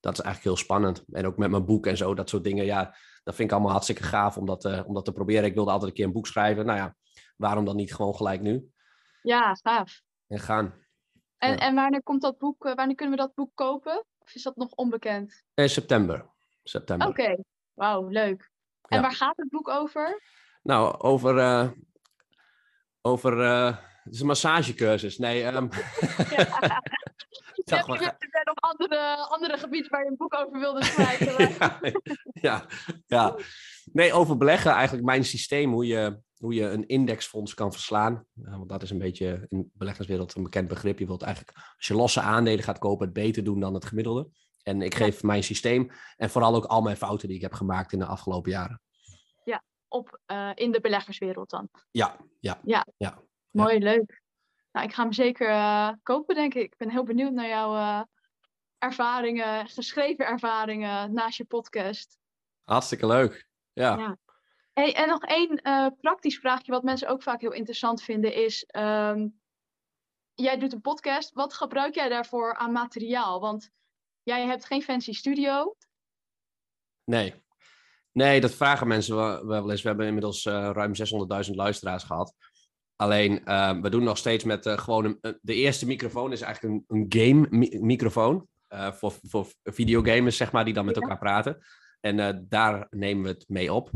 dat 0.00 0.12
is 0.12 0.20
eigenlijk 0.20 0.42
heel 0.42 0.56
spannend. 0.56 1.04
En 1.12 1.26
ook 1.26 1.36
met 1.36 1.50
mijn 1.50 1.64
boek 1.64 1.86
en 1.86 1.96
zo, 1.96 2.14
dat 2.14 2.28
soort 2.28 2.44
dingen. 2.44 2.64
Ja, 2.64 2.96
dat 3.24 3.34
vind 3.34 3.48
ik 3.48 3.54
allemaal 3.54 3.72
hartstikke 3.72 4.02
gaaf 4.02 4.36
om 4.36 4.46
dat, 4.46 4.84
om 4.86 4.94
dat 4.94 5.04
te 5.04 5.12
proberen. 5.12 5.44
Ik 5.44 5.54
wilde 5.54 5.70
altijd 5.70 5.90
een 5.90 5.96
keer 5.96 6.06
een 6.06 6.12
boek 6.12 6.26
schrijven. 6.26 6.66
Nou 6.66 6.78
ja, 6.78 6.96
waarom 7.36 7.64
dan 7.64 7.76
niet 7.76 7.94
gewoon 7.94 8.14
gelijk 8.14 8.40
nu? 8.40 8.70
Ja, 9.22 9.54
gaaf. 9.54 10.02
En 10.26 10.38
gaan. 10.38 10.74
En, 11.38 11.50
ja. 11.50 11.56
en 11.56 11.74
wanneer 11.74 12.02
komt 12.02 12.22
dat 12.22 12.38
boek, 12.38 12.64
uh, 12.64 12.74
wanneer 12.74 12.96
kunnen 12.96 13.16
we 13.16 13.22
dat 13.22 13.34
boek 13.34 13.50
kopen? 13.54 14.04
Of 14.18 14.34
is 14.34 14.42
dat 14.42 14.56
nog 14.56 14.70
onbekend? 14.70 15.44
In 15.54 15.68
september. 15.68 16.30
september. 16.62 17.08
Oké, 17.08 17.20
okay. 17.20 17.44
wauw, 17.72 18.08
leuk. 18.08 18.50
En 18.82 18.96
ja. 18.96 19.02
waar 19.02 19.14
gaat 19.14 19.36
het 19.36 19.48
boek 19.48 19.68
over? 19.68 20.22
Nou, 20.62 20.98
over, 20.98 21.74
over 23.02 23.38
het 24.06 24.14
is 24.14 24.20
een 24.20 24.26
massagecursus. 24.26 25.18
Nee, 25.18 25.44
um... 25.44 25.68
ja. 26.36 26.82
Ja, 27.64 27.86
maar... 27.86 28.00
Er 28.00 28.16
zijn 28.18 28.44
nog 28.44 28.60
andere, 28.60 29.16
andere 29.16 29.58
gebieden 29.58 29.90
waar 29.90 30.04
je 30.04 30.10
een 30.10 30.16
boek 30.16 30.34
over 30.34 30.58
wilde 30.58 30.84
schrijven. 30.94 31.54
ja, 31.60 31.80
ja, 32.32 32.66
ja, 33.06 33.36
nee, 33.92 34.12
over 34.12 34.36
beleggen 34.36 34.70
eigenlijk 34.70 35.06
mijn 35.06 35.24
systeem, 35.24 35.72
hoe 35.72 35.86
je, 35.86 36.18
hoe 36.38 36.54
je 36.54 36.70
een 36.70 36.86
indexfonds 36.86 37.54
kan 37.54 37.72
verslaan. 37.72 38.26
Ja, 38.32 38.50
want 38.50 38.68
dat 38.68 38.82
is 38.82 38.90
een 38.90 38.98
beetje 38.98 39.46
in 39.48 39.58
de 39.58 39.68
beleggerswereld 39.72 40.34
een 40.34 40.42
bekend 40.42 40.68
begrip. 40.68 40.98
Je 40.98 41.06
wilt 41.06 41.22
eigenlijk, 41.22 41.56
als 41.76 41.86
je 41.86 41.94
losse 41.94 42.20
aandelen 42.20 42.64
gaat 42.64 42.78
kopen, 42.78 43.04
het 43.04 43.14
beter 43.14 43.44
doen 43.44 43.60
dan 43.60 43.74
het 43.74 43.84
gemiddelde. 43.84 44.28
En 44.62 44.82
ik 44.82 44.94
geef 44.94 45.22
mijn 45.22 45.42
systeem 45.42 45.90
en 46.16 46.30
vooral 46.30 46.54
ook 46.54 46.64
al 46.64 46.82
mijn 46.82 46.96
fouten 46.96 47.28
die 47.28 47.36
ik 47.36 47.42
heb 47.42 47.52
gemaakt 47.52 47.92
in 47.92 47.98
de 47.98 48.06
afgelopen 48.06 48.50
jaren. 48.50 48.80
Ja, 49.44 49.64
op, 49.88 50.20
uh, 50.26 50.50
in 50.54 50.72
de 50.72 50.80
beleggerswereld 50.80 51.50
dan. 51.50 51.68
Ja, 51.90 52.16
ja, 52.40 52.60
ja. 52.64 52.86
ja. 52.96 53.22
Mooi, 53.50 53.74
ja. 53.74 53.80
leuk. 53.80 54.22
Nou, 54.72 54.86
ik 54.86 54.94
ga 54.94 55.02
hem 55.02 55.12
zeker 55.12 55.48
uh, 55.48 55.90
kopen, 56.02 56.34
denk 56.34 56.54
ik. 56.54 56.62
Ik 56.62 56.76
ben 56.76 56.90
heel 56.90 57.04
benieuwd 57.04 57.32
naar 57.32 57.48
jouw 57.48 57.74
uh, 57.74 58.02
ervaringen, 58.78 59.68
geschreven 59.68 60.26
ervaringen 60.26 61.12
naast 61.12 61.38
je 61.38 61.44
podcast. 61.44 62.18
Hartstikke 62.64 63.06
leuk. 63.06 63.48
Ja. 63.72 63.98
ja. 63.98 64.18
Hey, 64.80 64.94
en 64.94 65.08
nog 65.08 65.22
één 65.22 65.60
uh, 65.62 65.86
praktisch 66.00 66.38
vraagje, 66.38 66.72
wat 66.72 66.82
mensen 66.82 67.08
ook 67.08 67.22
vaak 67.22 67.40
heel 67.40 67.52
interessant 67.52 68.02
vinden, 68.02 68.34
is: 68.34 68.66
um, 68.76 69.40
jij 70.34 70.58
doet 70.58 70.72
een 70.72 70.80
podcast. 70.80 71.32
Wat 71.32 71.54
gebruik 71.54 71.94
jij 71.94 72.08
daarvoor 72.08 72.54
aan 72.54 72.72
materiaal? 72.72 73.40
Want 73.40 73.70
jij 74.22 74.46
hebt 74.46 74.66
geen 74.66 74.82
fancy 74.82 75.12
studio. 75.12 75.76
Nee. 77.04 77.34
Nee, 78.12 78.40
dat 78.40 78.54
vragen 78.54 78.88
mensen 78.88 79.16
wel, 79.16 79.46
wel 79.46 79.70
eens. 79.70 79.82
We 79.82 79.88
hebben 79.88 80.06
inmiddels 80.06 80.44
ruim 80.44 80.92
600.000 81.48 81.54
luisteraars 81.54 82.04
gehad. 82.04 82.34
Alleen 82.96 83.44
ehm, 83.44 83.80
we 83.80 83.90
doen 83.90 84.04
nog 84.04 84.18
steeds 84.18 84.44
met 84.44 84.68
gewoon 84.68 85.04
een, 85.04 85.38
de 85.42 85.54
eerste 85.54 85.86
microfoon 85.86 86.32
is 86.32 86.40
eigenlijk 86.40 86.74
een, 86.74 86.96
een 86.96 87.06
game 87.08 87.68
microfoon. 87.80 88.48
Voor, 88.68 89.12
voor 89.22 89.52
videogamers, 89.62 90.36
zeg 90.36 90.52
maar, 90.52 90.64
die 90.64 90.74
dan 90.74 90.84
met 90.84 90.96
elkaar 90.96 91.18
praten. 91.18 91.66
En 92.00 92.46
daar 92.48 92.86
nemen 92.90 93.22
we 93.22 93.28
het 93.28 93.44
mee 93.48 93.72
op. 93.72 93.90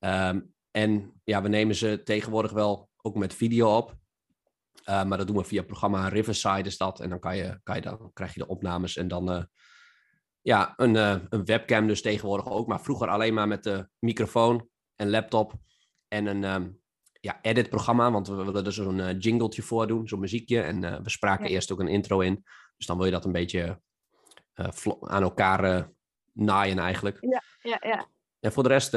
Um, 0.00 0.54
en 0.70 1.20
ja, 1.24 1.42
we 1.42 1.48
nemen 1.48 1.74
ze 1.74 2.02
tegenwoordig 2.02 2.52
wel 2.52 2.88
ook 2.96 3.14
met 3.14 3.34
video 3.34 3.76
op. 3.76 3.96
maar 4.84 5.18
dat 5.18 5.26
doen 5.26 5.36
we 5.36 5.44
via 5.44 5.58
het 5.58 5.66
programma 5.66 6.08
Riverside 6.08 6.68
is 6.68 6.76
dat. 6.76 7.00
En 7.00 7.08
dan, 7.08 7.18
kan 7.18 7.36
je, 7.36 7.60
kan 7.62 7.74
je 7.74 7.80
dan 7.80 8.10
krijg 8.12 8.34
je 8.34 8.40
de 8.40 8.46
opnames 8.46 8.96
en 8.96 9.08
dan 9.08 9.48
ja, 10.40 10.72
een, 10.76 10.94
een 10.94 11.44
webcam 11.44 11.86
dus 11.86 12.02
tegenwoordig 12.02 12.48
ook. 12.48 12.66
Maar 12.66 12.80
vroeger 12.80 13.08
alleen 13.08 13.34
maar 13.34 13.48
met 13.48 13.62
de 13.62 13.88
microfoon 13.98 14.68
en 14.96 15.10
laptop 15.10 15.52
en 16.08 16.26
een, 16.26 16.44
um, 16.44 16.80
ja, 17.26 17.38
edit-programma, 17.42 18.10
want 18.10 18.28
we 18.28 18.34
willen 18.34 18.64
er 18.64 18.72
zo'n 18.72 18.98
uh, 18.98 19.18
jingletje 19.18 19.62
voor 19.62 19.86
doen, 19.86 20.08
zo'n 20.08 20.20
muziekje. 20.20 20.60
En 20.62 20.82
uh, 20.82 20.96
we 21.02 21.10
spraken 21.10 21.46
eerst 21.46 21.72
ook 21.72 21.80
een 21.80 21.88
intro 21.88 22.20
in. 22.20 22.44
Dus 22.76 22.86
dan 22.86 22.96
wil 22.96 23.06
je 23.06 23.12
dat 23.12 23.24
een 23.24 23.32
beetje 23.32 23.80
aan 25.00 25.22
elkaar 25.22 25.90
naaien 26.32 26.78
eigenlijk. 26.78 27.18
Ja, 27.20 27.42
ja, 27.62 27.78
ja. 27.80 28.06
En 28.40 28.52
voor 28.52 28.62
de 28.62 28.68
rest, 28.68 28.92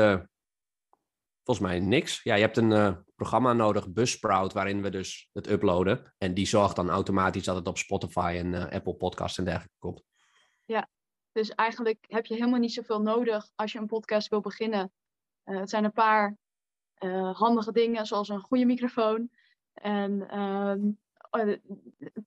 volgens 1.50 1.68
mij 1.70 1.80
niks. 1.80 2.24
Ja, 2.24 2.36
je 2.36 2.42
hebt 2.42 2.58
een 2.58 3.06
programma 3.16 3.54
nodig, 3.54 3.92
Buzzsprout, 3.92 4.54
waarin 4.54 4.82
we 4.82 4.90
dus 4.90 5.30
het 5.34 5.50
uploaden. 5.50 6.14
En 6.18 6.34
die 6.34 6.46
zorgt 6.46 6.76
dan 6.76 6.90
automatisch 6.90 7.44
dat 7.44 7.56
het 7.56 7.68
op 7.68 7.78
Spotify 7.78 8.36
en 8.38 8.70
Apple 8.70 8.96
Podcasts 8.96 9.38
en 9.38 9.44
dergelijke 9.44 9.78
komt. 9.80 10.04
Ja, 10.66 10.90
dus 11.32 11.50
eigenlijk 11.50 12.06
heb 12.08 12.26
je 12.26 12.34
helemaal 12.34 12.60
niet 12.60 12.74
zoveel 12.74 13.02
nodig 13.02 13.52
als 13.56 13.72
je 13.72 13.80
een 13.80 13.88
podcast 13.88 14.28
wil 14.28 14.40
beginnen. 14.40 14.92
het 15.44 15.70
zijn 15.70 15.84
een 15.84 15.92
paar 15.92 16.38
handige 17.34 17.72
dingen 17.72 18.06
zoals 18.06 18.30
een 18.30 18.40
goede 18.40 18.66
microfoon 18.66 19.30
en 19.74 20.28
uh, 20.34 21.56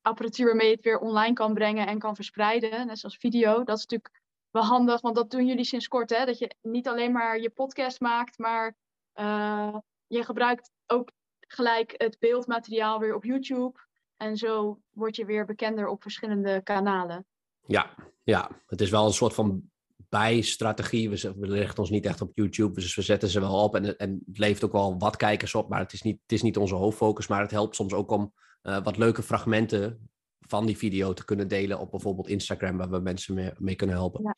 apparatuur 0.02 0.46
waarmee 0.46 0.68
je 0.68 0.74
het 0.74 0.84
weer 0.84 0.98
online 0.98 1.32
kan 1.32 1.54
brengen 1.54 1.86
en 1.86 1.98
kan 1.98 2.14
verspreiden, 2.14 2.86
net 2.86 2.98
zoals 2.98 3.16
video. 3.16 3.64
Dat 3.64 3.76
is 3.76 3.86
natuurlijk 3.86 4.22
wel 4.50 4.64
handig, 4.64 5.00
want 5.00 5.14
dat 5.14 5.30
doen 5.30 5.46
jullie 5.46 5.64
sinds 5.64 5.88
kort, 5.88 6.10
hè? 6.10 6.24
dat 6.24 6.38
je 6.38 6.54
niet 6.62 6.88
alleen 6.88 7.12
maar 7.12 7.40
je 7.40 7.50
podcast 7.50 8.00
maakt, 8.00 8.38
maar 8.38 8.76
uh, 9.14 9.76
je 10.06 10.24
gebruikt 10.24 10.70
ook 10.86 11.10
gelijk 11.38 11.94
het 11.96 12.16
beeldmateriaal 12.18 12.98
weer 12.98 13.14
op 13.14 13.24
YouTube. 13.24 13.78
En 14.16 14.36
zo 14.36 14.80
word 14.90 15.16
je 15.16 15.24
weer 15.24 15.44
bekender 15.44 15.88
op 15.88 16.02
verschillende 16.02 16.62
kanalen. 16.62 17.26
Ja, 17.66 17.94
ja, 18.22 18.50
het 18.66 18.80
is 18.80 18.90
wel 18.90 19.06
een 19.06 19.12
soort 19.12 19.34
van 19.34 19.70
bijstrategie. 20.08 21.10
We, 21.10 21.34
we 21.38 21.46
richten 21.46 21.78
ons 21.78 21.90
niet 21.90 22.06
echt 22.06 22.20
op 22.20 22.30
YouTube, 22.34 22.80
dus 22.80 22.94
we 22.94 23.02
zetten 23.02 23.28
ze 23.28 23.40
wel 23.40 23.62
op. 23.62 23.74
En, 23.74 23.96
en 23.98 24.22
het 24.26 24.38
levert 24.38 24.64
ook 24.64 24.72
wel 24.72 24.98
wat 24.98 25.16
kijkers 25.16 25.54
op, 25.54 25.68
maar 25.68 25.80
het 25.80 25.92
is 25.92 26.02
niet, 26.02 26.18
het 26.22 26.32
is 26.32 26.42
niet 26.42 26.56
onze 26.56 26.74
hoofdfocus. 26.74 27.26
Maar 27.26 27.40
het 27.40 27.50
helpt 27.50 27.74
soms 27.74 27.92
ook 27.92 28.10
om 28.10 28.32
uh, 28.62 28.82
wat 28.82 28.96
leuke 28.96 29.22
fragmenten 29.22 30.10
van 30.40 30.66
die 30.66 30.76
video 30.76 31.12
te 31.12 31.24
kunnen 31.24 31.48
delen 31.48 31.78
op 31.78 31.90
bijvoorbeeld 31.90 32.28
Instagram, 32.28 32.76
waar 32.76 32.90
we 32.90 32.98
mensen 32.98 33.34
mee, 33.34 33.52
mee 33.58 33.76
kunnen 33.76 33.96
helpen. 33.96 34.22
Ja, 34.22 34.36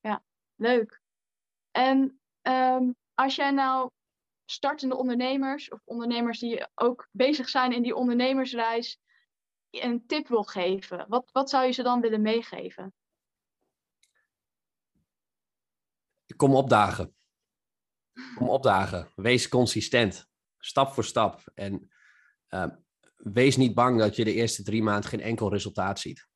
ja 0.00 0.22
leuk. 0.56 1.00
En 1.70 2.20
um, 2.42 2.94
als 3.14 3.36
jij 3.36 3.50
nou 3.50 3.90
startende 4.46 4.96
ondernemers 4.96 5.70
of 5.70 5.80
ondernemers 5.84 6.38
die 6.38 6.66
ook 6.74 7.08
bezig 7.10 7.48
zijn 7.48 7.72
in 7.72 7.82
die 7.82 7.94
ondernemersreis 7.94 9.00
een 9.70 10.06
tip 10.06 10.28
wil 10.28 10.42
geven, 10.42 11.04
wat, 11.08 11.30
wat 11.32 11.50
zou 11.50 11.64
je 11.64 11.72
ze 11.72 11.82
dan 11.82 12.00
willen 12.00 12.22
meegeven? 12.22 12.94
Kom 16.36 16.54
opdagen. 16.54 17.16
Kom 18.34 18.48
opdagen. 18.48 19.12
Wees 19.14 19.48
consistent. 19.48 20.28
Stap 20.58 20.92
voor 20.92 21.04
stap. 21.04 21.42
En 21.54 21.90
uh, 22.48 22.66
wees 23.16 23.56
niet 23.56 23.74
bang 23.74 23.98
dat 23.98 24.16
je 24.16 24.24
de 24.24 24.32
eerste 24.32 24.62
drie 24.62 24.82
maanden 24.82 25.10
geen 25.10 25.20
enkel 25.20 25.50
resultaat 25.50 25.98
ziet. 25.98 26.28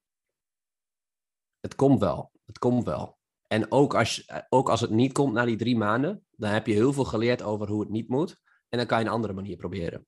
Het 1.61 1.75
komt 1.75 2.01
wel. 2.01 2.33
Het 2.45 2.59
komt 2.59 2.85
wel. 2.85 3.19
En 3.47 3.73
ook 3.73 3.95
als, 3.95 4.31
ook 4.49 4.69
als 4.69 4.81
het 4.81 4.91
niet 4.91 5.13
komt 5.13 5.33
na 5.33 5.45
die 5.45 5.57
drie 5.57 5.77
maanden, 5.77 6.27
dan 6.41 6.51
heb 6.51 6.67
je 6.67 6.73
heel 6.73 6.93
veel 6.93 7.05
geleerd 7.05 7.43
over 7.43 7.69
hoe 7.69 7.81
het 7.81 7.91
niet 7.91 8.09
moet. 8.09 8.41
En 8.69 8.79
dan 8.79 8.87
kan 8.87 8.99
je 8.99 9.05
een 9.05 9.11
andere 9.11 9.33
manier 9.33 9.57
proberen. 9.57 10.07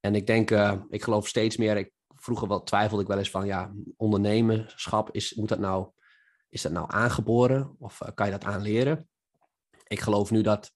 En 0.00 0.14
ik 0.14 0.26
denk, 0.26 0.50
uh, 0.50 0.82
ik 0.88 1.02
geloof 1.02 1.28
steeds 1.28 1.56
meer. 1.56 1.76
Ik, 1.76 1.92
vroeger 2.14 2.48
wel, 2.48 2.62
twijfelde 2.62 3.02
ik 3.02 3.08
wel 3.08 3.18
eens 3.18 3.30
van, 3.30 3.46
ja, 3.46 3.72
ondernemerschap, 3.96 5.10
is, 5.10 5.34
moet 5.34 5.48
dat 5.48 5.58
nou 5.58 5.90
is 6.48 6.62
dat 6.62 6.72
nou 6.72 6.92
aangeboren 6.92 7.74
of 7.78 8.00
uh, 8.00 8.08
kan 8.14 8.26
je 8.26 8.32
dat 8.32 8.44
aanleren? 8.44 9.08
Ik 9.84 10.00
geloof 10.00 10.30
nu 10.30 10.42
dat, 10.42 10.72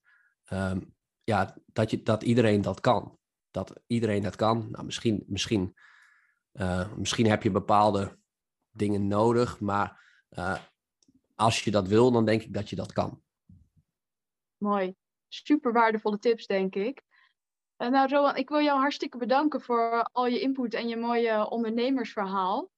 um, 0.52 0.94
ja, 1.24 1.57
dat, 1.66 1.90
je, 1.90 2.02
dat 2.02 2.22
iedereen 2.22 2.62
dat 2.62 2.81
kan. 2.81 3.18
Dat 3.50 3.81
iedereen 3.87 4.22
dat 4.22 4.37
kan. 4.37 4.70
Nou, 4.70 4.85
misschien, 4.85 5.24
misschien, 5.26 5.74
uh, 6.52 6.92
misschien 6.92 7.26
heb 7.26 7.42
je 7.42 7.50
bepaalde 7.50 8.18
dingen 8.70 9.07
nodig, 9.07 9.61
maar 9.61 10.00
als 11.35 11.64
je 11.64 11.70
dat 11.70 11.88
wil, 11.88 12.12
dan 12.12 12.24
denk 12.24 12.42
ik 12.42 12.55
dat 12.55 12.70
je 12.70 12.76
dat 12.76 12.92
kan. 12.92 13.21
Mooi. 14.62 14.94
Super 15.29 15.72
waardevolle 15.72 16.18
tips, 16.18 16.46
denk 16.46 16.75
ik. 16.75 17.03
nou, 17.77 18.09
Rowan, 18.09 18.37
ik 18.37 18.48
wil 18.48 18.61
jou 18.61 18.79
hartstikke 18.79 19.18
bedanken 19.18 19.61
voor 19.61 20.09
al 20.12 20.27
je 20.27 20.40
input 20.40 20.75
en 20.75 20.88
je 20.88 20.96
mooie 20.96 21.51
ondernemersverhaal. 21.51 22.70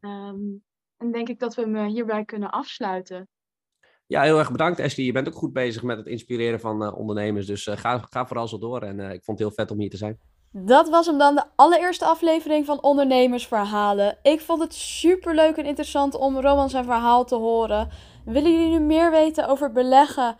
Um, 0.00 0.64
en 0.96 1.12
denk 1.12 1.28
ik 1.28 1.38
dat 1.38 1.54
we 1.54 1.62
hem 1.62 1.84
hierbij 1.84 2.24
kunnen 2.24 2.50
afsluiten. 2.50 3.28
Ja, 4.06 4.22
heel 4.22 4.38
erg 4.38 4.52
bedankt 4.52 4.80
Ashley. 4.80 5.06
Je 5.06 5.12
bent 5.12 5.28
ook 5.28 5.34
goed 5.34 5.52
bezig 5.52 5.82
met 5.82 5.96
het 5.96 6.06
inspireren 6.06 6.60
van 6.60 6.82
uh, 6.82 6.98
ondernemers. 6.98 7.46
Dus 7.46 7.66
uh, 7.66 7.76
ga, 7.76 7.98
ga 7.98 8.26
vooral 8.26 8.48
zo 8.48 8.58
door. 8.58 8.82
En 8.82 8.98
uh, 8.98 9.12
ik 9.12 9.24
vond 9.24 9.38
het 9.38 9.48
heel 9.48 9.56
vet 9.56 9.70
om 9.70 9.78
hier 9.78 9.90
te 9.90 9.96
zijn. 9.96 10.18
Dat 10.50 10.88
was 10.88 11.06
hem 11.06 11.18
dan, 11.18 11.34
de 11.34 11.44
allereerste 11.56 12.04
aflevering 12.04 12.66
van 12.66 12.82
Ondernemersverhalen. 12.82 14.18
Ik 14.22 14.40
vond 14.40 14.60
het 14.60 14.74
super 14.74 15.34
leuk 15.34 15.56
en 15.56 15.64
interessant 15.64 16.14
om 16.14 16.40
Roman 16.40 16.70
zijn 16.70 16.84
verhaal 16.84 17.24
te 17.24 17.34
horen. 17.34 17.88
Willen 18.24 18.52
jullie 18.52 18.78
nu 18.78 18.84
meer 18.84 19.10
weten 19.10 19.48
over 19.48 19.72
beleggen? 19.72 20.36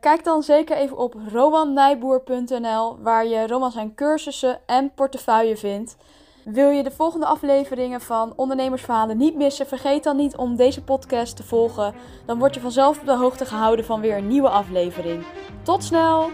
Kijk 0.00 0.24
dan 0.24 0.42
zeker 0.42 0.76
even 0.76 0.96
op 0.96 1.14
romannijboer.nl, 1.32 2.98
waar 3.02 3.26
je 3.26 3.46
Roman 3.46 3.70
zijn 3.70 3.94
cursussen 3.94 4.58
en 4.66 4.92
portefeuille 4.94 5.56
vindt. 5.56 5.96
Wil 6.44 6.70
je 6.70 6.82
de 6.82 6.90
volgende 6.90 7.26
afleveringen 7.26 8.00
van 8.00 8.32
Ondernemersverhalen 8.36 9.16
niet 9.16 9.36
missen? 9.36 9.66
Vergeet 9.66 10.04
dan 10.04 10.16
niet 10.16 10.36
om 10.36 10.56
deze 10.56 10.82
podcast 10.82 11.36
te 11.36 11.42
volgen. 11.42 11.94
Dan 12.26 12.38
word 12.38 12.54
je 12.54 12.60
vanzelf 12.60 13.00
op 13.00 13.06
de 13.06 13.16
hoogte 13.16 13.44
gehouden 13.44 13.84
van 13.84 14.00
weer 14.00 14.16
een 14.16 14.28
nieuwe 14.28 14.48
aflevering. 14.48 15.24
Tot 15.62 15.84
snel! 15.84 16.30